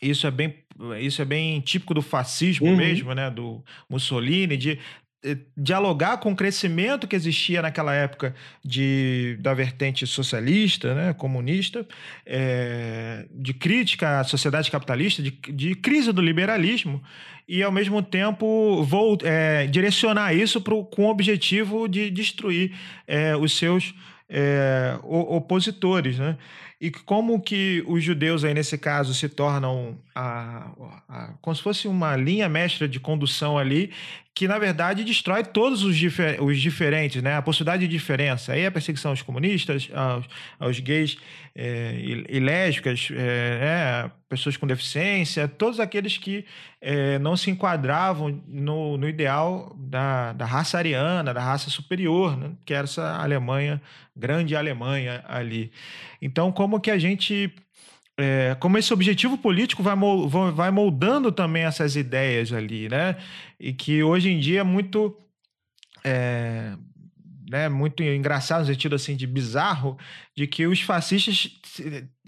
Isso 0.00 0.26
é 0.26 0.30
bem 0.30 0.62
isso 1.00 1.20
é 1.20 1.24
bem 1.24 1.60
típico 1.60 1.94
do 1.94 2.02
fascismo 2.02 2.66
uhum. 2.66 2.76
mesmo, 2.76 3.14
né, 3.14 3.30
do 3.30 3.62
Mussolini, 3.88 4.56
de 4.56 4.78
dialogar 5.56 6.16
com 6.16 6.32
o 6.32 6.36
crescimento 6.36 7.06
que 7.06 7.14
existia 7.14 7.62
naquela 7.62 7.94
época 7.94 8.34
de, 8.64 9.38
da 9.40 9.54
vertente 9.54 10.04
socialista, 10.06 10.94
né, 10.94 11.12
comunista, 11.12 11.86
é, 12.26 13.26
de 13.30 13.54
crítica 13.54 14.20
à 14.20 14.24
sociedade 14.24 14.70
capitalista, 14.70 15.22
de, 15.22 15.30
de, 15.30 15.74
crise 15.76 16.12
do 16.12 16.20
liberalismo, 16.20 17.02
e 17.46 17.62
ao 17.62 17.70
mesmo 17.70 18.02
tempo 18.02 18.82
vou 18.82 19.16
é, 19.22 19.66
direcionar 19.68 20.34
isso 20.34 20.60
pro, 20.60 20.84
com 20.84 21.04
o 21.04 21.10
objetivo 21.10 21.88
de 21.88 22.10
destruir 22.10 22.74
é, 23.06 23.36
os 23.36 23.56
seus 23.56 23.94
opositores. 25.02 26.18
Né? 26.18 26.38
E 26.82 26.90
como 26.90 27.40
que 27.40 27.84
os 27.86 28.02
judeus 28.02 28.42
aí 28.42 28.52
nesse 28.52 28.76
caso 28.76 29.14
se 29.14 29.28
tornam 29.28 29.96
a, 30.12 30.68
a, 31.08 31.34
como 31.40 31.54
se 31.54 31.62
fosse 31.62 31.86
uma 31.86 32.16
linha 32.16 32.48
mestra 32.48 32.88
de 32.88 32.98
condução 32.98 33.56
ali, 33.56 33.92
que 34.34 34.48
na 34.48 34.58
verdade 34.58 35.04
destrói 35.04 35.44
todos 35.44 35.82
os, 35.82 35.96
difer 35.96 36.42
os 36.42 36.60
diferentes, 36.60 37.22
né? 37.22 37.36
A 37.36 37.42
possibilidade 37.42 37.86
de 37.86 37.88
diferença. 37.88 38.52
Aí 38.52 38.64
a 38.64 38.70
perseguição 38.70 39.10
aos 39.10 39.20
comunistas, 39.20 39.90
aos, 39.92 40.26
aos 40.58 40.80
gays 40.80 41.18
é, 41.54 41.94
e, 41.98 42.36
e, 42.36 42.40
lésbicas, 42.40 43.08
é, 43.12 44.06
é, 44.06 44.10
pessoas 44.28 44.56
com 44.56 44.66
deficiência, 44.66 45.46
todos 45.46 45.78
aqueles 45.78 46.16
que 46.16 46.46
é, 46.80 47.18
não 47.18 47.36
se 47.36 47.50
enquadravam 47.50 48.42
no, 48.48 48.96
no 48.96 49.06
ideal 49.06 49.76
da, 49.78 50.32
da 50.32 50.46
raça 50.46 50.78
ariana, 50.78 51.34
da 51.34 51.42
raça 51.42 51.68
superior, 51.68 52.36
né? 52.36 52.52
que 52.64 52.72
era 52.72 52.84
essa 52.84 53.16
Alemanha, 53.16 53.82
grande 54.16 54.56
Alemanha 54.56 55.22
ali. 55.28 55.70
Então, 56.22 56.50
como 56.50 56.80
que 56.80 56.90
a 56.90 56.98
gente 56.98 57.52
é, 58.22 58.54
como 58.60 58.78
esse 58.78 58.94
objetivo 58.94 59.36
político 59.36 59.82
vai, 59.82 60.70
moldando 60.70 61.32
também 61.32 61.64
essas 61.64 61.96
ideias 61.96 62.52
ali, 62.52 62.88
né? 62.88 63.16
E 63.58 63.72
que 63.72 64.00
hoje 64.00 64.30
em 64.30 64.38
dia 64.38 64.60
é 64.60 64.62
muito. 64.62 65.16
É, 66.04 66.76
né, 67.50 67.68
muito 67.68 68.02
engraçado 68.02 68.60
no 68.60 68.66
sentido 68.66 68.94
assim 68.94 69.14
de 69.16 69.26
bizarro, 69.26 69.98
de 70.36 70.46
que 70.46 70.66
os 70.66 70.80
fascistas 70.80 71.50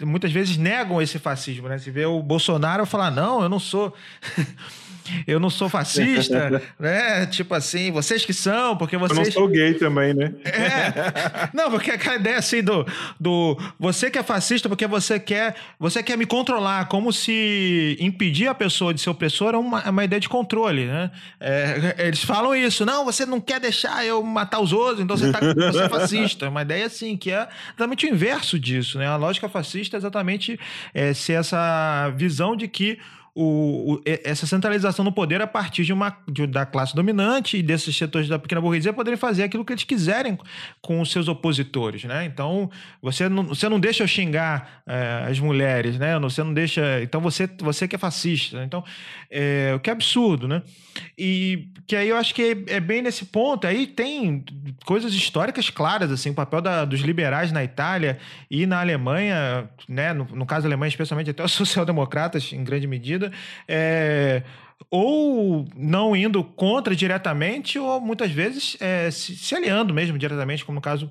muitas 0.03 0.33
vezes 0.33 0.57
negam 0.57 1.01
esse 1.01 1.19
fascismo, 1.19 1.69
né? 1.69 1.79
Se 1.79 1.91
vê 1.91 2.05
o 2.05 2.23
Bolsonaro 2.23 2.85
falar, 2.87 3.11
não, 3.11 3.43
eu 3.43 3.49
não 3.49 3.59
sou 3.59 3.95
eu 5.27 5.39
não 5.39 5.51
sou 5.51 5.69
fascista, 5.69 6.63
né? 6.79 7.27
Tipo 7.27 7.55
assim, 7.55 7.91
vocês 7.91 8.25
que 8.25 8.33
são, 8.33 8.77
porque 8.77 8.97
vocês. 8.97 9.19
Eu 9.19 9.25
não 9.25 9.33
sou 9.33 9.49
gay 9.49 9.75
também, 9.75 10.15
né? 10.15 10.33
É. 10.45 10.85
Não, 11.55 11.71
porque 11.71 11.91
aquela 11.91 12.17
ideia 12.17 12.39
assim 12.39 12.63
do, 12.63 12.87
do 13.19 13.57
você 13.79 14.11
que 14.11 14.19
é 14.19 14.23
fascista 14.23 14.69
porque 14.69 14.87
você 14.87 15.21
quer, 15.21 15.55
você 15.79 16.03
quer 16.03 16.17
me 16.17 16.27
controlar, 16.27 16.89
como 16.89 17.13
se 17.13 17.97
impedir 18.01 18.49
a 18.49 18.55
pessoa 18.55 18.93
de 18.93 19.01
ser 19.01 19.11
opressora 19.11 19.57
é 19.57 19.61
uma, 19.61 19.81
é 19.81 19.91
uma 19.91 20.05
ideia 20.05 20.21
de 20.21 20.29
controle, 20.29 20.87
né? 20.87 21.11
É, 21.39 21.95
eles 21.99 22.23
falam 22.23 22.55
isso, 22.55 22.85
não, 22.85 23.05
você 23.05 23.25
não 23.25 23.41
quer 23.41 23.61
deixar 23.61 24.05
eu 24.05 24.23
matar 24.23 24.61
os 24.61 24.73
outros, 24.73 25.01
então 25.01 25.17
você, 25.17 25.31
tá, 25.31 25.41
você 25.41 25.83
é 25.83 25.89
fascista. 25.89 26.47
É 26.47 26.49
uma 26.49 26.63
ideia 26.63 26.87
assim, 26.87 27.17
que 27.17 27.31
é 27.31 27.47
exatamente 27.95 28.07
o 28.07 28.09
inverso 28.09 28.59
disso, 28.59 28.99
né? 28.99 29.07
A 29.07 29.17
lógica 29.17 29.49
fascista 29.49 29.97
é 29.97 29.99
exatamente 29.99 30.59
é, 30.93 31.15
ser 31.15 31.35
essa 31.35 32.11
visão 32.17 32.57
de 32.57 32.69
que 32.69 32.99
o, 33.35 33.95
o, 33.95 34.03
essa 34.05 34.47
centralização 34.47 35.05
no 35.05 35.11
poder 35.11 35.43
a 35.43 35.47
partir 35.47 35.85
de 35.85 35.93
uma 35.93 36.17
de, 36.29 36.47
da 36.47 36.65
classe 36.65 36.95
dominante 36.95 37.57
e 37.57 37.63
desses 37.63 37.97
setores 37.97 38.29
da 38.29 38.39
pequena 38.39 38.61
burguesia 38.61 38.93
poderem 38.93 39.19
fazer 39.19 39.43
aquilo 39.43 39.65
que 39.65 39.73
eles 39.73 39.83
quiserem 39.83 40.39
com 40.81 41.01
os 41.01 41.11
seus 41.11 41.27
opositores, 41.27 42.05
né? 42.05 42.25
Então 42.25 42.71
você 43.03 43.29
não, 43.29 43.43
você 43.43 43.69
não 43.69 43.81
deixa 43.81 44.05
eu 44.05 44.09
xingar 44.09 44.83
é, 44.87 45.27
as 45.29 45.41
mulheres, 45.41 45.99
né? 45.99 46.17
Você 46.21 46.45
não 46.45 46.55
deixa, 46.55 47.03
então 47.03 47.21
você 47.21 47.49
você 47.59 47.89
que 47.89 47.97
é 47.97 47.99
fascista, 47.99 48.63
então 48.63 48.85
é, 49.29 49.73
o 49.75 49.81
que 49.81 49.91
é 49.91 49.93
absurdo, 49.93 50.47
né? 50.47 50.63
E 51.19 51.71
que 51.89 51.97
aí 51.97 52.09
eu 52.09 52.17
acho 52.17 52.33
que 52.33 52.65
é, 52.69 52.77
é 52.77 52.81
bem 52.81 53.03
nesse 53.03 53.25
ponto. 53.25 53.67
Aí 53.67 53.85
tem 53.85 54.45
coisas 54.85 55.13
históricas 55.13 55.69
claras 55.71 56.13
assim, 56.13 56.31
o 56.31 56.35
papel 56.35 56.61
da, 56.61 56.85
dos 56.85 57.01
liberais 57.01 57.51
na 57.51 57.65
Itália 57.65 58.19
e 58.49 58.65
na 58.65 58.81
Alemanha, 58.81 59.69
né? 59.89 60.13
No, 60.13 60.25
no 60.25 60.47
caso 60.47 60.63
da 60.63 60.69
Alemanha 60.69 60.89
especialmente 60.89 61.31
até 61.31 61.43
os 61.43 61.51
social-democratas 61.65 62.53
em 62.53 62.63
grande 62.63 62.87
medida 62.87 63.24
é, 63.69 64.43
ou 64.91 65.67
não 65.77 66.15
indo 66.15 66.43
contra 66.43 66.95
diretamente, 66.95 67.79
ou 67.79 68.01
muitas 68.01 68.31
vezes 68.31 68.77
é, 68.81 69.11
se, 69.11 69.37
se, 69.37 69.55
aliando 69.55 69.93
mesmo 69.93 70.19
diretamente, 70.19 70.65
como 70.65 70.77
no 70.77 70.83
caso 70.83 71.11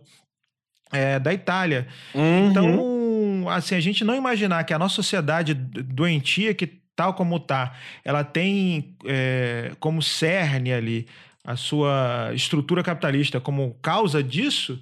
é, 0.92 1.20
da 1.20 1.34
Itália. 1.34 1.88
Uhum. 2.14 2.50
Então, 2.50 3.50
assim, 3.50 3.76
a 3.76 3.80
gente 3.80 4.04
não 4.04 4.16
imaginar 4.16 4.64
que 4.64 4.74
a 4.74 4.80
nossa 4.80 4.96
sociedade 4.96 5.54
doentia, 5.54 6.54
que 6.54 6.68
tal 6.96 7.14
como 7.14 7.38
está, 7.38 7.74
ela 8.06 8.24
tem 8.24 8.96
é, 9.06 9.72
como 9.80 10.02
cerne 10.02 10.72
ali 10.72 11.08
a 11.44 11.56
sua 11.56 12.32
estrutura 12.34 12.82
capitalista 12.82 13.40
como 13.40 13.76
causa 13.82 14.24
disso, 14.24 14.82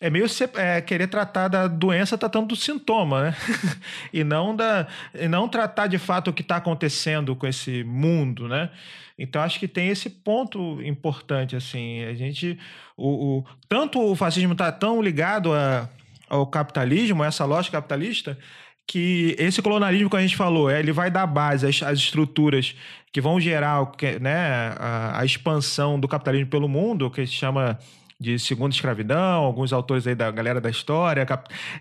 é 0.00 0.10
meio 0.10 0.26
é, 0.56 0.80
querer 0.82 1.06
tratar 1.06 1.48
da 1.48 1.66
doença 1.66 2.18
tratando 2.18 2.48
do 2.48 2.56
sintoma, 2.56 3.22
né? 3.22 3.36
e, 4.12 4.22
não 4.22 4.54
da, 4.54 4.86
e 5.14 5.26
não 5.26 5.48
tratar 5.48 5.86
de 5.86 5.96
fato 5.96 6.28
o 6.28 6.32
que 6.32 6.42
está 6.42 6.56
acontecendo 6.56 7.34
com 7.34 7.46
esse 7.46 7.82
mundo, 7.82 8.46
né? 8.46 8.70
Então 9.18 9.40
acho 9.40 9.58
que 9.58 9.66
tem 9.66 9.88
esse 9.88 10.10
ponto 10.10 10.82
importante, 10.82 11.56
assim. 11.56 12.04
A 12.04 12.14
gente. 12.14 12.58
O, 12.94 13.38
o 13.38 13.44
tanto 13.68 13.98
o 13.98 14.14
fascismo 14.14 14.52
está 14.52 14.70
tão 14.70 15.00
ligado 15.00 15.54
a, 15.54 15.88
ao 16.28 16.46
capitalismo, 16.46 17.24
essa 17.24 17.46
lógica 17.46 17.78
capitalista, 17.78 18.38
que 18.86 19.34
esse 19.38 19.62
colonialismo 19.62 20.10
que 20.10 20.16
a 20.16 20.20
gente 20.20 20.36
falou, 20.36 20.68
é, 20.68 20.78
ele 20.78 20.92
vai 20.92 21.10
dar 21.10 21.26
base 21.26 21.66
às, 21.66 21.82
às 21.82 21.98
estruturas 21.98 22.76
que 23.10 23.20
vão 23.20 23.40
gerar 23.40 23.80
né, 24.20 24.74
a, 24.78 25.20
a 25.20 25.24
expansão 25.24 25.98
do 25.98 26.06
capitalismo 26.06 26.50
pelo 26.50 26.68
mundo, 26.68 27.10
que 27.10 27.26
se 27.26 27.32
chama 27.32 27.78
de 28.18 28.38
segunda 28.38 28.74
escravidão, 28.74 29.44
alguns 29.44 29.72
autores 29.72 30.06
aí 30.06 30.14
da 30.14 30.30
galera 30.30 30.60
da 30.60 30.70
história, 30.70 31.26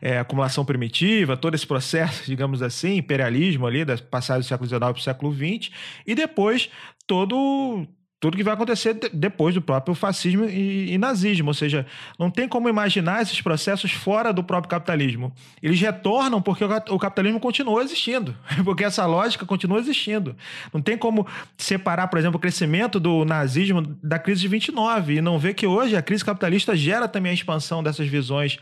é, 0.02 0.20
acumulação 0.20 0.66
primitiva, 0.66 1.38
todo 1.38 1.56
esse 1.56 1.66
processo, 1.66 2.26
digamos 2.30 2.62
assim, 2.62 2.98
imperialismo 2.98 3.66
ali, 3.66 3.86
da 3.86 3.98
passagem 3.98 4.42
do 4.42 4.46
século 4.46 4.68
XIX 4.68 4.80
para 4.80 4.92
o 4.92 5.00
século 5.00 5.34
XX, 5.34 5.72
e 6.06 6.14
depois 6.14 6.70
todo 7.08 7.88
tudo 8.26 8.38
que 8.38 8.44
vai 8.44 8.56
acontecer 8.56 8.98
depois 9.14 9.54
do 9.54 9.62
próprio 9.62 9.94
fascismo 9.94 10.46
e, 10.46 10.92
e, 10.92 10.98
nazismo. 10.98 11.50
Ou 11.50 11.54
seja, 11.54 11.86
não 12.18 12.32
tem 12.32 12.48
como 12.48 12.68
imaginar 12.68 13.22
esses 13.22 13.40
processos 13.40 13.92
fora 13.92 14.34
do 14.34 14.44
próprio 14.44 14.68
capitalismo. 14.68 15.32
Eles 15.62 15.80
retornam 15.80 16.42
porque 16.42 16.66
o, 16.66 16.70
o 16.90 16.98
capitalismo 16.98 17.40
continua 17.40 17.84
existindo, 17.84 18.36
porque 18.66 18.84
essa 18.84 19.06
lógica 19.06 19.46
continua 19.46 19.78
existindo. 19.78 20.36
Não 20.74 20.82
tem 20.82 20.98
como 20.98 21.28
separar, 21.56 22.08
por 22.08 22.18
exemplo, 22.18 22.38
o 22.38 22.42
crescimento 22.42 23.00
do 23.00 23.24
nazismo 23.26 23.84
da 24.02 24.18
crise 24.18 24.42
de 24.42 24.48
29 24.48 25.18
e 25.18 25.22
não 25.22 25.38
ver 25.38 25.54
que 25.54 25.68
hoje 25.68 25.96
a 25.96 26.02
crise 26.02 26.26
capitalista 26.26 26.76
gera 26.76 27.08
também 27.08 27.30
a 27.30 27.36
expansão 27.36 27.84
dessas 27.84 28.08
visões 28.08 28.58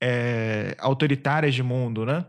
é, 0.00 0.76
autoritárias 0.80 1.54
de 1.54 1.62
mundo, 1.62 2.04
né? 2.04 2.24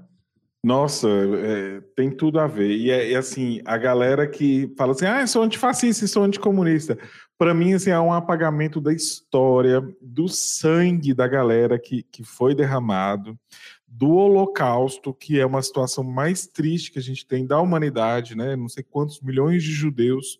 Nossa, 0.68 1.08
é, 1.08 1.82
tem 1.96 2.12
tudo 2.12 2.42
a 2.42 2.46
ver. 2.46 2.76
E 2.76 2.92
é, 2.92 3.14
é, 3.14 3.16
assim, 3.16 3.62
a 3.64 3.78
galera 3.78 4.28
que 4.28 4.70
fala 4.78 4.92
assim, 4.92 5.06
ah, 5.06 5.22
eu 5.22 5.28
sou 5.28 5.42
antifascista, 5.42 6.06
sou 6.08 6.26
anticomunista. 6.26 6.98
Para 7.38 7.54
mim, 7.54 7.72
assim, 7.72 7.90
é 7.90 7.98
um 7.98 8.12
apagamento 8.12 8.82
da 8.82 8.92
história, 8.92 9.82
do 10.02 10.28
sangue 10.28 11.14
da 11.14 11.26
galera 11.26 11.80
que, 11.80 12.04
que 12.12 12.22
foi 12.22 12.54
derramado, 12.54 13.40
do 13.88 14.10
holocausto, 14.10 15.14
que 15.14 15.40
é 15.40 15.46
uma 15.46 15.62
situação 15.62 16.04
mais 16.04 16.46
triste 16.46 16.92
que 16.92 17.00
a 17.00 17.02
gente 17.02 17.26
tem 17.26 17.48
da 17.48 17.62
humanidade, 17.62 18.36
né? 18.36 18.58
Não 18.58 18.68
sei 18.68 18.84
quantos 18.84 19.22
milhões 19.22 19.64
de 19.64 19.72
judeus. 19.72 20.38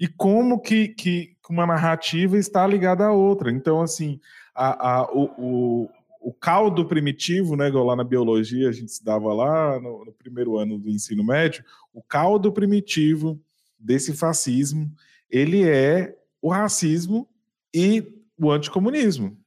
E 0.00 0.08
como 0.08 0.62
que, 0.62 0.88
que 0.88 1.36
uma 1.50 1.66
narrativa 1.66 2.38
está 2.38 2.66
ligada 2.66 3.04
à 3.04 3.12
outra. 3.12 3.50
Então, 3.50 3.82
assim, 3.82 4.18
a, 4.54 5.00
a, 5.00 5.12
o, 5.12 5.24
o 5.36 5.90
caldo 6.32 6.84
primitivo, 6.86 7.56
né, 7.56 7.68
lá 7.68 7.94
na 7.94 8.04
biologia 8.04 8.68
a 8.68 8.72
gente 8.72 8.92
se 8.92 9.04
dava 9.04 9.32
lá 9.32 9.80
no, 9.80 10.04
no, 10.04 10.12
primeiro 10.12 10.58
ano 10.58 10.78
do 10.78 10.90
ensino 10.90 11.24
médio, 11.24 11.64
o 11.92 12.02
caldo 12.02 12.52
primitivo 12.52 13.40
desse 13.78 14.12
fascismo, 14.12 14.92
ele 15.30 15.62
é 15.62 16.16
o 16.42 16.50
racismo 16.50 17.28
e 17.72 18.02
o 18.38 18.50
anticomunismo. 18.50 19.38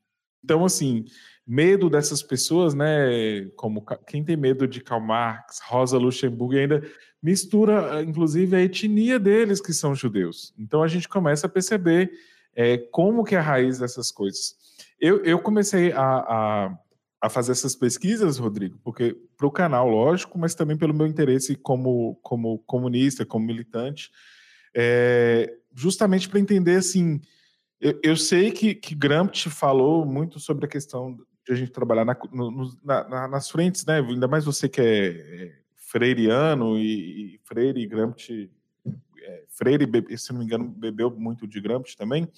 Então, 0.43 0.65
assim, 0.65 1.05
medo 1.45 1.89
dessas 1.89 2.23
pessoas, 2.23 2.73
né, 2.73 3.45
como 3.55 3.83
quem 4.07 4.23
tem 4.23 4.37
medo 4.37 4.67
de 4.67 4.81
Karl 4.81 5.01
Marx, 5.01 5.59
Rosa 5.65 5.97
Luxemburgo, 5.97 6.55
ainda 6.55 6.81
mistura, 7.21 8.01
inclusive, 8.01 8.55
a 8.55 8.61
etnia 8.61 9.19
deles, 9.19 9.61
que 9.61 9.73
são 9.73 9.93
judeus. 9.93 10.53
Então, 10.57 10.81
a 10.81 10.87
gente 10.87 11.07
começa 11.07 11.47
a 11.47 11.49
perceber 11.49 12.11
é, 12.55 12.77
como 12.77 13.23
que 13.23 13.35
é 13.35 13.37
a 13.37 13.41
raiz 13.41 13.79
dessas 13.79 14.11
coisas. 14.11 14.55
Eu, 15.01 15.23
eu 15.23 15.39
comecei 15.39 15.91
a, 15.91 15.99
a, 15.99 16.77
a, 17.21 17.29
fazer 17.29 17.53
essas 17.53 17.75
pesquisas, 17.75 18.37
Rodrigo, 18.37 18.79
porque 18.83 19.17
para 19.35 19.47
o 19.47 19.51
canal, 19.51 19.89
lógico, 19.89 20.37
mas 20.37 20.53
também 20.53 20.77
pelo 20.77 20.93
meu 20.93 21.07
interesse 21.07 21.55
como, 21.55 22.19
como 22.21 22.59
comunista, 22.59 23.25
como 23.25 23.43
militante, 23.43 24.11
é, 24.75 25.51
justamente 25.73 26.29
para 26.29 26.39
entender 26.39 26.75
assim. 26.75 27.19
Eu, 27.79 27.99
eu, 28.03 28.15
sei 28.15 28.51
que, 28.51 28.75
que 28.75 28.93
Gramsci 28.93 29.49
falou 29.49 30.05
muito 30.05 30.39
sobre 30.39 30.65
a 30.65 30.69
questão 30.69 31.17
de 31.43 31.51
a 31.51 31.55
gente 31.55 31.71
trabalhar 31.71 32.05
na, 32.05 32.15
no, 32.31 32.71
na, 32.83 33.27
nas 33.27 33.49
frentes, 33.49 33.83
né? 33.83 33.99
Ainda 33.99 34.27
mais 34.27 34.45
você 34.45 34.69
que 34.69 34.79
é, 34.79 35.07
é 35.07 35.51
freiriano 35.75 36.77
e, 36.77 37.35
e 37.35 37.39
Freire 37.43 37.81
e 37.81 37.87
Gramsci, 37.87 38.51
é, 39.23 39.45
Freire, 39.49 39.87
se 40.15 40.31
não 40.31 40.39
me 40.39 40.45
engano, 40.45 40.69
bebeu 40.69 41.09
muito 41.09 41.47
de 41.47 41.59
Gramsci 41.59 41.97
também. 41.97 42.29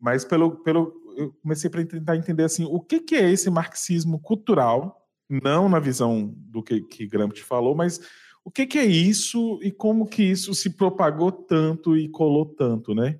Mas 0.00 0.24
pelo, 0.24 0.56
pelo 0.62 0.92
eu 1.16 1.32
comecei 1.42 1.70
para 1.70 1.84
tentar 1.84 2.16
entender 2.16 2.44
assim, 2.44 2.64
o 2.64 2.80
que, 2.80 3.00
que 3.00 3.14
é 3.14 3.30
esse 3.30 3.48
marxismo 3.50 4.18
cultural, 4.18 5.00
não 5.28 5.68
na 5.68 5.78
visão 5.78 6.34
do 6.36 6.62
que, 6.62 6.80
que 6.82 7.06
Gramsci 7.06 7.42
falou, 7.42 7.74
mas 7.74 8.00
o 8.44 8.50
que, 8.50 8.66
que 8.66 8.78
é 8.78 8.84
isso 8.84 9.58
e 9.62 9.70
como 9.70 10.06
que 10.06 10.22
isso 10.22 10.54
se 10.54 10.70
propagou 10.70 11.32
tanto 11.32 11.96
e 11.96 12.08
colou 12.08 12.44
tanto, 12.44 12.94
né? 12.94 13.18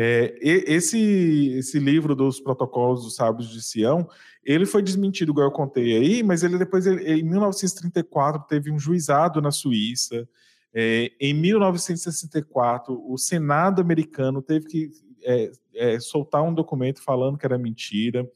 É, 0.00 0.38
esse, 0.40 1.54
esse 1.56 1.78
livro 1.80 2.14
dos 2.14 2.38
protocolos 2.38 3.02
dos 3.02 3.16
sábios 3.16 3.48
de 3.50 3.60
Sião, 3.60 4.08
ele 4.44 4.64
foi 4.64 4.80
desmentido, 4.80 5.32
igual 5.32 5.48
eu 5.48 5.52
contei 5.52 5.96
aí, 5.96 6.22
mas 6.22 6.44
ele 6.44 6.56
depois, 6.56 6.86
ele, 6.86 7.02
em 7.14 7.24
1934, 7.24 8.44
teve 8.46 8.70
um 8.70 8.78
juizado 8.78 9.40
na 9.40 9.50
Suíça. 9.50 10.28
É, 10.72 11.10
em 11.18 11.34
1964, 11.34 13.02
o 13.10 13.18
Senado 13.18 13.80
americano 13.80 14.40
teve 14.40 14.66
que 14.66 14.90
é, 15.22 15.52
é, 15.74 16.00
soltar 16.00 16.42
um 16.42 16.54
documento 16.54 17.02
falando 17.02 17.38
que 17.38 17.46
era 17.46 17.58
mentira. 17.58 18.28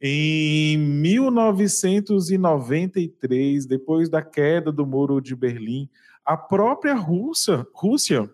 Em 0.00 0.78
1993, 0.78 3.66
depois 3.66 4.08
da 4.08 4.22
queda 4.22 4.72
do 4.72 4.86
muro 4.86 5.20
de 5.20 5.36
Berlim, 5.36 5.90
a 6.24 6.36
própria 6.36 6.94
Rússia, 6.94 7.66
Rússia 7.72 8.30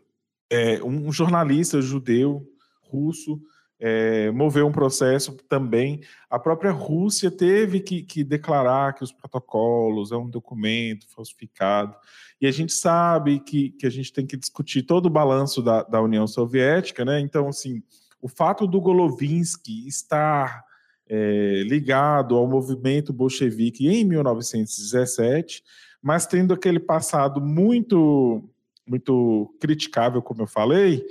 é, 0.49 0.81
um 0.83 1.11
jornalista 1.11 1.83
judeu 1.83 2.47
russo 2.83 3.41
é, 3.79 4.31
moveu 4.31 4.67
um 4.67 4.73
processo 4.73 5.37
também. 5.49 6.01
A 6.31 6.39
própria 6.39 6.71
Rússia 6.71 7.31
teve 7.31 7.81
que, 7.81 8.03
que, 8.03 8.25
declarar 8.25 8.95
que 8.95 9.05
os 9.05 9.13
protocolos 9.13 10.13
é 10.13 10.17
um 10.17 10.29
documento 10.29 11.07
falsificado. 11.15 11.95
E 12.41 12.47
a 12.47 12.51
gente 12.51 12.73
sabe 12.73 13.41
que, 13.41 13.71
que 13.71 13.87
a 13.87 13.91
gente 13.91 14.13
tem 14.13 14.27
que 14.27 14.37
discutir 14.37 14.83
todo 14.83 15.07
o 15.07 15.11
balanço 15.11 15.63
da, 15.63 15.83
da 15.83 16.01
União 16.01 16.27
Soviética, 16.27 17.05
né? 17.05 17.21
Então, 17.21 17.49
assim, 17.49 17.83
o 18.21 18.29
fato 18.29 18.67
do 18.67 18.81
Golovinsky 18.81 19.87
estar 19.87 20.65
é, 21.09 21.63
ligado 21.67 22.35
ao 22.37 22.47
movimento 22.47 23.13
bolchevique 23.13 23.89
em 23.89 24.05
1917, 24.05 25.63
mas 26.03 26.27
tendo 26.27 26.53
aquele 26.53 26.81
passado 26.81 27.41
muito, 27.41 28.49
muito 28.87 29.55
criticável, 29.61 30.21
como 30.21 30.43
eu 30.43 30.47
falei, 30.47 31.05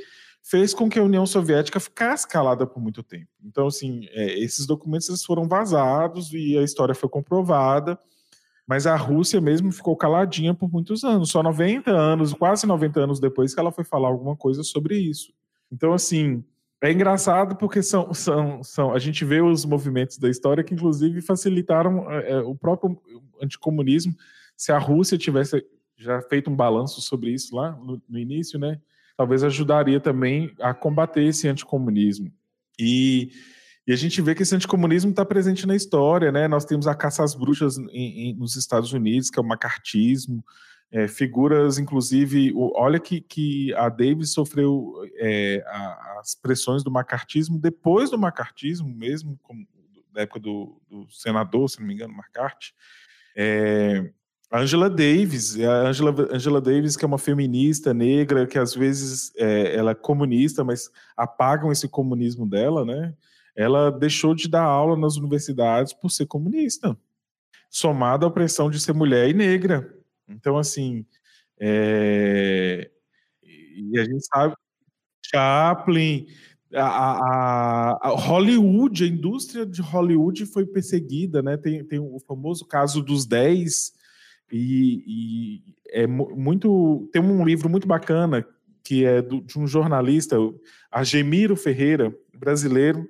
fez 0.48 0.76
com 0.76 0.88
que 0.88 1.00
a 1.00 1.04
União 1.04 1.26
Soviética 1.26 1.80
ficasse 1.80 2.28
calada 2.28 2.68
por 2.68 2.80
muito 2.80 3.02
tempo. 3.02 3.28
Então, 3.44 3.66
assim, 3.66 4.08
é, 4.12 4.40
esses 4.40 4.68
documentos 4.68 5.26
foram 5.26 5.48
vazados 5.48 6.32
e 6.34 6.56
a 6.56 6.62
história 6.62 6.94
foi 6.94 7.10
comprovada, 7.10 7.98
mas 8.68 8.86
a 8.86 8.96
Rússia 8.96 9.42
mesmo 9.42 9.72
ficou 9.72 9.98
caladinha 9.98 10.54
por 10.54 10.72
muitos 10.72 11.04
anos. 11.04 11.32
Só 11.32 11.42
90 11.42 11.90
anos, 11.90 12.32
quase 12.34 12.68
90 12.68 13.00
anos 13.00 13.20
depois, 13.20 13.56
que 13.56 13.60
ela 13.60 13.72
foi 13.72 13.84
falar 13.84 14.08
alguma 14.08 14.36
coisa 14.36 14.64
sobre 14.64 14.98
isso. 14.98 15.34
Então, 15.72 15.94
assim, 15.94 16.44
é 16.80 16.92
engraçado 16.92 17.56
porque 17.56 17.82
são, 17.82 18.14
são, 18.14 18.64
são, 18.64 18.94
a 18.94 19.00
gente 19.00 19.26
vê 19.26 19.42
os 19.42 19.66
movimentos 19.66 20.20
da 20.20 20.30
história 20.30 20.64
que, 20.64 20.76
inclusive, 20.76 21.22
facilitaram 21.22 22.12
é, 22.12 22.34
é 22.34 22.38
o 22.38 22.54
próprio 22.54 23.02
anticomunismo. 23.42 24.14
Se 24.56 24.72
a 24.72 24.78
Rússia 24.78 25.18
tivesse 25.18 25.66
já 25.98 26.22
feito 26.22 26.52
um 26.52 26.56
balanço 26.56 27.02
sobre 27.02 27.32
isso 27.32 27.56
lá 27.56 27.72
no, 27.72 28.00
no 28.08 28.20
início, 28.20 28.60
né? 28.60 28.80
Talvez 29.18 29.44
ajudaria 29.44 30.00
também 30.00 30.54
a 30.60 30.74
combater 30.74 31.24
esse 31.24 31.48
anticomunismo. 31.48 32.32
E, 32.80 33.32
e 33.88 33.94
a 33.94 33.96
gente 33.96 34.22
vê 34.22 34.36
que 34.36 34.44
esse 34.44 34.56
anticomunismo 34.56 35.12
está 35.12 35.24
presente 35.24 35.66
na 35.66 35.76
história, 35.76 36.32
né? 36.32 36.48
Nós 36.48 36.66
temos 36.66 36.88
a 36.88 36.96
caça 36.96 37.24
às 37.24 37.34
bruxas 37.34 37.78
em, 37.78 38.30
em, 38.30 38.36
nos 38.36 38.56
Estados 38.56 38.92
Unidos, 38.92 39.30
que 39.30 39.40
é 39.40 39.42
o 39.42 39.46
macartismo, 39.46 40.44
é, 40.92 41.08
figuras, 41.08 41.78
inclusive, 41.78 42.52
o, 42.54 42.72
olha 42.76 43.00
que, 43.00 43.22
que 43.22 43.74
a 43.74 43.90
Davis 43.90 44.32
sofreu 44.32 44.94
é, 45.16 45.64
a, 45.68 46.20
as 46.20 46.36
pressões 46.36 46.84
do 46.84 46.92
macartismo 46.92 47.58
depois 47.58 48.10
do 48.10 48.18
macartismo 48.18 48.88
mesmo, 48.88 49.40
como, 49.42 49.68
da 50.14 50.22
época 50.22 50.40
do, 50.40 50.82
do, 50.90 51.10
senador, 51.10 51.70
se 51.70 51.80
não 51.80 51.88
me 51.88 51.94
engano, 51.94 52.14
McCarthy. 52.14 52.74
É, 53.36 54.10
Angela 54.52 54.90
Davis, 54.90 55.60
a 55.60 55.88
Angela, 55.88 56.16
Angela 56.32 56.62
Davis, 56.62 56.96
que 56.96 57.04
é 57.04 57.08
uma 57.08 57.18
feminista 57.18 57.94
negra, 57.94 58.46
que 58.46 58.60
às 58.60 58.74
vezes 58.74 59.34
é, 59.36 59.76
ela 59.76 59.92
é 59.92 59.96
comunista, 59.96 60.64
mas 60.64 60.90
apagam 61.18 61.72
esse 61.72 61.88
comunismo 61.88 62.48
dela, 62.48 62.86
né? 62.86 63.14
Ela 63.56 63.90
deixou 63.90 64.36
de 64.36 64.48
dar 64.48 64.64
aula 64.64 64.98
nas 64.98 65.16
universidades 65.18 65.94
por 65.94 66.10
ser 66.10 66.26
comunista, 66.26 66.98
somada 67.70 68.28
à 68.28 68.32
pressão 68.32 68.70
de 68.70 68.80
ser 68.80 68.94
mulher 68.94 69.30
e 69.30 69.34
negra. 69.34 69.94
Então, 70.28 70.58
assim, 70.58 71.06
é... 71.60 72.90
e 73.44 74.00
a 74.00 74.04
gente 74.04 74.26
sabe, 74.26 74.56
Chaplin, 75.26 76.28
a, 76.74 76.86
a, 76.86 78.00
a, 78.02 78.10
Hollywood, 78.10 79.04
a 79.04 79.08
indústria 79.08 79.66
de 79.66 79.82
Hollywood 79.82 80.46
foi 80.46 80.66
perseguida, 80.66 81.42
né? 81.42 81.58
Tem, 81.58 81.84
tem 81.84 82.00
o 82.00 82.20
famoso 82.20 82.66
caso 82.66 83.02
dos 83.02 83.26
10, 83.26 83.94
e, 84.52 85.04
e 85.08 85.64
é 85.90 86.08
muito. 86.08 87.10
Tem 87.12 87.22
um 87.22 87.46
livro 87.46 87.70
muito 87.70 87.88
bacana 87.88 88.46
que 88.84 89.04
é 89.04 89.22
do, 89.22 89.42
de 89.42 89.58
um 89.58 89.66
jornalista, 89.66 90.38
Agemiro 90.92 91.56
Ferreira, 91.56 92.16
brasileiro. 92.38 93.10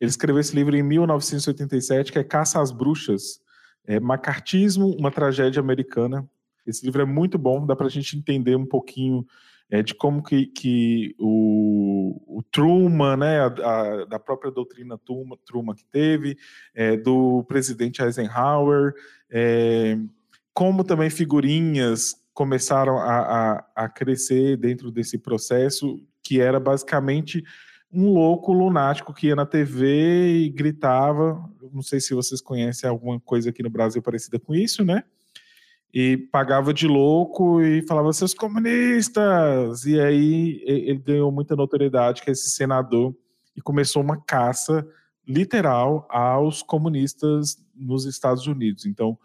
Ele 0.00 0.08
escreveu 0.08 0.40
esse 0.40 0.54
livro 0.54 0.74
em 0.74 0.82
1987, 0.82 2.10
que 2.10 2.18
é 2.18 2.24
Caça 2.24 2.60
às 2.60 2.72
Bruxas, 2.72 3.40
é 3.86 4.00
Macartismo, 4.00 4.96
uma 4.98 5.10
tragédia 5.10 5.60
americana. 5.60 6.28
Esse 6.66 6.84
livro 6.84 7.02
é 7.02 7.04
muito 7.04 7.38
bom, 7.38 7.64
dá 7.66 7.76
para 7.76 7.86
a 7.86 7.90
gente 7.90 8.16
entender 8.16 8.56
um 8.56 8.66
pouquinho 8.66 9.24
é, 9.70 9.82
de 9.82 9.94
como 9.94 10.22
que, 10.22 10.46
que 10.46 11.14
o, 11.18 12.38
o, 12.38 12.42
Truman, 12.50 13.16
né, 13.16 13.40
a, 13.40 13.46
a, 13.46 14.04
da 14.06 14.18
própria 14.18 14.50
doutrina 14.50 14.98
Truman, 14.98 15.36
Truman 15.44 15.74
que 15.74 15.84
teve, 15.84 16.38
é, 16.74 16.96
do 16.96 17.44
presidente 17.44 18.02
Eisenhower, 18.02 18.94
é, 19.30 19.98
como 20.56 20.82
também 20.82 21.10
figurinhas 21.10 22.16
começaram 22.32 22.96
a, 22.96 23.18
a, 23.18 23.66
a 23.84 23.88
crescer 23.90 24.56
dentro 24.56 24.90
desse 24.90 25.18
processo, 25.18 26.02
que 26.22 26.40
era 26.40 26.58
basicamente 26.58 27.44
um 27.92 28.10
louco 28.10 28.54
lunático 28.54 29.12
que 29.12 29.26
ia 29.26 29.36
na 29.36 29.44
TV 29.44 30.44
e 30.44 30.48
gritava. 30.48 31.44
Não 31.70 31.82
sei 31.82 32.00
se 32.00 32.14
vocês 32.14 32.40
conhecem 32.40 32.88
alguma 32.88 33.20
coisa 33.20 33.50
aqui 33.50 33.62
no 33.62 33.68
Brasil 33.68 34.00
parecida 34.00 34.38
com 34.38 34.54
isso, 34.54 34.82
né? 34.82 35.04
E 35.92 36.16
pagava 36.16 36.72
de 36.72 36.88
louco 36.88 37.60
e 37.60 37.82
falava 37.82 38.10
seus 38.14 38.32
comunistas. 38.32 39.84
E 39.84 40.00
aí 40.00 40.62
ele 40.64 41.00
ganhou 41.00 41.30
muita 41.30 41.54
notoriedade, 41.54 42.22
que 42.22 42.30
é 42.30 42.32
esse 42.32 42.48
senador, 42.48 43.14
e 43.54 43.60
começou 43.60 44.02
uma 44.02 44.16
caça 44.22 44.88
literal 45.28 46.08
aos 46.08 46.62
comunistas 46.62 47.62
nos 47.74 48.06
Estados 48.06 48.46
Unidos. 48.46 48.86
Então, 48.86 49.18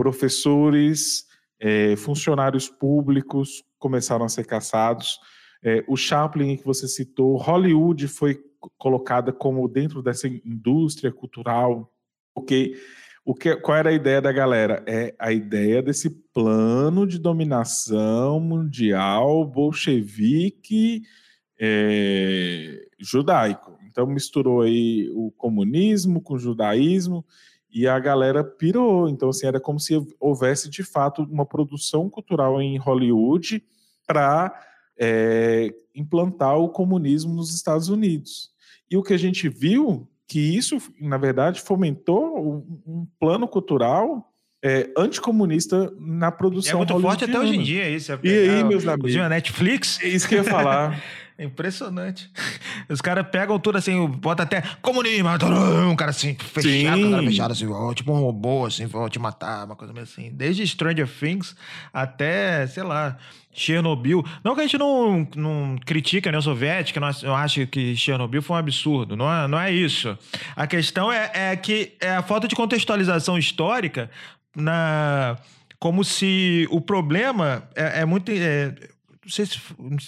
professores, 0.00 1.26
é, 1.60 1.94
funcionários 1.94 2.70
públicos 2.70 3.62
começaram 3.78 4.24
a 4.24 4.30
ser 4.30 4.46
caçados. 4.46 5.20
É, 5.62 5.84
o 5.86 5.94
Chaplin 5.94 6.56
que 6.56 6.64
você 6.64 6.88
citou, 6.88 7.36
Hollywood 7.36 8.08
foi 8.08 8.40
colocada 8.78 9.30
como 9.30 9.68
dentro 9.68 10.02
dessa 10.02 10.26
indústria 10.26 11.12
cultural, 11.12 11.92
porque 12.34 12.80
o 13.22 13.34
que, 13.34 13.54
qual 13.56 13.76
era 13.76 13.90
a 13.90 13.92
ideia 13.92 14.22
da 14.22 14.32
galera? 14.32 14.82
É 14.86 15.14
a 15.18 15.32
ideia 15.32 15.82
desse 15.82 16.08
plano 16.32 17.06
de 17.06 17.18
dominação 17.18 18.40
mundial 18.40 19.44
bolchevique 19.44 21.02
é, 21.60 22.88
judaico. 22.98 23.78
Então 23.86 24.06
misturou 24.06 24.62
aí 24.62 25.10
o 25.12 25.30
comunismo 25.32 26.22
com 26.22 26.34
o 26.34 26.38
judaísmo 26.38 27.22
e 27.72 27.86
a 27.86 27.98
galera 27.98 28.42
pirou. 28.42 29.08
Então, 29.08 29.28
assim, 29.28 29.46
era 29.46 29.60
como 29.60 29.78
se 29.78 29.94
houvesse 30.18 30.68
de 30.68 30.82
fato 30.82 31.22
uma 31.22 31.46
produção 31.46 32.08
cultural 32.08 32.60
em 32.60 32.76
Hollywood 32.76 33.62
para 34.06 34.52
é, 34.98 35.72
implantar 35.94 36.58
o 36.58 36.68
comunismo 36.68 37.34
nos 37.34 37.54
Estados 37.54 37.88
Unidos. 37.88 38.50
E 38.90 38.96
o 38.96 39.02
que 39.02 39.14
a 39.14 39.18
gente 39.18 39.48
viu 39.48 40.08
que 40.26 40.38
isso, 40.38 40.78
na 41.00 41.18
verdade, 41.18 41.60
fomentou 41.60 42.64
um, 42.86 43.06
plano 43.18 43.48
cultural 43.48 44.32
é, 44.62 44.88
anticomunista 44.96 45.92
na 45.98 46.30
produção. 46.30 46.74
É 46.74 46.76
muito 46.76 47.00
forte 47.00 47.24
até 47.24 47.38
hoje 47.38 47.56
em 47.56 47.62
dia 47.62 47.88
isso. 47.88 48.12
e 48.22 48.28
aí, 48.28 48.62
meus 48.62 48.86
amigos? 48.86 49.16
A 49.16 49.28
Netflix. 49.28 49.98
É 50.00 50.06
isso 50.06 50.28
que 50.28 50.36
eu 50.36 50.44
ia 50.44 50.50
falar. 50.50 51.02
É 51.40 51.44
impressionante. 51.44 52.30
Os 52.86 53.00
caras 53.00 53.26
pegam 53.26 53.58
tudo 53.58 53.78
assim, 53.78 54.06
bota 54.06 54.42
até 54.42 54.62
comunismo, 54.82 55.30
um 55.90 55.96
cara 55.96 56.10
assim, 56.10 56.34
fechado, 56.34 57.10
cara 57.10 57.22
fechado, 57.22 57.52
assim, 57.52 57.66
ó, 57.66 57.94
tipo 57.94 58.12
um 58.12 58.20
robô, 58.20 58.66
assim, 58.66 58.84
vou 58.84 59.08
te 59.08 59.18
matar, 59.18 59.64
uma 59.64 59.74
coisa 59.74 59.90
meio 59.90 60.04
assim. 60.04 60.30
Desde 60.34 60.66
Stranger 60.66 61.08
Things 61.08 61.56
até, 61.94 62.66
sei 62.66 62.82
lá, 62.82 63.16
Chernobyl. 63.54 64.22
Não 64.44 64.54
que 64.54 64.60
a 64.60 64.64
gente 64.64 64.76
não, 64.76 65.26
não 65.34 65.78
critica 65.82 66.28
a 66.28 66.30
União 66.30 66.42
Soviética, 66.42 67.00
não, 67.00 67.10
eu 67.22 67.34
acho 67.34 67.66
que 67.68 67.96
Chernobyl 67.96 68.42
foi 68.42 68.56
um 68.56 68.58
absurdo, 68.58 69.16
não 69.16 69.32
é, 69.32 69.48
não 69.48 69.58
é 69.58 69.72
isso. 69.72 70.18
A 70.54 70.66
questão 70.66 71.10
é, 71.10 71.30
é 71.32 71.56
que 71.56 71.94
é 72.02 72.16
a 72.16 72.22
falta 72.22 72.46
de 72.46 72.54
contextualização 72.54 73.38
histórica 73.38 74.10
na 74.54 75.38
como 75.78 76.04
se 76.04 76.68
o 76.70 76.82
problema 76.82 77.62
é, 77.74 78.02
é 78.02 78.04
muito. 78.04 78.30
É, 78.30 78.74
sei 79.30 79.46
se. 79.46 79.58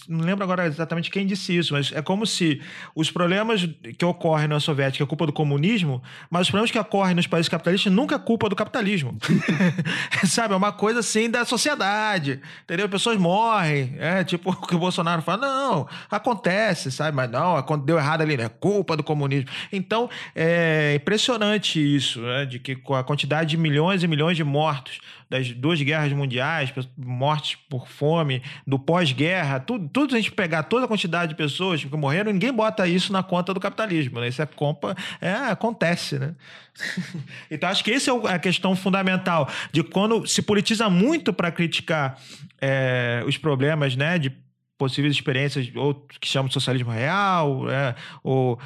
Não 0.08 0.24
lembro 0.24 0.44
agora 0.44 0.66
exatamente 0.66 1.10
quem 1.10 1.26
disse 1.26 1.56
isso, 1.56 1.72
mas 1.72 1.92
é 1.92 2.02
como 2.02 2.26
se 2.26 2.60
os 2.94 3.10
problemas 3.10 3.68
que 3.96 4.04
ocorrem 4.04 4.48
na 4.48 4.60
Soviética 4.60 5.04
é 5.04 5.06
culpa 5.06 5.26
do 5.26 5.32
comunismo, 5.32 6.02
mas 6.30 6.42
os 6.42 6.48
problemas 6.48 6.70
que 6.70 6.78
ocorrem 6.78 7.14
nos 7.14 7.26
países 7.26 7.48
capitalistas 7.48 7.92
nunca 7.92 8.16
é 8.16 8.18
culpa 8.18 8.48
do 8.48 8.56
capitalismo. 8.56 9.16
Sabe? 10.26 10.54
É 10.54 10.56
uma 10.56 10.72
coisa 10.72 11.00
assim 11.00 11.30
da 11.30 11.44
sociedade. 11.44 12.40
Entendeu? 12.64 12.88
Pessoas 12.88 13.18
morrem. 13.18 13.94
É 13.98 14.24
tipo 14.24 14.50
o 14.50 14.66
que 14.66 14.74
o 14.74 14.78
Bolsonaro 14.78 15.22
fala. 15.22 15.42
Não, 15.42 15.88
acontece, 16.10 16.90
sabe? 16.90 17.16
Mas 17.16 17.30
não, 17.30 17.62
deu 17.84 17.98
errado 17.98 18.22
ali, 18.22 18.36
né? 18.36 18.48
Culpa 18.48 18.96
do 18.96 19.02
comunismo. 19.02 19.48
Então, 19.72 20.08
é 20.34 20.94
impressionante 20.96 21.80
isso, 21.80 22.20
né? 22.20 22.44
De 22.44 22.58
que 22.58 22.76
com 22.76 22.94
a 22.94 23.04
quantidade 23.04 23.50
de 23.50 23.56
milhões 23.56 24.02
e 24.02 24.08
milhões 24.08 24.36
de 24.36 24.44
mortos 24.44 25.00
das 25.32 25.50
duas 25.50 25.80
guerras 25.80 26.12
mundiais, 26.12 26.70
mortes 26.94 27.56
por 27.70 27.88
fome, 27.88 28.42
do 28.66 28.78
pós-guerra, 29.12 29.60
tudo, 29.60 29.88
tudo 29.88 30.14
a 30.14 30.18
gente 30.18 30.32
pegar 30.32 30.64
toda 30.64 30.86
a 30.86 30.88
quantidade 30.88 31.30
de 31.30 31.34
pessoas 31.36 31.84
que 31.84 31.96
morreram, 31.96 32.32
ninguém 32.32 32.52
bota 32.52 32.86
isso 32.86 33.12
na 33.12 33.22
conta 33.22 33.52
do 33.52 33.60
capitalismo, 33.60 34.20
né? 34.20 34.28
Isso 34.28 34.40
é 34.40 34.46
compra, 34.46 34.96
é, 35.20 35.32
acontece, 35.32 36.18
né? 36.18 36.34
então 37.50 37.68
acho 37.68 37.84
que 37.84 37.92
essa 37.92 38.10
é 38.10 38.34
a 38.34 38.38
questão 38.38 38.74
fundamental 38.74 39.48
de 39.70 39.82
quando 39.82 40.26
se 40.26 40.42
politiza 40.42 40.88
muito 40.88 41.32
para 41.32 41.50
criticar 41.52 42.18
é, 42.60 43.22
os 43.26 43.36
problemas, 43.36 43.94
né? 43.94 44.18
De 44.18 44.32
possíveis 44.88 45.14
experiências, 45.14 45.70
ou 45.76 45.94
que 45.94 46.28
chamam 46.28 46.48
de 46.48 46.54
socialismo 46.54 46.90
real, 46.90 47.70
é, 47.70 47.94
ou, 48.22 48.58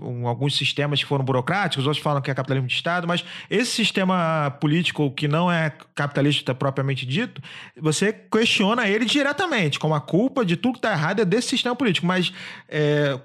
ou, 0.00 0.26
alguns 0.26 0.56
sistemas 0.56 1.00
que 1.00 1.06
foram 1.08 1.24
burocráticos, 1.24 1.86
outros 1.86 2.02
falam 2.02 2.20
que 2.20 2.30
é 2.30 2.34
capitalismo 2.34 2.68
de 2.68 2.74
Estado, 2.74 3.06
mas 3.06 3.24
esse 3.48 3.70
sistema 3.70 4.56
político 4.60 5.10
que 5.10 5.28
não 5.28 5.50
é 5.50 5.72
capitalista 5.94 6.54
propriamente 6.54 7.06
dito, 7.06 7.40
você 7.80 8.12
questiona 8.12 8.88
ele 8.88 9.04
diretamente, 9.04 9.78
como 9.78 9.94
a 9.94 10.00
culpa 10.00 10.44
de 10.44 10.56
tudo 10.56 10.72
que 10.72 10.78
está 10.78 10.92
errado 10.92 11.20
é 11.20 11.24
desse 11.24 11.48
sistema 11.48 11.76
político, 11.76 12.06
mas 12.06 12.32
é, 12.68 13.18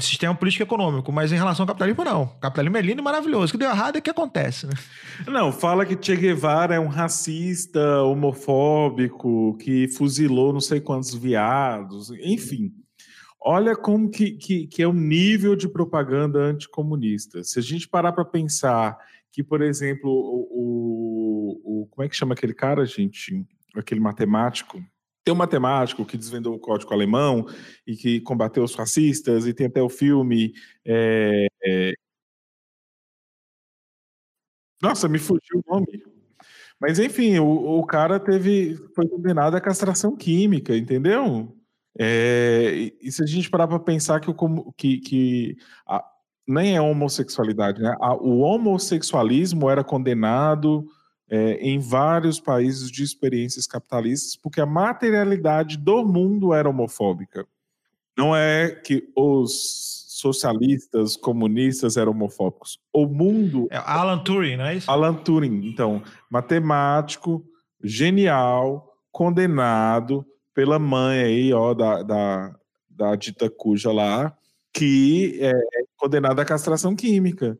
sistema 0.00 0.34
político 0.34 0.62
econômico, 0.62 1.12
mas 1.12 1.32
em 1.32 1.36
relação 1.36 1.64
ao 1.64 1.66
capitalismo, 1.66 2.04
não. 2.04 2.22
O 2.22 2.40
capitalismo 2.40 2.76
é 2.76 2.82
lindo 2.82 3.00
e 3.00 3.04
maravilhoso. 3.04 3.46
O 3.46 3.52
que 3.52 3.58
deu 3.58 3.70
errado 3.70 3.96
é 3.96 4.00
que 4.00 4.10
acontece, 4.10 4.66
né? 4.66 4.72
Não, 5.26 5.52
fala 5.52 5.84
que 5.84 5.96
Che 6.00 6.16
Guevara 6.16 6.74
é 6.74 6.80
um 6.80 6.88
racista, 6.88 8.02
homofóbico, 8.02 9.56
que 9.60 9.88
fuzilou 9.88 10.52
não 10.52 10.60
sei 10.60 10.80
quantos 10.80 11.14
viados, 11.14 11.49
enfim. 12.22 12.72
Olha 13.42 13.74
como 13.74 14.10
que, 14.10 14.32
que, 14.32 14.66
que 14.66 14.82
é 14.82 14.86
o 14.86 14.92
nível 14.92 15.56
de 15.56 15.68
propaganda 15.68 16.38
anticomunista. 16.40 17.42
Se 17.42 17.58
a 17.58 17.62
gente 17.62 17.88
parar 17.88 18.12
para 18.12 18.24
pensar 18.24 18.98
que, 19.32 19.42
por 19.42 19.62
exemplo, 19.62 20.10
o, 20.10 21.62
o, 21.64 21.82
o, 21.82 21.86
Como 21.86 22.04
é 22.04 22.08
que 22.08 22.16
chama 22.16 22.34
aquele 22.34 22.52
cara, 22.52 22.84
gente? 22.84 23.46
Aquele 23.74 24.00
matemático 24.00 24.82
tem 25.24 25.34
um 25.34 25.36
matemático 25.36 26.04
que 26.04 26.16
desvendou 26.16 26.54
o 26.54 26.58
código 26.58 26.92
alemão 26.92 27.46
e 27.86 27.94
que 27.96 28.20
combateu 28.20 28.64
os 28.64 28.74
fascistas, 28.74 29.46
e 29.46 29.54
tem 29.54 29.66
até 29.66 29.82
o 29.82 29.88
filme. 29.88 30.52
É, 30.84 31.46
é... 31.64 31.92
Nossa, 34.82 35.08
me 35.08 35.18
fugiu 35.18 35.62
o 35.66 35.74
nome. 35.74 36.02
Mas 36.80 36.98
enfim, 36.98 37.38
o, 37.38 37.78
o 37.78 37.86
cara 37.86 38.18
teve 38.18 38.74
foi 38.94 39.06
condenado 39.06 39.54
à 39.54 39.60
castração 39.60 40.16
química, 40.16 40.74
entendeu? 40.74 41.54
É, 41.98 42.92
e, 43.02 43.12
se 43.12 43.22
a 43.22 43.26
gente 43.26 43.50
parar 43.50 43.68
para 43.68 43.78
pensar 43.78 44.20
que, 44.20 44.30
o, 44.30 44.72
que, 44.72 44.98
que 44.98 45.56
a, 45.86 46.02
nem 46.48 46.76
é 46.76 46.80
homossexualidade, 46.80 47.82
né? 47.82 47.94
A, 48.00 48.14
o 48.14 48.38
homossexualismo 48.38 49.68
era 49.68 49.84
condenado 49.84 50.86
é, 51.28 51.54
em 51.60 51.78
vários 51.78 52.40
países 52.40 52.90
de 52.90 53.04
experiências 53.04 53.66
capitalistas 53.66 54.34
porque 54.34 54.60
a 54.60 54.66
materialidade 54.66 55.76
do 55.76 56.04
mundo 56.04 56.54
era 56.54 56.68
homofóbica. 56.68 57.46
Não 58.16 58.34
é 58.34 58.70
que 58.70 59.08
os 59.14 59.99
socialistas, 60.20 61.16
comunistas 61.16 61.96
eram 61.96 62.12
homofóbicos. 62.12 62.78
O 62.92 63.06
mundo. 63.06 63.66
É 63.70 63.76
Alan 63.76 64.18
Turing, 64.18 64.56
não 64.56 64.66
é 64.66 64.76
isso? 64.76 64.90
Alan 64.90 65.14
Turing, 65.14 65.66
então, 65.66 66.02
matemático, 66.30 67.44
genial, 67.82 68.94
condenado 69.10 70.24
pela 70.54 70.78
mãe 70.78 71.20
aí, 71.20 71.52
ó, 71.52 71.74
da, 71.74 72.02
da, 72.02 72.56
da 72.88 73.16
dita 73.16 73.48
cuja 73.50 73.92
lá, 73.92 74.36
que 74.72 75.38
é 75.40 75.52
condenada 75.96 76.42
à 76.42 76.44
castração 76.44 76.94
química. 76.94 77.58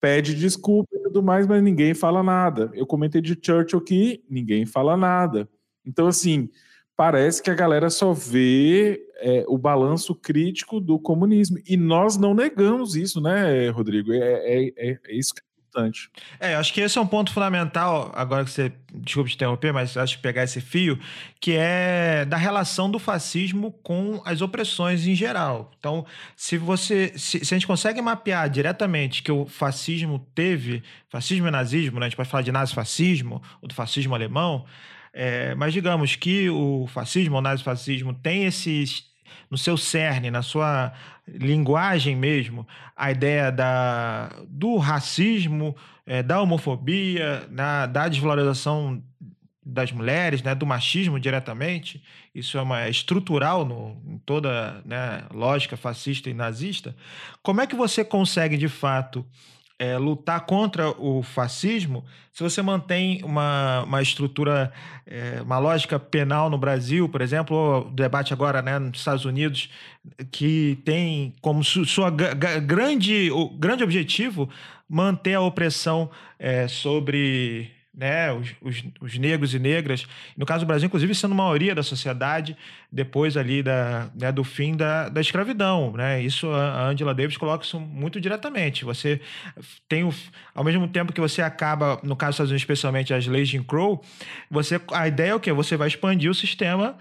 Pede 0.00 0.34
desculpa 0.34 0.88
e 0.94 1.02
tudo 1.04 1.22
mais, 1.22 1.46
mas 1.46 1.62
ninguém 1.62 1.94
fala 1.94 2.22
nada. 2.22 2.70
Eu 2.74 2.86
comentei 2.86 3.20
de 3.20 3.38
Churchill 3.40 3.78
aqui, 3.78 4.24
ninguém 4.28 4.66
fala 4.66 4.96
nada. 4.96 5.48
Então, 5.86 6.06
assim, 6.06 6.48
parece 6.96 7.42
que 7.42 7.50
a 7.50 7.54
galera 7.54 7.90
só 7.90 8.12
vê 8.12 9.00
é, 9.16 9.44
o 9.48 9.56
balanço 9.56 10.14
crítico 10.14 10.80
do 10.80 10.98
comunismo. 10.98 11.58
E 11.66 11.76
nós 11.76 12.16
não 12.16 12.34
negamos 12.34 12.94
isso, 12.96 13.20
né, 13.20 13.68
Rodrigo? 13.70 14.12
É, 14.12 14.18
é, 14.18 14.72
é, 14.76 14.98
é 15.06 15.16
isso 15.16 15.34
que 15.34 15.40
é 15.40 15.52
importante. 15.60 16.10
É, 16.38 16.54
acho 16.54 16.72
que 16.74 16.80
esse 16.80 16.98
é 16.98 17.00
um 17.00 17.06
ponto 17.06 17.32
fundamental, 17.32 18.12
agora 18.14 18.44
que 18.44 18.50
você, 18.50 18.72
desculpe 18.94 19.30
te 19.30 19.36
interromper, 19.36 19.72
mas 19.72 19.96
acho 19.96 20.16
que 20.16 20.22
pegar 20.22 20.44
esse 20.44 20.60
fio, 20.60 20.98
que 21.40 21.52
é 21.56 22.24
da 22.24 22.36
relação 22.36 22.90
do 22.90 22.98
fascismo 22.98 23.72
com 23.82 24.20
as 24.24 24.42
opressões 24.42 25.06
em 25.06 25.14
geral. 25.14 25.70
Então, 25.78 26.04
se 26.36 26.58
você. 26.58 27.12
Se, 27.16 27.44
se 27.44 27.54
a 27.54 27.56
gente 27.58 27.66
consegue 27.66 28.02
mapear 28.02 28.48
diretamente 28.50 29.22
que 29.22 29.32
o 29.32 29.46
fascismo 29.46 30.18
teve, 30.34 30.82
fascismo 31.08 31.48
e 31.48 31.50
nazismo, 31.50 31.98
né? 31.98 32.06
A 32.06 32.08
gente 32.08 32.16
pode 32.16 32.28
falar 32.28 32.42
de 32.42 32.52
nazifascismo 32.52 33.40
ou 33.60 33.68
do 33.68 33.74
fascismo 33.74 34.14
alemão. 34.14 34.66
É, 35.12 35.54
mas 35.54 35.72
digamos 35.72 36.16
que 36.16 36.48
o 36.48 36.86
fascismo, 36.86 37.36
o 37.36 37.40
nazifascismo, 37.40 38.14
tem 38.14 38.44
esses 38.44 39.10
no 39.50 39.58
seu 39.58 39.76
cerne, 39.76 40.30
na 40.30 40.40
sua 40.40 40.92
linguagem 41.28 42.16
mesmo, 42.16 42.66
a 42.96 43.10
ideia 43.10 43.52
da, 43.52 44.30
do 44.48 44.78
racismo, 44.78 45.76
é, 46.06 46.22
da 46.22 46.40
homofobia, 46.40 47.46
na, 47.50 47.84
da 47.84 48.08
desvalorização 48.08 49.02
das 49.64 49.92
mulheres, 49.92 50.42
né, 50.42 50.54
do 50.54 50.66
machismo 50.66 51.20
diretamente, 51.20 52.02
isso 52.34 52.58
é 52.58 52.62
uma 52.62 52.82
é 52.82 52.90
estrutural 52.90 53.64
no, 53.64 53.96
em 54.06 54.18
toda 54.18 54.82
né, 54.84 55.22
lógica 55.32 55.76
fascista 55.76 56.28
e 56.28 56.34
nazista. 56.34 56.96
Como 57.42 57.60
é 57.60 57.66
que 57.66 57.76
você 57.76 58.04
consegue 58.04 58.56
de 58.56 58.68
fato 58.68 59.24
é, 59.82 59.98
lutar 59.98 60.46
contra 60.46 60.90
o 60.90 61.24
fascismo 61.24 62.04
se 62.32 62.42
você 62.42 62.62
mantém 62.62 63.20
uma, 63.24 63.82
uma 63.82 64.00
estrutura, 64.00 64.72
é, 65.04 65.42
uma 65.42 65.58
lógica 65.58 65.98
penal 65.98 66.48
no 66.48 66.56
Brasil, 66.56 67.06
por 67.08 67.20
exemplo, 67.20 67.86
o 67.86 67.90
debate 67.90 68.32
agora 68.32 68.62
né, 68.62 68.78
nos 68.78 69.00
Estados 69.00 69.24
Unidos, 69.24 69.68
que 70.30 70.78
tem 70.84 71.34
como 71.42 71.62
su, 71.62 71.84
sua 71.84 72.10
grande, 72.10 73.30
o 73.32 73.50
grande 73.50 73.84
objetivo 73.84 74.48
manter 74.88 75.34
a 75.34 75.42
opressão 75.42 76.10
é, 76.38 76.66
sobre 76.68 77.70
né, 77.94 78.32
os, 78.32 78.54
os, 78.62 78.84
os, 79.00 79.18
negros 79.18 79.52
e 79.54 79.58
negras, 79.58 80.06
no 80.36 80.46
caso 80.46 80.64
do 80.64 80.68
Brasil, 80.68 80.86
inclusive, 80.86 81.14
sendo 81.14 81.34
maioria 81.34 81.74
da 81.74 81.82
sociedade, 81.82 82.56
depois 82.90 83.36
ali 83.36 83.62
da, 83.62 84.08
né, 84.18 84.32
do 84.32 84.42
fim 84.42 84.74
da, 84.74 85.10
da 85.10 85.20
escravidão. 85.20 85.92
Né? 85.92 86.22
Isso 86.22 86.50
a 86.50 86.86
Angela 86.86 87.14
Davis 87.14 87.36
coloca 87.36 87.64
isso 87.64 87.78
muito 87.78 88.20
diretamente. 88.20 88.84
Você 88.84 89.20
tem, 89.88 90.04
o, 90.04 90.14
ao 90.54 90.64
mesmo 90.64 90.88
tempo 90.88 91.12
que 91.12 91.20
você 91.20 91.42
acaba, 91.42 92.00
no 92.02 92.16
caso 92.16 92.30
dos 92.30 92.34
Estados 92.36 92.50
Unidos, 92.50 92.62
especialmente 92.62 93.12
as 93.12 93.26
leis 93.26 93.48
de 93.48 93.58
Jim 93.58 93.62
Crow, 93.62 94.02
você, 94.50 94.80
a 94.92 95.06
ideia 95.06 95.30
é 95.30 95.34
o 95.34 95.40
quê? 95.40 95.52
Você 95.52 95.76
vai 95.76 95.88
expandir 95.88 96.30
o 96.30 96.34
sistema 96.34 96.96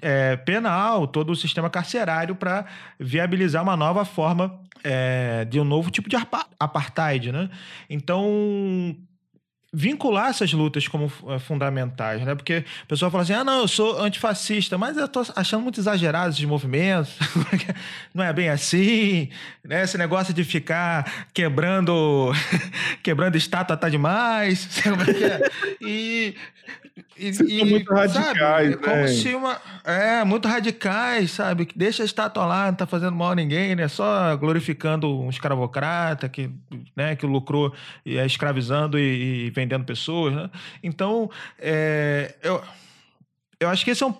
é, 0.00 0.36
penal, 0.36 1.06
todo 1.06 1.30
o 1.30 1.36
sistema 1.36 1.68
carcerário 1.68 2.34
para 2.34 2.64
viabilizar 2.98 3.62
uma 3.62 3.76
nova 3.76 4.04
forma 4.04 4.58
é, 4.82 5.44
de 5.44 5.60
um 5.60 5.64
novo 5.64 5.90
tipo 5.90 6.08
de 6.08 6.16
apartheid, 6.58 7.32
né? 7.32 7.50
Então, 7.88 8.96
vincular 9.74 10.28
essas 10.28 10.52
lutas 10.52 10.86
como 10.86 11.06
uh, 11.06 11.38
fundamentais, 11.40 12.22
né? 12.22 12.34
Porque 12.34 12.64
o 12.84 12.86
pessoal 12.86 13.10
fala 13.10 13.24
assim: 13.24 13.32
ah, 13.32 13.42
não, 13.42 13.62
eu 13.62 13.68
sou 13.68 14.00
antifascista, 14.00 14.78
mas 14.78 14.96
eu 14.96 15.08
tô 15.08 15.22
achando 15.34 15.62
muito 15.62 15.80
exagerado 15.80 16.30
esses 16.30 16.44
movimentos, 16.44 17.18
não 18.14 18.22
é 18.22 18.32
bem 18.32 18.48
assim, 18.48 19.28
né? 19.64 19.82
Esse 19.82 19.98
negócio 19.98 20.32
de 20.32 20.44
ficar 20.44 21.26
quebrando, 21.34 22.32
quebrando 23.02 23.36
estátua 23.36 23.76
tá 23.76 23.88
demais, 23.88 24.68
é? 24.86 25.50
e 25.80 26.36
e, 27.16 27.60
e 27.60 27.64
muito 27.64 27.92
radicais, 27.92 28.34
sabe? 28.38 28.72
É 28.72 28.76
como 28.76 28.96
né? 28.96 29.06
se 29.08 29.34
uma. 29.34 29.60
É, 29.84 30.24
muito 30.24 30.48
radicais, 30.48 31.30
sabe? 31.30 31.68
Deixa 31.74 32.02
a 32.02 32.06
estátua 32.06 32.44
lá, 32.44 32.66
não 32.66 32.74
tá 32.74 32.86
fazendo 32.86 33.14
mal 33.14 33.32
a 33.32 33.34
ninguém, 33.34 33.74
né? 33.74 33.86
Só 33.88 34.36
glorificando 34.36 35.20
um 35.20 35.30
escravocrata 35.30 36.28
que, 36.28 36.50
né, 36.96 37.14
que 37.14 37.26
lucrou 37.26 37.72
é, 38.04 38.24
escravizando 38.26 38.98
e, 38.98 39.46
e 39.46 39.50
vendendo 39.64 39.84
pessoas, 39.84 40.34
né? 40.34 40.50
Então, 40.82 41.30
é, 41.58 42.34
eu, 42.42 42.62
eu 43.58 43.68
acho 43.68 43.84
que 43.84 43.90
esse 43.90 44.02
é 44.02 44.06
um 44.06 44.14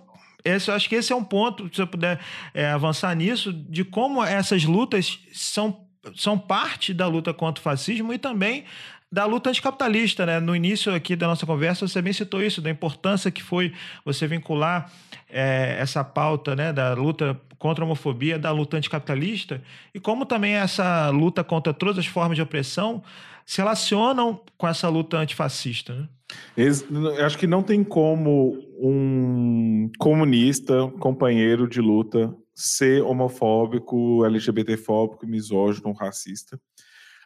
esse, 0.44 0.70
acho 0.70 0.88
que 0.90 0.94
esse 0.94 1.10
é 1.10 1.16
um 1.16 1.24
ponto, 1.24 1.74
se 1.74 1.80
eu 1.80 1.86
puder 1.86 2.20
é, 2.52 2.66
avançar 2.66 3.14
nisso, 3.16 3.50
de 3.50 3.82
como 3.82 4.22
essas 4.22 4.64
lutas 4.64 5.18
são, 5.32 5.86
são 6.14 6.38
parte 6.38 6.92
da 6.92 7.06
luta 7.06 7.32
contra 7.32 7.60
o 7.60 7.64
fascismo 7.64 8.12
e 8.12 8.18
também 8.18 8.64
da 9.10 9.24
luta 9.24 9.48
anticapitalista, 9.48 10.26
né? 10.26 10.40
No 10.40 10.54
início 10.54 10.92
aqui 10.92 11.16
da 11.16 11.28
nossa 11.28 11.46
conversa, 11.46 11.86
você 11.86 12.02
bem 12.02 12.12
citou 12.12 12.42
isso, 12.42 12.60
da 12.60 12.68
importância 12.68 13.30
que 13.30 13.42
foi 13.42 13.72
você 14.04 14.26
vincular 14.26 14.90
é, 15.30 15.76
essa 15.78 16.02
pauta, 16.02 16.54
né, 16.56 16.72
da 16.72 16.92
luta 16.94 17.40
contra 17.56 17.84
a 17.84 17.86
homofobia, 17.86 18.38
da 18.38 18.50
luta 18.50 18.76
anticapitalista, 18.76 19.62
e 19.94 20.00
como 20.00 20.26
também 20.26 20.54
essa 20.54 21.08
luta 21.10 21.42
contra 21.42 21.72
todas 21.72 21.98
as 21.98 22.06
formas 22.06 22.36
de 22.36 22.42
opressão 22.42 23.02
se 23.44 23.58
relacionam 23.58 24.40
com 24.56 24.66
essa 24.66 24.88
luta 24.88 25.18
antifascista. 25.18 25.94
Né? 25.94 26.08
Eu 26.56 27.24
acho 27.24 27.38
que 27.38 27.46
não 27.46 27.62
tem 27.62 27.84
como 27.84 28.58
um 28.78 29.90
comunista, 29.98 30.90
companheiro 30.98 31.68
de 31.68 31.80
luta, 31.80 32.34
ser 32.54 33.02
homofóbico, 33.02 34.24
LGBTfóbico, 34.24 35.26
misógino, 35.26 35.92
racista. 35.92 36.58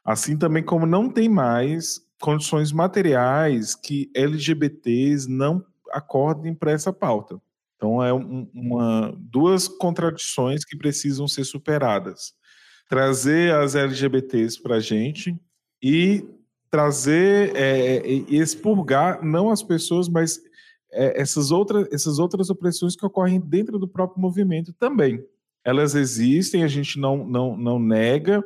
Assim 0.05 0.37
também 0.37 0.63
como 0.63 0.87
não 0.87 1.09
tem 1.09 1.29
mais 1.29 2.01
condições 2.21 2.73
materiais 2.73 3.75
que 3.75 4.11
LGBTs 4.15 5.29
não 5.31 5.65
acordem 5.93 6.55
para 6.55 6.73
essa 6.73 6.93
pauta. 6.93 7.41
Então 7.77 8.03
é 8.03 8.13
um, 8.13 8.49
uma 8.53 9.15
duas 9.17 9.69
contradições 9.69 10.65
que 10.65 10.77
precisam 10.77 11.29
ser 11.29 11.45
superadas. 11.45 12.33
Trazer 12.89 13.55
as 13.55 13.75
LGBTs 13.75 14.61
para 14.61 14.77
a 14.77 14.81
gente 14.81 15.39
e 15.83 16.25
trazer 16.71 17.57
é, 17.57 18.07
e 18.07 18.39
expurgar 18.39 19.25
não 19.25 19.51
as 19.51 19.63
pessoas, 19.63 20.09
mas 20.09 20.41
é, 20.93 21.21
essas, 21.21 21.51
outras, 21.51 21.89
essas 21.93 22.19
outras 22.19 22.51
opressões 22.51 22.97
que 22.97 23.07
ocorrem 23.07 23.41
dentro 23.41 23.79
do 23.79 23.89
próprio 23.89 24.21
movimento 24.21 24.73
também. 24.73 25.25
Elas 25.65 25.95
existem, 25.95 26.63
a 26.63 26.69
gente 26.69 26.99
não, 26.99 27.27
não, 27.27 27.57
não 27.57 27.79
nega, 27.79 28.43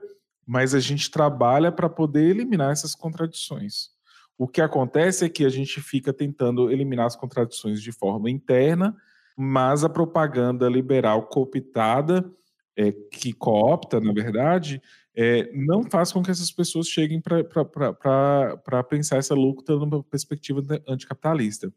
mas 0.47 0.75
a 0.75 0.81
gente 0.81 1.11
trabalha 1.11 1.71
para 1.71 1.89
poder 1.89 2.29
eliminar 2.29 2.73
essas 2.73 2.95
contradições. 2.95 3.91
O 4.37 4.49
que 4.49 4.61
acontece 4.61 5.25
é 5.25 5.29
que 5.29 5.45
a 5.45 5.49
gente 5.49 5.81
fica 5.81 6.13
tentando 6.13 6.71
eliminar 6.71 7.07
as 7.07 7.15
contradições 7.15 7.81
de 7.81 7.93
forma 7.93 8.31
interna, 8.31 8.97
mas 9.37 9.85
a 9.85 9.89
propaganda 9.89 10.69
liberal 10.69 11.27
cooptada, 11.27 12.29
é, 12.77 12.91
que 12.91 13.33
coopta, 13.33 14.01
na 14.01 14.13
verdade, 14.13 14.83
é, 15.15 15.51
não 15.53 15.83
faz 15.85 16.11
com 16.13 16.23
que 16.23 16.31
essas 16.31 16.51
pessoas 16.51 16.89
cheguem 16.89 17.21
para 17.21 18.83
pensar 18.85 19.19
essa 19.19 19.35
luta 19.35 19.77
numa 19.77 20.03
perspectiva 20.03 20.63
anticapitalista. 20.89 21.73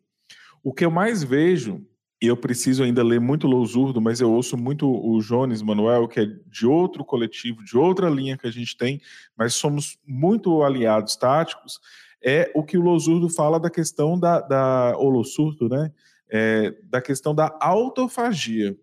O 0.64 0.74
que 0.74 0.86
eu 0.86 0.92
mais 0.92 1.24
vejo 1.24 1.86
e 2.22 2.28
eu 2.28 2.38
preciso 2.38 2.84
ainda 2.84 3.04
ler 3.04 3.20
muito 3.20 3.46
Lousurdo, 3.46 4.00
mas 4.00 4.22
eu 4.22 4.32
ouço 4.32 4.58
muito 4.58 4.90
o 4.90 5.20
Jones 5.20 5.62
Manuel, 5.62 6.08
que 6.08 6.22
é 6.22 6.26
de 6.48 6.66
outro 6.66 7.04
coletivo, 7.04 7.64
de 7.64 7.78
outra 7.78 8.10
linha 8.10 8.38
que 8.38 8.48
a 8.48 8.52
gente 8.52 8.76
tem, 8.78 9.02
mas 9.38 9.54
somos 9.54 10.00
muito 10.08 10.64
aliados 10.64 11.16
táticos, 11.16 11.80
é 12.24 12.52
o 12.56 12.64
que 12.64 12.78
o 12.78 12.82
Lousurdo 12.82 13.30
fala 13.30 13.60
da 13.60 13.70
questão 13.70 14.18
da, 14.18 14.40
da 14.40 14.96
o 14.98 15.10
Lousurdo, 15.10 15.68
né, 15.70 15.92
é, 16.30 16.74
da 16.84 17.02
questão 17.02 17.36
da 17.36 17.56
autofagia. 17.62 18.76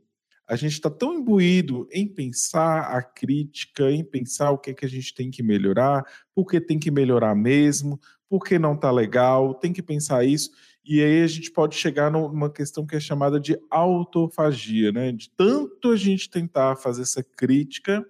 A 0.53 0.57
gente 0.57 0.72
está 0.72 0.90
tão 0.90 1.14
imbuído 1.14 1.88
em 1.90 2.07
pensar 2.07 2.82
a 2.94 3.03
crítica, 3.03 3.90
em 3.90 4.05
pensar 4.05 4.50
o 4.50 4.59
que, 4.59 4.72
é 4.72 4.74
que 4.74 4.84
a 4.84 4.88
gente 4.88 5.14
tem 5.14 5.30
que 5.30 5.42
melhorar, 5.42 6.05
porque 6.34 6.61
tem 6.61 6.78
que 6.78 6.90
melhorar 6.90 7.34
mesmo, 7.34 7.98
porque 8.28 8.59
não 8.59 8.74
está 8.74 8.90
legal, 8.90 9.55
tem 9.55 9.72
que 9.72 9.82
pensar 9.82 10.26
isso. 10.26 10.50
E 10.84 11.03
aí 11.03 11.22
a 11.22 11.26
gente 11.26 11.50
pode 11.50 11.74
chegar 11.74 12.11
numa 12.11 12.50
questão 12.50 12.84
que 12.84 12.94
é 12.94 13.00
chamada 13.00 13.40
de 13.40 13.59
autofagia, 13.70 14.92
né? 14.92 15.11
De 15.11 15.30
tanto 15.30 15.90
a 15.90 15.96
gente 15.96 16.28
tentar 16.28 16.76
fazer 16.76 17.00
essa 17.00 17.22
crítica, 17.22 18.05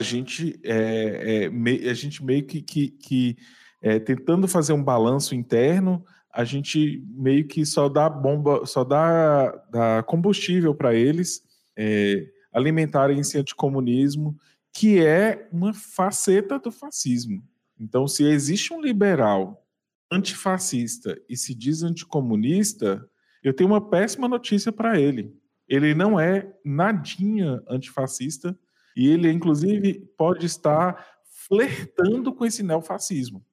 a 0.00 0.04
gente, 0.04 0.58
é, 0.64 1.44
é, 1.44 1.90
a 1.90 1.94
gente 1.94 2.24
meio 2.24 2.44
que, 2.44 2.60
que, 2.60 2.88
que 2.88 3.36
é, 3.80 4.00
tentando 4.00 4.48
fazer 4.48 4.72
um 4.72 4.82
balanço 4.82 5.32
interno, 5.32 6.04
a 6.34 6.42
gente 6.42 7.04
meio 7.08 7.46
que 7.46 7.64
só 7.64 7.88
dá 7.88 8.10
bomba, 8.10 8.66
só 8.66 8.82
dá, 8.82 9.52
dá 9.70 10.02
combustível 10.02 10.74
para 10.74 10.92
eles 10.92 11.46
é, 11.78 12.26
alimentarem 12.52 13.20
esse 13.20 13.38
anticomunismo, 13.38 14.36
que 14.72 14.98
é 14.98 15.48
uma 15.52 15.72
faceta 15.72 16.58
do 16.58 16.72
fascismo. 16.72 17.42
Então, 17.78 18.08
se 18.08 18.24
existe 18.24 18.72
um 18.74 18.80
liberal 18.80 19.64
antifascista 20.10 21.16
e 21.28 21.36
se 21.36 21.54
diz 21.54 21.82
anticomunista, 21.84 23.08
eu 23.42 23.54
tenho 23.54 23.70
uma 23.70 23.88
péssima 23.88 24.26
notícia 24.26 24.72
para 24.72 24.98
ele. 24.98 25.32
Ele 25.68 25.94
não 25.94 26.18
é 26.18 26.50
nadinha 26.64 27.62
antifascista 27.68 28.58
e 28.96 29.08
ele, 29.08 29.30
inclusive, 29.30 30.00
pode 30.16 30.46
estar 30.46 31.06
flertando 31.46 32.32
com 32.32 32.44
esse 32.44 32.62
neofascismo. 32.62 33.44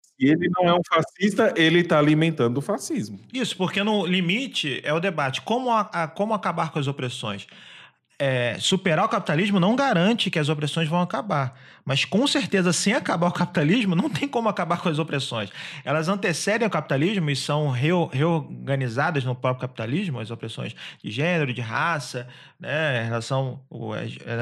Se 0.00 0.26
ele 0.26 0.48
não 0.48 0.68
é 0.68 0.72
um 0.72 0.80
fascista, 0.88 1.52
ele 1.56 1.80
está 1.80 1.98
alimentando 1.98 2.58
o 2.58 2.62
fascismo. 2.62 3.18
Isso, 3.32 3.56
porque 3.56 3.82
no 3.82 4.06
limite 4.06 4.80
é 4.84 4.94
o 4.94 5.00
debate. 5.00 5.42
Como, 5.42 5.70
a, 5.70 5.80
a, 5.80 6.08
como 6.08 6.32
acabar 6.32 6.72
com 6.72 6.78
as 6.78 6.86
opressões? 6.86 7.46
É, 8.26 8.56
superar 8.58 9.04
o 9.04 9.08
capitalismo 9.08 9.60
não 9.60 9.76
garante 9.76 10.30
que 10.30 10.38
as 10.38 10.48
opressões 10.48 10.88
vão 10.88 11.02
acabar. 11.02 11.54
Mas 11.84 12.06
com 12.06 12.26
certeza, 12.26 12.72
sem 12.72 12.94
acabar 12.94 13.28
o 13.28 13.32
capitalismo, 13.32 13.94
não 13.94 14.08
tem 14.08 14.26
como 14.26 14.48
acabar 14.48 14.80
com 14.80 14.88
as 14.88 14.98
opressões. 14.98 15.50
Elas 15.84 16.08
antecedem 16.08 16.66
o 16.66 16.70
capitalismo 16.70 17.28
e 17.28 17.36
são 17.36 17.68
reorganizadas 17.68 19.24
no 19.24 19.34
próprio 19.34 19.68
capitalismo, 19.68 20.18
as 20.18 20.30
opressões 20.30 20.74
de 21.02 21.10
gênero, 21.10 21.52
de 21.52 21.60
raça, 21.60 22.26
né, 22.58 23.02
em 23.02 23.04
relação 23.04 23.60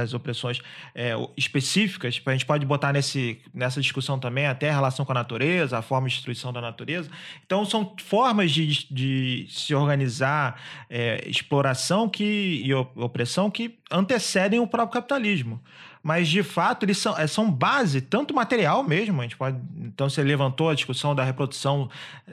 às, 0.00 0.14
opressões 0.14 0.60
é, 0.94 1.14
específicas. 1.36 2.22
A 2.24 2.32
gente 2.32 2.46
pode 2.46 2.64
botar 2.64 2.92
nesse, 2.92 3.40
nessa 3.52 3.80
discussão 3.80 4.20
também 4.20 4.46
até 4.46 4.70
a 4.70 4.74
relação 4.74 5.04
com 5.04 5.10
a 5.10 5.16
natureza, 5.16 5.76
a 5.76 5.82
forma 5.82 6.08
de 6.08 6.14
destruição 6.14 6.52
da 6.52 6.60
natureza. 6.60 7.10
Então, 7.44 7.64
são 7.64 7.96
formas 8.04 8.52
de, 8.52 8.86
de 8.88 9.48
se 9.50 9.74
organizar, 9.74 10.60
é, 10.88 11.24
exploração 11.26 12.08
que, 12.08 12.62
e 12.64 12.72
opressão 12.72 13.50
que 13.50 13.71
antecedem 13.90 14.60
o 14.60 14.66
próprio 14.66 15.00
capitalismo 15.00 15.60
mas 16.02 16.28
de 16.28 16.42
fato 16.42 16.84
eles 16.84 16.98
são, 16.98 17.16
é, 17.16 17.26
são 17.26 17.50
base, 17.50 18.00
tanto 18.00 18.34
material 18.34 18.82
mesmo, 18.82 19.20
a 19.20 19.22
gente 19.22 19.36
pode. 19.36 19.56
Então 19.78 20.10
você 20.10 20.22
levantou 20.22 20.68
a 20.68 20.74
discussão 20.74 21.14
da 21.14 21.22
reprodução, 21.22 21.88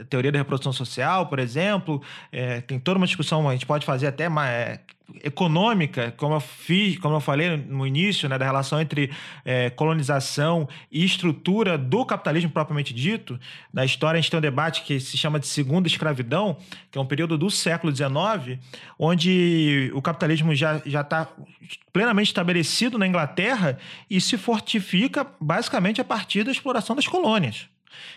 teoria 0.09 0.31
da 0.31 0.39
reprodução 0.39 0.73
social, 0.73 1.27
por 1.27 1.37
exemplo, 1.37 2.01
é, 2.31 2.61
tem 2.61 2.79
toda 2.79 2.97
uma 2.97 3.05
discussão, 3.05 3.47
a 3.47 3.53
gente 3.53 3.67
pode 3.67 3.85
fazer 3.85 4.07
até 4.07 4.27
mais. 4.27 4.79
Econômica, 5.24 6.14
como 6.18 6.36
eu 6.36 6.39
fiz, 6.39 6.97
como 6.97 7.16
eu 7.16 7.20
falei 7.20 7.57
no 7.57 7.86
início, 7.86 8.28
né, 8.30 8.38
da 8.38 8.45
relação 8.45 8.80
entre 8.80 9.12
é, 9.43 9.70
colonização 9.70 10.68
e 10.91 11.03
estrutura 11.03 11.78
do 11.78 12.05
capitalismo 12.05 12.49
propriamente 12.49 12.93
dito. 12.93 13.39
Na 13.74 13.86
história 13.86 14.18
a 14.18 14.22
gente 14.22 14.32
tem 14.32 14.38
um 14.38 14.41
debate 14.41 14.84
que 14.84 14.99
se 14.99 15.18
chama 15.18 15.39
de 15.39 15.47
segunda 15.47 15.88
escravidão, 15.88 16.57
que 16.91 16.97
é 16.97 17.01
um 17.01 17.05
período 17.05 17.38
do 17.38 17.49
século 17.49 17.95
XIX, 17.95 18.60
onde 18.97 19.91
o 19.93 20.01
capitalismo 20.01 20.53
já 20.55 20.82
já 20.86 21.01
está 21.01 21.28
plenamente 21.91 22.30
estabelecido 22.30 22.97
na 22.97 23.07
Inglaterra 23.07 23.78
e 24.10 24.22
se 24.22 24.38
fortifica 24.38 25.26
basicamente 25.39 25.99
a 25.99 26.03
partir 26.03 26.43
da 26.43 26.51
exploração 26.51 26.95
das 26.95 27.07
colônias. 27.07 27.68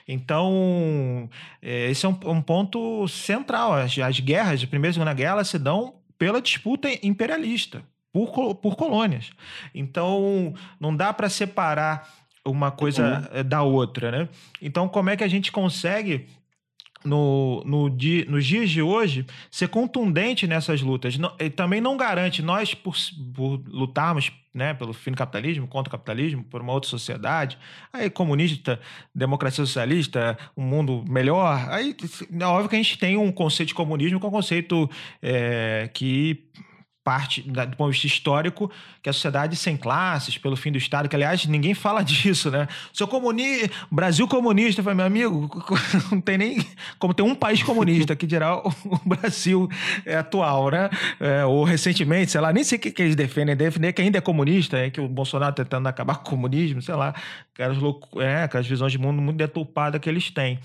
Então, 0.07 1.29
é, 1.61 1.91
esse 1.91 2.05
é 2.07 2.09
um, 2.09 2.19
um 2.27 2.43
ponto 2.43 3.07
central. 3.09 3.75
As, 3.75 3.97
as 3.99 4.21
guerras, 4.21 4.63
a 4.63 4.67
Primeira 4.67 4.91
e 4.91 4.95
Segunda 4.95 5.15
Guerra, 5.15 5.45
se 5.45 5.59
dão 5.59 5.95
pela 6.23 6.41
disputa 6.41 6.89
imperialista 7.05 7.83
por, 8.13 8.55
por 8.55 8.77
colônias. 8.77 9.33
Então, 9.75 10.55
não 10.79 10.95
dá 10.95 11.13
para 11.13 11.29
separar 11.29 12.09
uma 12.45 12.71
coisa 12.71 13.29
uhum. 13.35 13.43
da 13.43 13.63
outra, 13.63 14.13
né? 14.13 14.29
Então, 14.61 14.87
como 14.87 15.11
é 15.11 15.17
que 15.17 15.25
a 15.25 15.29
gente 15.29 15.51
consegue 15.51 16.29
no, 17.05 17.63
no 17.65 17.91
dia, 17.91 18.25
nos 18.27 18.47
dias 18.47 18.71
de 18.71 18.83
hoje, 18.83 19.27
ser 19.51 19.69
contundente 19.69 20.47
nessas 20.47 20.81
lutas. 20.83 21.19
Não, 21.19 21.31
também 21.57 21.81
não 21.81 21.97
garante 21.97 22.43
nós, 22.43 22.75
por, 22.75 22.95
por 23.35 23.61
lutarmos 23.67 24.31
né, 24.55 24.75
pelo 24.75 24.93
fim 24.93 25.13
do 25.13 25.17
capitalismo, 25.17 25.67
contra 25.67 25.89
o 25.89 25.93
capitalismo, 25.93 26.45
por 26.45 26.61
uma 26.61 26.73
outra 26.73 26.89
sociedade, 26.89 27.59
aí 27.93 28.11
comunista, 28.11 28.79
democracia 29.15 29.65
socialista, 29.65 30.37
um 30.57 30.63
mundo 30.63 31.05
melhor, 31.09 31.69
aí 31.71 31.97
é 32.39 32.45
óbvio 32.45 32.69
que 32.69 32.77
a 32.77 32.83
gente 32.83 32.99
tem 32.99 33.17
um 33.17 33.33
conceito 33.33 33.69
de 33.69 33.75
comunismo 33.75 34.21
que 34.21 34.27
é 34.27 34.29
um 34.29 34.33
conceito 34.33 34.91
é, 35.23 35.89
que 35.93 36.45
parte 37.05 37.43
do 37.43 37.77
ponto 37.77 37.91
de 37.91 38.01
vista 38.01 38.07
histórico 38.07 38.71
que 39.03 39.11
a 39.11 39.13
sociedade 39.13 39.57
sem 39.57 39.77
classes 39.77 40.39
pelo 40.39 40.57
fim 40.57 40.71
do 40.71 40.79
Estado 40.79 41.09
que 41.09 41.17
aliás 41.17 41.45
ninguém 41.47 41.75
fala 41.75 42.03
disso 42.05 42.51
né? 42.51 42.69
Seu 42.93 43.09
comunista 43.09 43.71
Brasil 43.91 44.27
comunista. 44.29 44.83
Foi 44.83 44.95
meu 44.95 45.07
amigo 45.07 45.51
não 46.11 46.21
tem 46.21 46.39
nem 46.39 46.67
como 46.99 47.13
tem 47.13 47.25
um 47.25 47.35
país 47.35 47.63
comunista 47.63 48.15
que 48.15 48.27
dirá 48.27 48.57
o, 48.57 48.73
Brasil 49.05 49.69
é 50.07 50.17
atual 50.17 50.71
né? 50.71 50.89
É, 51.21 51.45
ou 51.45 51.65
recentemente 51.65 52.31
sei 52.31 52.41
lá 52.41 52.53
nem 52.53 52.63
sei 52.65 52.79
o 52.79 52.81
que, 52.81 52.91
que 52.91 53.03
eles 53.03 53.17
defendem. 53.17 53.57
Defender 53.57 53.93
que 53.93 54.03
ainda 54.03 54.19
é 54.19 54.21
comunista 54.21 54.79
é 54.79 54.91
que 54.91 55.01
o 55.01 55.09
Bolsonaro 55.09 55.55
tá 55.55 55.65
tentando 55.65 55.89
acabar 55.89 56.17
com 56.17 56.23
o 56.23 56.31
comunismo 56.31 56.81
sei 56.81 56.95
lá. 56.95 57.15
Aquelas, 57.55 57.77
louco, 57.77 58.21
é, 58.21 58.45
aquelas 58.45 58.67
visões 58.67 58.93
de 58.93 58.99
mundo 58.99 59.21
muito 59.21 59.37
deturpadas 59.37 60.01
que 60.01 60.09
eles 60.09 60.31
têm. 60.31 60.59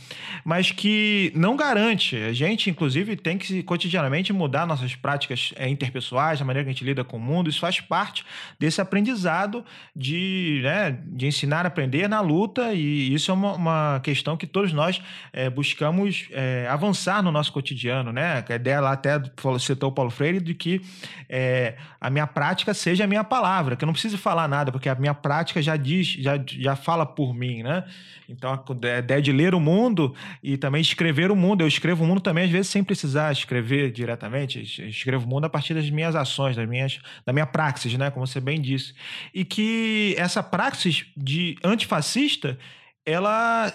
Mas 0.46 0.72
que 0.72 1.32
não 1.36 1.58
garante. 1.58 2.16
A 2.16 2.32
gente 2.32 2.70
inclusive 2.70 3.16
tem 3.16 3.38
que 3.38 3.62
cotidianamente 3.64 4.32
mudar 4.32 4.66
nossas 4.66 4.96
práticas 4.96 5.54
é, 5.58 5.68
interpessoais 5.68 6.27
a 6.36 6.46
maneira 6.46 6.66
que 6.66 6.70
a 6.70 6.74
gente 6.74 6.84
lida 6.84 7.04
com 7.04 7.18
o 7.18 7.20
mundo, 7.20 7.50
isso 7.50 7.60
faz 7.60 7.80
parte 7.80 8.26
desse 8.60 8.82
aprendizado 8.82 9.64
de, 9.96 10.62
né, 10.64 11.00
de 11.06 11.28
ensinar 11.28 11.66
a 11.66 11.68
aprender 11.68 12.08
na 12.08 12.22
luta, 12.22 12.74
e 12.74 13.14
isso 13.14 13.32
é 13.32 13.34
uma, 13.34 13.54
uma 13.54 14.00
questão 14.04 14.36
que 14.36 14.48
todos 14.48 14.74
nós 14.74 15.02
é, 15.32 15.50
buscamos 15.50 16.28
é, 16.32 16.68
avançar 16.70 17.22
no 17.24 17.32
nosso 17.32 17.52
cotidiano, 17.52 18.12
né? 18.12 18.44
A 18.48 18.56
ideia 18.56 18.80
lá 18.80 18.92
até 18.92 19.22
citou 19.60 19.90
o 19.90 19.92
Paulo 19.92 20.12
Freire 20.12 20.40
de 20.40 20.54
que 20.54 20.82
é, 21.30 21.76
a 22.00 22.10
minha 22.10 22.28
prática 22.28 22.74
seja 22.74 23.04
a 23.04 23.08
minha 23.08 23.24
palavra, 23.24 23.76
que 23.76 23.84
eu 23.84 23.88
não 23.88 23.94
preciso 23.94 24.18
falar 24.18 24.48
nada, 24.48 24.72
porque 24.72 24.90
a 24.90 24.96
minha 24.96 25.14
prática 25.14 25.62
já 25.62 25.76
diz, 25.76 26.08
já, 26.08 26.40
já 26.46 26.76
fala 26.76 27.06
por 27.06 27.34
mim, 27.34 27.64
né? 27.64 27.84
Então, 28.30 28.52
a 28.52 29.00
ideia 29.00 29.22
de 29.22 29.32
ler 29.32 29.56
o 29.56 29.60
mundo 29.60 30.14
e 30.44 30.58
também 30.58 30.82
escrever 30.82 31.32
o 31.32 31.36
mundo. 31.36 31.62
Eu 31.62 31.68
escrevo 31.68 32.04
o 32.04 32.08
mundo 32.08 32.20
também, 32.20 32.44
às 32.44 32.52
vezes, 32.52 32.68
sem 32.68 32.84
precisar 32.84 33.32
escrever 33.32 33.90
diretamente. 33.92 34.82
Eu 34.82 34.90
escrevo 34.90 35.26
o 35.26 35.30
mundo 35.30 35.46
a 35.46 35.50
partir 35.50 35.74
das 35.74 35.90
minhas 35.90 36.16
ações, 36.18 36.56
das 36.56 36.68
minhas, 36.68 37.00
da 37.26 37.32
minha 37.32 37.46
praxis, 37.46 37.94
né? 37.94 38.12
Como 38.12 38.26
você 38.26 38.40
bem 38.40 38.60
disse. 38.60 38.94
E 39.34 39.46
que 39.46 40.16
essa 40.18 40.44
praxis 40.44 41.06
de 41.16 41.58
antifascista 41.64 42.58
ela 43.06 43.72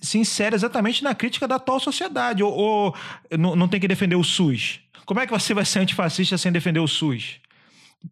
se 0.00 0.16
insere 0.16 0.54
exatamente 0.54 1.04
na 1.04 1.14
crítica 1.14 1.46
da 1.46 1.56
atual 1.56 1.78
sociedade. 1.78 2.42
Ou, 2.42 2.50
ou 2.50 2.96
não, 3.38 3.54
não 3.54 3.68
tem 3.68 3.78
que 3.78 3.86
defender 3.86 4.16
o 4.16 4.24
SUS. 4.24 4.80
Como 5.04 5.20
é 5.20 5.26
que 5.26 5.32
você 5.32 5.52
vai 5.52 5.66
ser 5.66 5.80
antifascista 5.80 6.38
sem 6.38 6.50
defender 6.50 6.80
o 6.80 6.88
SUS? 6.88 7.40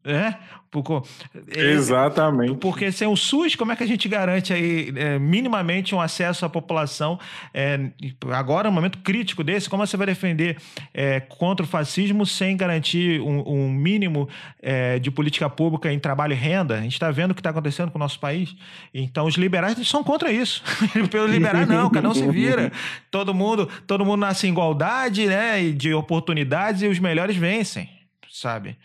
É? 0.04 0.34
Porque, 0.70 0.92
Exatamente. 1.58 2.58
Porque 2.58 2.92
sem 2.92 3.08
o 3.08 3.16
SUS, 3.16 3.56
como 3.56 3.72
é 3.72 3.76
que 3.76 3.82
a 3.82 3.86
gente 3.86 4.06
garante 4.06 4.52
aí 4.52 4.92
é, 4.96 5.18
minimamente 5.18 5.94
um 5.94 6.00
acesso 6.00 6.44
à 6.44 6.48
população? 6.48 7.18
É, 7.54 7.90
agora, 8.32 8.68
um 8.68 8.72
momento 8.72 8.98
crítico 8.98 9.42
desse, 9.42 9.68
como 9.68 9.86
você 9.86 9.96
vai 9.96 10.06
defender 10.06 10.58
é, 10.92 11.20
contra 11.20 11.64
o 11.64 11.68
fascismo 11.68 12.26
sem 12.26 12.54
garantir 12.54 13.18
um, 13.22 13.40
um 13.48 13.72
mínimo 13.72 14.28
é, 14.60 14.98
de 14.98 15.10
política 15.10 15.48
pública 15.48 15.90
em 15.90 15.98
trabalho 15.98 16.34
e 16.34 16.36
renda? 16.36 16.76
A 16.76 16.82
gente 16.82 16.92
está 16.92 17.10
vendo 17.10 17.30
o 17.30 17.34
que 17.34 17.40
está 17.40 17.50
acontecendo 17.50 17.90
com 17.90 17.96
o 17.96 18.00
nosso 18.00 18.20
país. 18.20 18.54
Então, 18.92 19.24
os 19.24 19.36
liberais 19.36 19.88
são 19.88 20.04
contra 20.04 20.30
isso. 20.30 20.62
Pelo 21.10 21.26
liberal, 21.26 21.64
não, 21.66 21.88
cada 21.88 22.10
um 22.10 22.14
se 22.14 22.28
vira. 22.30 22.70
Todo 23.10 23.32
mundo, 23.32 23.66
todo 23.86 24.04
mundo 24.04 24.20
nasce 24.20 24.46
em 24.46 24.50
igualdade 24.50 25.26
né, 25.26 25.70
de 25.70 25.94
oportunidades 25.94 26.82
e 26.82 26.88
os 26.88 26.98
melhores 26.98 27.36
vencem, 27.36 27.88
sabe? 28.30 28.76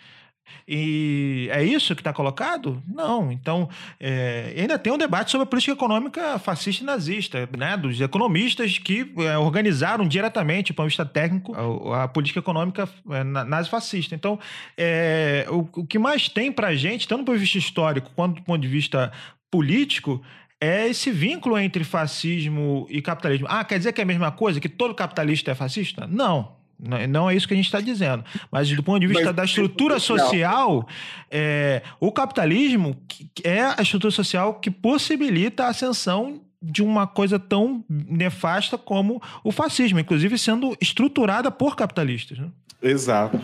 E 0.68 1.50
é 1.52 1.64
isso 1.64 1.96
que 1.96 2.02
está 2.02 2.14
colocado? 2.14 2.82
Não. 2.88 3.32
Então, 3.32 3.70
é, 4.00 4.54
ainda 4.58 4.80
tem 4.80 4.92
um 4.94 4.98
debate 4.98 5.32
sobre 5.32 5.44
a 5.44 5.46
política 5.46 5.74
econômica 5.74 6.40
fascista 6.40 6.84
e 6.84 6.86
nazista, 6.86 7.50
né? 7.58 7.76
dos 7.78 8.00
economistas 8.00 8.78
que 8.78 9.12
é, 9.18 9.38
organizaram 9.38 10.08
diretamente, 10.08 10.72
do 10.72 10.76
ponto 10.76 10.86
de 10.86 10.92
vista 10.92 11.06
técnico, 11.06 11.54
a, 11.56 12.04
a 12.04 12.08
política 12.08 12.40
econômica 12.40 12.88
é, 13.10 13.24
nazi-fascista. 13.24 14.16
Então, 14.16 14.40
é, 14.78 15.46
o, 15.50 15.68
o, 15.82 15.86
que 15.86 16.00
mais 16.00 16.30
tem 16.30 16.52
para 16.52 16.70
a 16.70 16.76
gente, 16.76 17.08
tanto 17.08 17.22
do 17.22 17.26
ponto 17.26 17.36
de 17.36 17.44
vista 17.44 17.58
histórico 17.58 18.12
quanto 18.16 18.36
do 18.36 18.44
ponto 18.44 18.62
de 18.62 18.68
vista 18.68 19.12
político, 19.52 20.22
é 20.60 20.88
esse 20.88 21.12
vínculo 21.12 21.58
entre 21.60 21.84
fascismo 21.84 22.88
e 22.90 23.02
capitalismo. 23.02 23.48
Ah, 23.50 23.66
quer 23.66 23.78
dizer 23.78 23.92
que 23.92 24.00
é 24.00 24.04
a 24.04 24.08
mesma 24.08 24.32
coisa? 24.32 24.62
Que 24.62 24.70
todo 24.70 24.96
capitalista 24.96 25.52
é 25.52 25.56
fascista? 25.56 26.08
Não. 26.08 26.63
Não 26.80 27.30
é 27.30 27.36
isso 27.36 27.48
que 27.48 27.54
a 27.54 27.58
gente 27.58 27.66
está 27.66 27.80
dizendo. 27.80 28.24
Mas 28.52 28.70
do 28.70 28.84
ponto 28.84 29.00
de 29.00 29.08
vista 29.08 29.26
Mas, 29.26 29.36
da 29.36 29.44
estrutura 29.44 30.00
social, 30.00 30.88
é, 31.32 31.82
o 32.00 32.12
capitalismo 32.12 32.96
é 33.44 33.62
a 33.62 33.82
estrutura 33.82 34.12
social 34.12 34.56
que 34.56 34.70
possibilita 34.70 35.64
a 35.64 35.70
ascensão 35.70 36.42
de 36.62 36.82
uma 36.82 37.06
coisa 37.06 37.38
tão 37.38 37.84
nefasta 37.90 38.78
como 38.78 39.22
o 39.44 39.52
fascismo, 39.52 40.00
inclusive 40.00 40.38
sendo 40.38 40.76
estruturada 40.80 41.52
por 41.52 41.76
capitalistas. 41.76 42.40
Né? 42.40 42.50
Exato. 42.82 43.40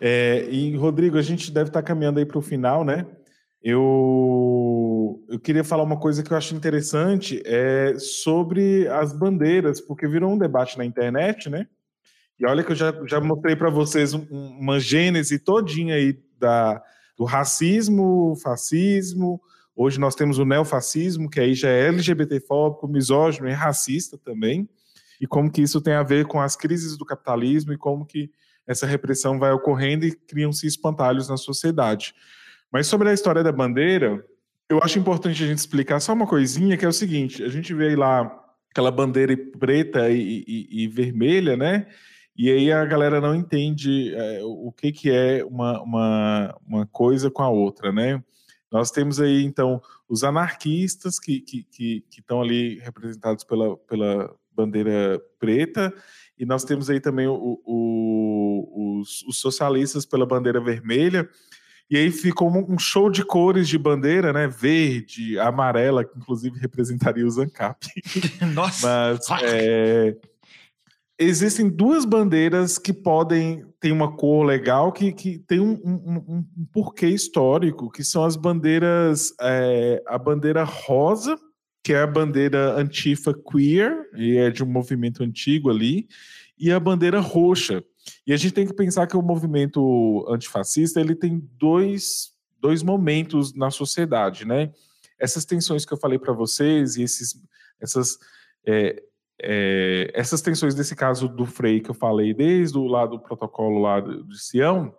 É, 0.00 0.46
e, 0.50 0.74
Rodrigo, 0.76 1.18
a 1.18 1.22
gente 1.22 1.50
deve 1.50 1.68
estar 1.68 1.82
caminhando 1.82 2.18
aí 2.18 2.26
para 2.26 2.38
o 2.38 2.42
final, 2.42 2.84
né? 2.84 3.06
Eu, 3.62 5.24
eu 5.28 5.38
queria 5.38 5.62
falar 5.62 5.84
uma 5.84 5.98
coisa 5.98 6.22
que 6.22 6.32
eu 6.32 6.36
acho 6.36 6.54
interessante 6.54 7.40
é 7.46 7.94
sobre 7.96 8.88
as 8.88 9.16
bandeiras, 9.16 9.80
porque 9.80 10.08
virou 10.08 10.32
um 10.32 10.38
debate 10.38 10.76
na 10.76 10.84
internet, 10.84 11.48
né? 11.48 11.66
E 12.38 12.46
olha 12.46 12.62
que 12.62 12.72
eu 12.72 12.76
já, 12.76 12.92
já 13.06 13.20
mostrei 13.20 13.54
para 13.54 13.70
vocês 13.70 14.14
um, 14.14 14.26
uma 14.30 14.80
gênese 14.80 15.38
todinha 15.38 15.94
aí 15.94 16.18
da, 16.38 16.82
do 17.16 17.24
racismo, 17.24 18.34
fascismo. 18.42 19.40
Hoje 19.74 19.98
nós 19.98 20.14
temos 20.14 20.38
o 20.38 20.44
neofascismo, 20.44 21.30
que 21.30 21.40
aí 21.40 21.54
já 21.54 21.68
é 21.68 21.88
LGBTfóbico, 21.88 22.88
misógino 22.88 23.48
e 23.48 23.52
racista 23.52 24.18
também. 24.18 24.68
E 25.20 25.26
como 25.26 25.50
que 25.50 25.62
isso 25.62 25.80
tem 25.80 25.94
a 25.94 26.02
ver 26.02 26.26
com 26.26 26.40
as 26.40 26.56
crises 26.56 26.96
do 26.98 27.06
capitalismo 27.06 27.72
e 27.72 27.78
como 27.78 28.04
que 28.04 28.30
essa 28.66 28.86
repressão 28.86 29.38
vai 29.38 29.52
ocorrendo 29.52 30.04
e 30.04 30.12
criam-se 30.12 30.66
espantalhos 30.66 31.28
na 31.28 31.36
sociedade. 31.36 32.14
Mas 32.72 32.86
sobre 32.86 33.08
a 33.08 33.12
história 33.12 33.42
da 33.42 33.52
bandeira, 33.52 34.24
eu 34.68 34.80
acho 34.82 34.98
importante 34.98 35.42
a 35.42 35.46
gente 35.46 35.58
explicar 35.58 36.00
só 36.00 36.12
uma 36.12 36.26
coisinha, 36.26 36.76
que 36.76 36.84
é 36.84 36.88
o 36.88 36.92
seguinte: 36.92 37.42
a 37.44 37.48
gente 37.48 37.74
vê 37.74 37.94
lá 37.94 38.30
aquela 38.70 38.90
bandeira 38.90 39.36
preta 39.58 40.10
e, 40.10 40.44
e, 40.46 40.84
e 40.84 40.88
vermelha, 40.88 41.56
né? 41.56 41.86
E 42.36 42.50
aí 42.50 42.72
a 42.72 42.84
galera 42.84 43.20
não 43.20 43.34
entende 43.34 44.14
é, 44.14 44.40
o 44.42 44.72
que, 44.72 44.90
que 44.90 45.10
é 45.10 45.44
uma, 45.44 45.82
uma, 45.82 46.58
uma 46.66 46.86
coisa 46.86 47.30
com 47.30 47.42
a 47.42 47.48
outra, 47.48 47.92
né? 47.92 48.22
Nós 48.70 48.90
temos 48.90 49.20
aí, 49.20 49.44
então, 49.44 49.82
os 50.08 50.24
anarquistas 50.24 51.18
que, 51.18 51.40
que, 51.40 51.62
que, 51.64 52.04
que 52.10 52.20
estão 52.20 52.40
ali 52.40 52.78
representados 52.78 53.44
pela, 53.44 53.76
pela 53.76 54.34
bandeira 54.54 55.20
preta, 55.38 55.92
e 56.38 56.46
nós 56.46 56.64
temos 56.64 56.88
aí 56.88 56.98
também 56.98 57.26
o, 57.26 57.60
o, 57.66 58.98
os, 59.00 59.22
os, 59.24 59.38
socialistas 59.38 60.06
pela 60.06 60.24
bandeira 60.24 60.58
vermelha, 60.58 61.28
e 61.90 61.98
aí 61.98 62.10
ficou 62.10 62.50
um 62.50 62.78
show 62.78 63.10
de 63.10 63.22
cores 63.22 63.68
de 63.68 63.76
bandeira, 63.76 64.32
né? 64.32 64.48
Verde, 64.48 65.38
amarela, 65.38 66.02
que 66.02 66.16
inclusive 66.16 66.58
representaria 66.58 67.26
o 67.26 67.30
Zancap. 67.30 67.86
Nossa! 68.54 69.18
Mas 69.28 69.42
é, 69.42 70.16
existem 71.22 71.68
duas 71.68 72.04
bandeiras 72.04 72.78
que 72.78 72.92
podem 72.92 73.64
ter 73.80 73.92
uma 73.92 74.16
cor 74.16 74.44
legal, 74.44 74.92
que, 74.92 75.12
que 75.12 75.38
tem 75.38 75.60
um, 75.60 75.72
um, 75.84 76.24
um 76.28 76.66
porquê 76.72 77.08
histórico, 77.08 77.90
que 77.90 78.04
são 78.04 78.24
as 78.24 78.36
bandeiras, 78.36 79.34
é, 79.40 80.02
a 80.06 80.18
bandeira 80.18 80.64
rosa, 80.64 81.38
que 81.82 81.92
é 81.92 82.02
a 82.02 82.06
bandeira 82.06 82.76
antifa 82.76 83.34
queer, 83.34 84.08
e 84.14 84.36
é 84.36 84.50
de 84.50 84.62
um 84.62 84.66
movimento 84.68 85.22
antigo 85.22 85.70
ali, 85.70 86.06
e 86.58 86.70
a 86.70 86.78
bandeira 86.78 87.18
roxa. 87.18 87.82
E 88.26 88.32
a 88.32 88.36
gente 88.36 88.54
tem 88.54 88.66
que 88.66 88.74
pensar 88.74 89.06
que 89.06 89.16
o 89.16 89.22
movimento 89.22 90.24
antifascista 90.28 91.00
ele 91.00 91.14
tem 91.14 91.42
dois, 91.58 92.32
dois 92.60 92.82
momentos 92.82 93.52
na 93.54 93.70
sociedade, 93.70 94.46
né? 94.46 94.72
Essas 95.18 95.44
tensões 95.44 95.84
que 95.84 95.92
eu 95.92 95.98
falei 95.98 96.18
para 96.18 96.32
vocês 96.32 96.96
e 96.96 97.02
esses, 97.02 97.34
essas, 97.80 98.18
é, 98.66 99.02
é, 99.42 100.10
essas 100.14 100.40
tensões 100.40 100.74
desse 100.74 100.94
caso 100.94 101.28
do 101.28 101.44
Frei 101.44 101.80
que 101.80 101.90
eu 101.90 101.94
falei 101.94 102.32
desde 102.32 102.78
o 102.78 102.86
lado 102.86 103.16
do 103.16 103.20
protocolo 103.20 103.80
lá 103.80 104.00
de 104.00 104.38
Sião, 104.38 104.94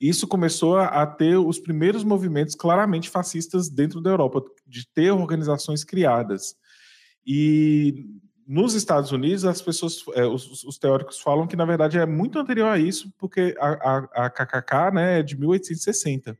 isso 0.00 0.26
começou 0.26 0.76
a, 0.76 1.06
ter 1.06 1.36
os 1.36 1.58
primeiros 1.58 2.04
movimentos 2.04 2.54
claramente 2.54 3.08
fascistas 3.08 3.68
dentro 3.68 4.00
da 4.00 4.10
Europa, 4.10 4.42
de 4.66 4.86
ter 4.88 5.10
organizações 5.10 5.84
criadas. 5.84 6.54
E 7.26 8.04
nos 8.46 8.74
Estados 8.74 9.10
Unidos, 9.10 9.44
as 9.44 9.62
pessoas, 9.62 10.04
é, 10.14 10.24
os, 10.26 10.64
os, 10.64 10.78
teóricos 10.78 11.18
falam 11.20 11.46
que, 11.46 11.56
na 11.56 11.64
verdade, 11.64 11.98
é 11.98 12.06
muito 12.06 12.38
anterior 12.38 12.68
a 12.68 12.78
isso, 12.78 13.12
porque 13.18 13.56
a, 13.58 13.68
a, 13.68 14.26
a 14.26 14.30
KKK 14.30 14.94
né, 14.94 15.20
é 15.20 15.22
de 15.22 15.36
1860. 15.38 16.38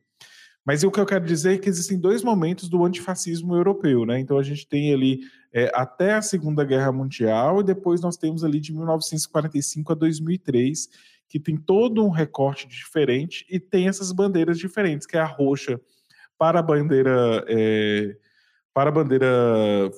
Mas 0.67 0.83
o 0.83 0.91
que 0.91 0.99
eu 0.99 1.07
quero 1.07 1.25
dizer 1.25 1.55
é 1.55 1.59
que 1.59 1.69
existem 1.69 1.97
dois 1.97 2.25
momentos 2.25 2.69
do 2.69 2.85
antifascismo 2.85 3.55
europeu, 3.55 4.05
né? 4.05 4.19
Então 4.19 4.37
a 4.37 4.43
gente 4.43 4.67
tem 4.67 4.93
ali 4.93 5.21
é, 5.53 5.71
até 5.73 6.15
a 6.15 6.23
Segunda 6.23 6.65
Guerra 6.65 6.91
Mundial 6.91 7.61
e 7.61 7.65
depois 7.65 8.01
nós 8.01 8.17
temos 8.17 8.43
ali 8.43 8.59
de 8.59 8.73
1945 8.73 9.93
a 9.93 9.95
2003 9.95 10.89
que 11.29 11.39
tem 11.39 11.57
todo 11.57 12.05
um 12.05 12.11
recorte 12.11 12.67
diferente 12.67 13.47
e 13.49 13.61
tem 13.61 13.87
essas 13.87 14.11
bandeiras 14.11 14.59
diferentes, 14.59 15.07
que 15.07 15.17
é 15.17 15.21
a 15.21 15.25
roxa 15.25 15.81
para 16.37 16.59
a 16.59 16.63
bandeira 16.63 17.45
é, 17.49 18.17
para 18.75 18.91
a 18.91 18.93
bandeira 18.93 19.29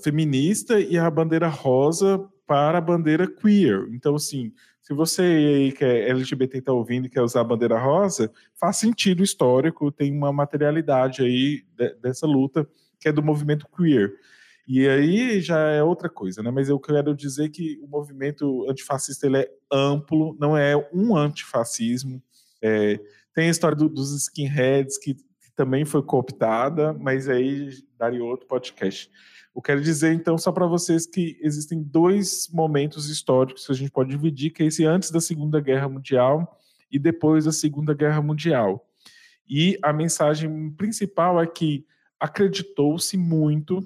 feminista 0.04 0.78
e 0.78 0.98
a 0.98 1.10
bandeira 1.10 1.48
rosa 1.48 2.22
para 2.46 2.78
a 2.78 2.80
bandeira 2.80 3.26
queer. 3.26 3.86
Então, 3.90 4.14
assim, 4.14 4.52
se 4.88 4.94
você 4.94 5.20
aí 5.20 5.72
que 5.72 5.84
é 5.84 6.08
LGBT 6.08 6.56
está 6.56 6.72
ouvindo 6.72 7.04
e 7.04 7.10
quer 7.10 7.20
usar 7.20 7.42
a 7.42 7.44
bandeira 7.44 7.78
rosa, 7.78 8.32
faz 8.58 8.78
sentido 8.78 9.22
histórico, 9.22 9.92
tem 9.92 10.10
uma 10.10 10.32
materialidade 10.32 11.20
aí 11.20 11.62
de, 11.76 11.94
dessa 11.96 12.26
luta 12.26 12.66
que 12.98 13.06
é 13.06 13.12
do 13.12 13.22
movimento 13.22 13.66
queer. 13.76 14.14
E 14.66 14.88
aí 14.88 15.42
já 15.42 15.58
é 15.58 15.82
outra 15.82 16.08
coisa, 16.08 16.42
né? 16.42 16.50
Mas 16.50 16.70
eu 16.70 16.80
quero 16.80 17.14
dizer 17.14 17.50
que 17.50 17.78
o 17.82 17.86
movimento 17.86 18.66
antifascista 18.66 19.26
ele 19.26 19.36
é 19.36 19.50
amplo, 19.70 20.34
não 20.40 20.56
é 20.56 20.74
um 20.90 21.14
antifascismo. 21.14 22.22
É, 22.62 22.98
tem 23.34 23.48
a 23.48 23.50
história 23.50 23.76
do, 23.76 23.90
dos 23.90 24.16
skinheads, 24.22 24.96
que, 24.96 25.12
que, 25.12 25.52
também 25.54 25.84
foi 25.84 26.02
cooptada, 26.02 26.94
mas 26.94 27.28
aí 27.28 27.72
daria 27.98 28.24
outro 28.24 28.46
podcast. 28.46 29.10
Eu 29.58 29.62
quero 29.62 29.80
dizer, 29.80 30.12
então, 30.12 30.38
só 30.38 30.52
para 30.52 30.68
vocês 30.68 31.04
que 31.04 31.36
existem 31.42 31.82
dois 31.82 32.48
momentos 32.52 33.10
históricos 33.10 33.66
que 33.66 33.72
a 33.72 33.74
gente 33.74 33.90
pode 33.90 34.08
dividir, 34.08 34.52
que 34.52 34.62
é 34.62 34.66
esse 34.66 34.84
antes 34.86 35.10
da 35.10 35.20
Segunda 35.20 35.60
Guerra 35.60 35.88
Mundial 35.88 36.56
e 36.88 36.96
depois 36.96 37.44
da 37.44 37.50
Segunda 37.50 37.92
Guerra 37.92 38.22
Mundial. 38.22 38.88
E 39.48 39.76
a 39.82 39.92
mensagem 39.92 40.70
principal 40.70 41.42
é 41.42 41.46
que 41.48 41.84
acreditou-se 42.20 43.16
muito 43.16 43.80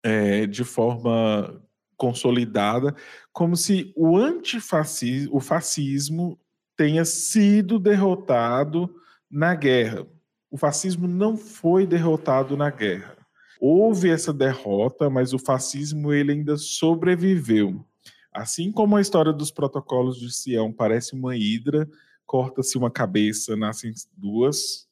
é, 0.00 0.46
de 0.46 0.62
forma 0.62 1.60
consolidada, 1.96 2.94
como 3.32 3.56
se 3.56 3.92
o 3.96 4.16
antifascismo, 4.16 5.36
o 5.36 5.40
fascismo 5.40 6.38
tenha 6.76 7.04
sido 7.04 7.80
derrotado 7.80 8.94
na 9.28 9.56
guerra. 9.56 10.06
O 10.48 10.56
fascismo 10.56 11.08
não 11.08 11.36
foi 11.36 11.84
derrotado 11.84 12.56
na 12.56 12.70
guerra. 12.70 13.25
Houve 13.60 14.10
essa 14.10 14.32
derrota, 14.32 15.08
mas 15.08 15.32
o 15.32 15.38
fascismo 15.38 16.12
ele 16.12 16.32
ainda 16.32 16.56
sobreviveu. 16.56 17.84
Assim 18.32 18.70
como 18.70 18.96
a 18.96 19.00
história 19.00 19.32
dos 19.32 19.50
protocolos 19.50 20.18
de 20.18 20.30
Sião 20.30 20.72
parece 20.72 21.14
uma 21.14 21.36
hidra, 21.36 21.88
corta-se 22.26 22.76
uma 22.76 22.90
cabeça, 22.90 23.56
nascem 23.56 23.92
duas, 24.16 24.86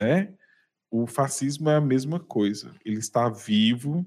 né? 0.00 0.34
O 0.90 1.06
fascismo 1.06 1.70
é 1.70 1.76
a 1.76 1.80
mesma 1.80 2.18
coisa. 2.18 2.74
Ele 2.84 2.98
está 2.98 3.28
vivo, 3.28 4.04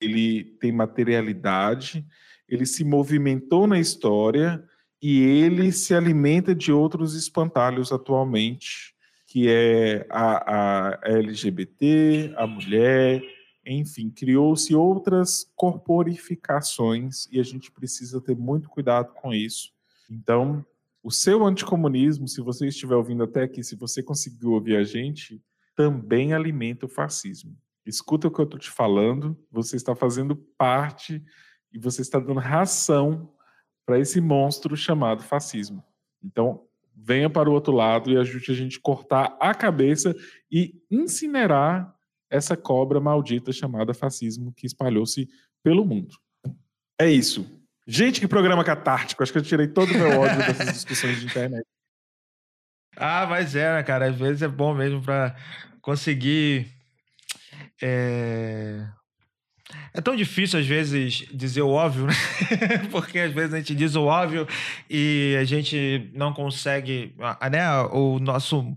ele 0.00 0.44
tem 0.60 0.72
materialidade, 0.72 2.04
ele 2.48 2.66
se 2.66 2.84
movimentou 2.84 3.66
na 3.66 3.78
história 3.78 4.62
e 5.00 5.22
ele 5.22 5.70
se 5.70 5.94
alimenta 5.94 6.54
de 6.54 6.72
outros 6.72 7.14
espantalhos 7.14 7.92
atualmente, 7.92 8.94
que 9.26 9.48
é 9.48 10.06
a, 10.10 10.90
a 10.92 11.00
LGBT, 11.04 12.34
a 12.36 12.46
mulher, 12.46 13.22
enfim, 13.66 14.10
criou-se 14.10 14.74
outras 14.74 15.50
corporificações 15.54 17.26
e 17.30 17.40
a 17.40 17.42
gente 17.42 17.70
precisa 17.70 18.20
ter 18.20 18.36
muito 18.36 18.68
cuidado 18.68 19.12
com 19.14 19.32
isso. 19.32 19.72
Então, 20.10 20.64
o 21.02 21.10
seu 21.10 21.44
anticomunismo, 21.44 22.26
se 22.28 22.40
você 22.40 22.66
estiver 22.66 22.96
ouvindo 22.96 23.22
até 23.22 23.42
aqui, 23.42 23.62
se 23.62 23.76
você 23.76 24.02
conseguiu 24.02 24.52
ouvir 24.52 24.76
a 24.76 24.84
gente, 24.84 25.42
também 25.76 26.32
alimenta 26.32 26.86
o 26.86 26.88
fascismo 26.88 27.56
escuta 27.86 28.28
o 28.28 28.30
que 28.30 28.40
eu 28.40 28.44
estou 28.44 28.58
te 28.58 28.70
falando, 28.70 29.36
você 29.50 29.76
está 29.76 29.94
fazendo 29.94 30.36
parte 30.36 31.22
e 31.72 31.78
você 31.78 32.02
está 32.02 32.18
dando 32.18 32.40
ração 32.40 33.32
para 33.84 33.98
esse 33.98 34.20
monstro 34.20 34.76
chamado 34.76 35.22
fascismo. 35.22 35.84
Então, 36.22 36.66
venha 36.96 37.28
para 37.28 37.50
o 37.50 37.52
outro 37.52 37.72
lado 37.72 38.10
e 38.10 38.16
ajude 38.16 38.50
a 38.50 38.54
gente 38.54 38.78
a 38.78 38.80
cortar 38.80 39.36
a 39.38 39.54
cabeça 39.54 40.14
e 40.50 40.80
incinerar 40.90 41.93
essa 42.34 42.56
cobra 42.56 43.00
maldita 43.00 43.52
chamada 43.52 43.94
fascismo 43.94 44.52
que 44.52 44.66
espalhou-se 44.66 45.28
pelo 45.62 45.84
mundo. 45.84 46.16
É 47.00 47.08
isso. 47.08 47.46
Gente, 47.86 48.20
que 48.20 48.26
programa 48.26 48.64
catártico. 48.64 49.22
Acho 49.22 49.32
que 49.32 49.38
eu 49.38 49.42
tirei 49.42 49.68
todo 49.68 49.90
o 49.92 49.98
meu 49.98 50.20
ódio 50.20 50.38
dessas 50.44 50.72
discussões 50.72 51.20
de 51.20 51.26
internet. 51.26 51.66
Ah, 52.96 53.26
mas 53.26 53.54
é, 53.54 53.74
né, 53.74 53.82
cara? 53.82 54.06
Às 54.08 54.16
vezes 54.16 54.42
é 54.42 54.48
bom 54.48 54.74
mesmo 54.74 55.02
para 55.02 55.36
conseguir 55.80 56.66
é... 57.82 58.86
É 59.92 60.00
tão 60.00 60.14
difícil, 60.14 60.58
às 60.58 60.66
vezes, 60.66 61.24
dizer 61.32 61.62
o 61.62 61.70
óbvio, 61.70 62.06
né? 62.06 62.14
Porque 62.90 63.18
às 63.18 63.32
vezes 63.32 63.54
a 63.54 63.58
gente 63.58 63.74
diz 63.74 63.94
o 63.94 64.04
óbvio 64.04 64.46
e 64.90 65.36
a 65.40 65.44
gente 65.44 66.10
não 66.14 66.32
consegue. 66.32 67.14
Né? 67.50 67.80
O 67.92 68.18
nosso. 68.18 68.76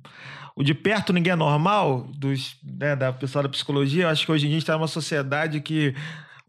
O 0.58 0.64
de 0.64 0.74
perto 0.74 1.14
ninguém 1.14 1.34
é 1.34 1.36
normal, 1.36 2.08
dos, 2.16 2.58
né, 2.64 2.96
da 2.96 3.14
pessoa 3.14 3.44
da 3.44 3.50
psicologia. 3.50 4.06
Eu 4.06 4.10
acho 4.10 4.26
que 4.26 4.32
hoje 4.32 4.48
em 4.48 4.50
dia 4.50 4.56
a 4.56 4.60
gente 4.60 4.64
está 4.64 4.74
numa 4.74 4.88
sociedade 4.88 5.62
que 5.62 5.94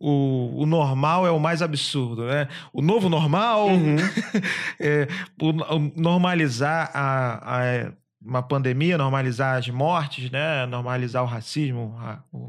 o, 0.00 0.62
o 0.62 0.64
normal 0.64 1.26
é 1.26 1.30
o 1.30 1.38
mais 1.38 1.60
absurdo, 1.60 2.24
né? 2.24 2.48
O 2.72 2.80
novo 2.80 3.10
normal, 3.10 3.68
uhum. 3.68 3.96
é, 4.80 5.06
o, 5.38 5.50
o 5.50 5.92
normalizar 5.94 6.90
a, 6.94 7.58
a, 7.60 7.92
uma 8.24 8.42
pandemia, 8.42 8.96
normalizar 8.96 9.58
as 9.58 9.68
mortes, 9.68 10.30
né? 10.30 10.64
Normalizar 10.64 11.22
o 11.22 11.26
racismo, 11.26 11.94
a, 12.00 12.20
o 12.32 12.48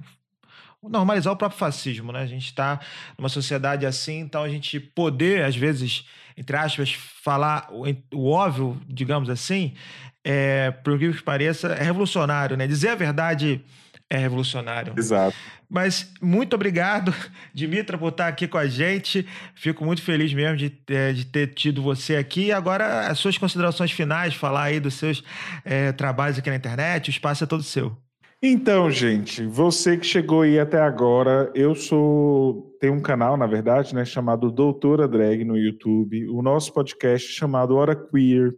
normalizar 0.81 1.34
o 1.34 1.36
próprio 1.36 1.60
fascismo, 1.60 2.14
né? 2.14 2.22
A 2.22 2.26
gente 2.26 2.45
está 2.45 2.80
numa 3.18 3.27
sociedade 3.27 3.86
assim, 3.86 4.19
então 4.19 4.44
a 4.44 4.49
gente 4.49 4.80
poder, 4.80 5.44
às 5.44 5.57
vezes, 5.57 6.06
entre 6.38 6.56
aspas, 6.56 6.94
falar 6.94 7.68
o, 7.69 7.84
o 8.14 8.31
óbvio, 8.31 8.80
digamos 8.88 9.30
assim, 9.30 9.73
é, 10.23 10.71
por 10.83 10.97
que 10.99 11.11
pareça, 11.21 11.69
é 11.69 11.83
revolucionário, 11.83 12.57
né? 12.57 12.67
Dizer 12.67 12.89
a 12.89 12.95
verdade 12.95 13.63
é 14.09 14.17
revolucionário. 14.17 14.93
Exato. 14.97 15.35
Mas 15.69 16.11
muito 16.19 16.55
obrigado, 16.55 17.13
Dimitra, 17.53 17.97
por 17.97 18.09
estar 18.09 18.27
aqui 18.27 18.47
com 18.47 18.57
a 18.57 18.65
gente. 18.65 19.25
Fico 19.53 19.85
muito 19.85 20.01
feliz 20.01 20.33
mesmo 20.33 20.57
de, 20.57 20.75
é, 20.89 21.13
de 21.13 21.25
ter 21.25 21.53
tido 21.53 21.81
você 21.81 22.15
aqui. 22.15 22.51
Agora, 22.51 23.07
as 23.07 23.19
suas 23.19 23.37
considerações 23.37 23.91
finais, 23.91 24.33
falar 24.33 24.63
aí 24.63 24.79
dos 24.79 24.95
seus 24.95 25.23
é, 25.63 25.91
trabalhos 25.91 26.39
aqui 26.39 26.49
na 26.49 26.55
internet, 26.55 27.09
o 27.09 27.11
espaço 27.11 27.43
é 27.43 27.47
todo 27.47 27.61
seu. 27.61 27.95
Então, 28.41 28.89
gente, 28.89 29.45
você 29.45 29.97
que 29.97 30.05
chegou 30.05 30.41
aí 30.43 30.57
até 30.57 30.79
agora, 30.79 31.51
eu 31.53 31.75
sou. 31.75 32.73
Tem 32.79 32.89
um 32.89 33.01
canal, 33.01 33.35
na 33.35 33.45
verdade, 33.45 33.93
né, 33.93 34.05
chamado 34.05 34.49
Doutora 34.49 35.07
Drag 35.09 35.43
no 35.43 35.57
YouTube. 35.57 36.25
O 36.29 36.41
nosso 36.41 36.73
podcast 36.73 37.31
chamado 37.33 37.75
Hora 37.75 37.93
Queer. 37.93 38.53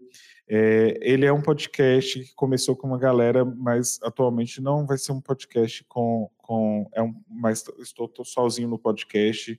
É, 0.54 1.00
ele 1.02 1.26
é 1.26 1.32
um 1.32 1.42
podcast 1.42 2.20
que 2.20 2.36
começou 2.36 2.76
com 2.76 2.86
uma 2.86 2.98
galera, 2.98 3.46
mas 3.46 3.98
atualmente 4.04 4.60
não 4.60 4.86
vai 4.86 4.98
ser 4.98 5.14
um 5.14 5.22
podcast 5.22 5.82
com. 5.86 6.30
com 6.40 6.90
é 6.94 7.02
um, 7.02 7.16
mas 7.30 7.64
estou, 7.80 8.12
sozinho 8.26 8.68
no 8.68 8.78
podcast. 8.78 9.58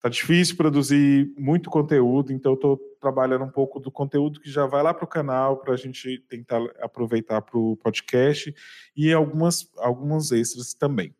Tá 0.00 0.08
difícil 0.08 0.56
produzir 0.56 1.30
muito 1.36 1.68
conteúdo, 1.68 2.32
então 2.32 2.54
estou 2.54 2.80
trabalhando 2.98 3.44
um 3.44 3.50
pouco 3.50 3.78
do 3.78 3.90
conteúdo 3.90 4.40
que 4.40 4.50
já 4.50 4.64
vai 4.64 4.82
lá 4.82 4.94
para 4.94 5.04
o 5.04 5.06
canal 5.06 5.58
para 5.58 5.74
a 5.74 5.76
gente 5.76 6.24
tentar 6.26 6.62
aproveitar 6.80 7.42
para 7.42 7.58
o 7.58 7.76
podcast 7.76 8.54
e 8.96 9.12
algumas, 9.12 9.70
algumas 9.76 10.32
extras 10.32 10.72
também. 10.72 11.14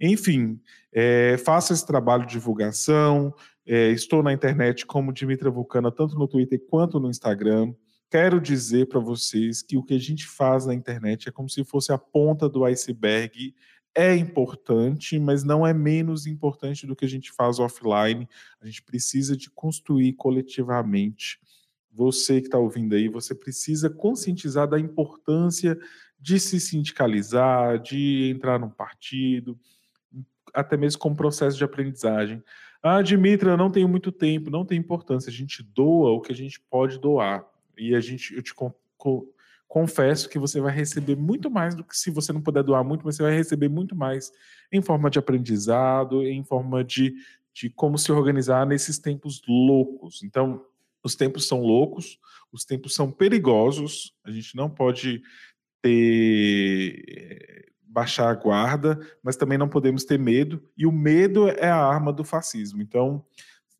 Enfim, 0.00 0.60
é, 0.92 1.36
faço 1.38 1.72
esse 1.72 1.86
trabalho 1.86 2.26
de 2.26 2.32
divulgação, 2.32 3.32
é, 3.64 3.90
estou 3.90 4.24
na 4.24 4.32
internet 4.32 4.84
como 4.84 5.12
Dimitra 5.12 5.52
Vulcana, 5.52 5.92
tanto 5.92 6.18
no 6.18 6.26
Twitter 6.26 6.60
quanto 6.68 6.98
no 6.98 7.08
Instagram. 7.08 7.72
Quero 8.10 8.40
dizer 8.40 8.86
para 8.86 9.00
vocês 9.00 9.62
que 9.62 9.76
o 9.76 9.82
que 9.82 9.94
a 9.94 9.98
gente 9.98 10.26
faz 10.26 10.66
na 10.66 10.74
internet 10.74 11.28
é 11.28 11.32
como 11.32 11.48
se 11.48 11.64
fosse 11.64 11.92
a 11.92 11.98
ponta 11.98 12.48
do 12.48 12.64
iceberg 12.64 13.54
é 13.96 14.14
importante, 14.14 15.18
mas 15.18 15.42
não 15.42 15.66
é 15.66 15.72
menos 15.72 16.26
importante 16.26 16.86
do 16.86 16.94
que 16.94 17.06
a 17.06 17.08
gente 17.08 17.32
faz 17.32 17.58
offline. 17.58 18.28
A 18.60 18.66
gente 18.66 18.82
precisa 18.82 19.34
de 19.34 19.50
construir 19.50 20.12
coletivamente. 20.12 21.40
Você 21.90 22.42
que 22.42 22.48
está 22.48 22.58
ouvindo 22.58 22.94
aí, 22.94 23.08
você 23.08 23.34
precisa 23.34 23.88
conscientizar 23.88 24.68
da 24.68 24.78
importância 24.78 25.78
de 26.20 26.38
se 26.38 26.60
sindicalizar, 26.60 27.80
de 27.80 28.30
entrar 28.34 28.58
num 28.60 28.68
partido, 28.68 29.58
até 30.52 30.76
mesmo 30.76 31.00
como 31.00 31.16
processo 31.16 31.56
de 31.56 31.64
aprendizagem. 31.64 32.42
Ah, 32.82 33.00
Dimitra, 33.00 33.56
não 33.56 33.70
tenho 33.70 33.88
muito 33.88 34.12
tempo, 34.12 34.50
não 34.50 34.64
tem 34.64 34.78
importância. 34.78 35.30
A 35.30 35.32
gente 35.32 35.62
doa 35.62 36.10
o 36.10 36.20
que 36.20 36.32
a 36.32 36.36
gente 36.36 36.60
pode 36.60 37.00
doar. 37.00 37.46
E 37.76 37.94
a 37.94 38.00
gente, 38.00 38.34
eu 38.34 38.42
te 38.42 38.54
confesso 39.68 40.28
que 40.28 40.38
você 40.38 40.60
vai 40.60 40.74
receber 40.74 41.16
muito 41.16 41.50
mais 41.50 41.74
do 41.74 41.84
que 41.84 41.96
se 41.96 42.10
você 42.10 42.32
não 42.32 42.40
puder 42.40 42.62
doar 42.62 42.84
muito, 42.84 43.04
mas 43.04 43.16
você 43.16 43.22
vai 43.22 43.34
receber 43.34 43.68
muito 43.68 43.94
mais 43.94 44.32
em 44.72 44.80
forma 44.80 45.10
de 45.10 45.18
aprendizado, 45.18 46.22
em 46.22 46.44
forma 46.44 46.82
de, 46.84 47.14
de 47.54 47.70
como 47.70 47.98
se 47.98 48.10
organizar 48.12 48.66
nesses 48.66 48.98
tempos 48.98 49.42
loucos. 49.46 50.22
Então, 50.22 50.64
os 51.02 51.14
tempos 51.14 51.46
são 51.46 51.60
loucos, 51.60 52.18
os 52.52 52.64
tempos 52.64 52.94
são 52.94 53.10
perigosos, 53.10 54.12
a 54.24 54.30
gente 54.30 54.56
não 54.56 54.68
pode 54.68 55.22
ter 55.82 57.66
baixar 57.96 58.28
a 58.28 58.34
guarda, 58.34 59.00
mas 59.22 59.36
também 59.36 59.56
não 59.56 59.70
podemos 59.70 60.04
ter 60.04 60.18
medo, 60.18 60.62
e 60.76 60.84
o 60.84 60.92
medo 60.92 61.48
é 61.48 61.68
a 61.68 61.82
arma 61.82 62.12
do 62.12 62.24
fascismo. 62.24 62.82
Então, 62.82 63.24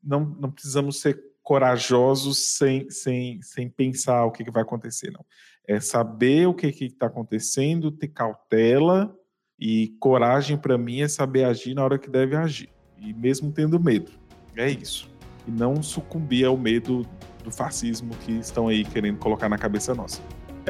não, 0.03 0.25
não 0.25 0.51
precisamos 0.51 1.03
ser 1.03 1.23
corajosos 1.47 2.39
sem, 2.39 2.91
sem, 2.91 3.41
sem 3.41 3.69
pensar 3.69 4.25
o 4.25 4.33
que, 4.33 4.43
que 4.43 4.51
vai 4.51 4.63
acontecer, 4.63 5.13
não. 5.13 5.25
É 5.65 5.79
saber 5.79 6.49
o 6.49 6.53
que 6.53 6.67
está 6.67 7.07
acontecendo, 7.07 7.93
ter 7.93 8.09
cautela 8.09 9.15
e 9.57 9.95
coragem 10.01 10.59
para 10.59 10.77
mim 10.77 11.03
é 11.03 11.09
saber 11.09 11.45
agir 11.45 11.73
na 11.73 11.85
hora 11.85 12.01
que 12.01 12.11
deve 12.11 12.35
agir. 12.35 12.69
E 12.99 13.13
mesmo 13.13 13.53
tendo 13.53 13.79
medo. 13.79 14.11
É 14.57 14.69
isso. 14.69 15.09
E 15.47 15.51
não 15.53 15.81
sucumbir 15.85 16.47
ao 16.47 16.57
medo 16.57 17.07
do 17.45 17.53
fascismo 17.53 18.11
que 18.25 18.33
estão 18.33 18.67
aí 18.67 18.85
querendo 18.85 19.19
colocar 19.19 19.49
na 19.49 19.57
cabeça 19.57 19.95
nossa. 19.95 20.21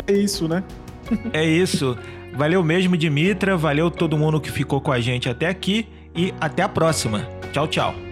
É 0.06 0.12
isso, 0.12 0.46
né? 0.46 0.62
é 1.32 1.42
isso. 1.42 1.96
Valeu 2.34 2.62
mesmo, 2.62 2.98
Dimitra. 2.98 3.56
Valeu 3.56 3.90
todo 3.90 4.18
mundo 4.18 4.38
que 4.38 4.52
ficou 4.52 4.82
com 4.82 4.92
a 4.92 5.00
gente 5.00 5.26
até 5.26 5.48
aqui. 5.48 5.88
E 6.14 6.34
até 6.38 6.62
a 6.62 6.68
próxima. 6.68 7.26
Tchau, 7.50 7.66
tchau. 7.66 8.05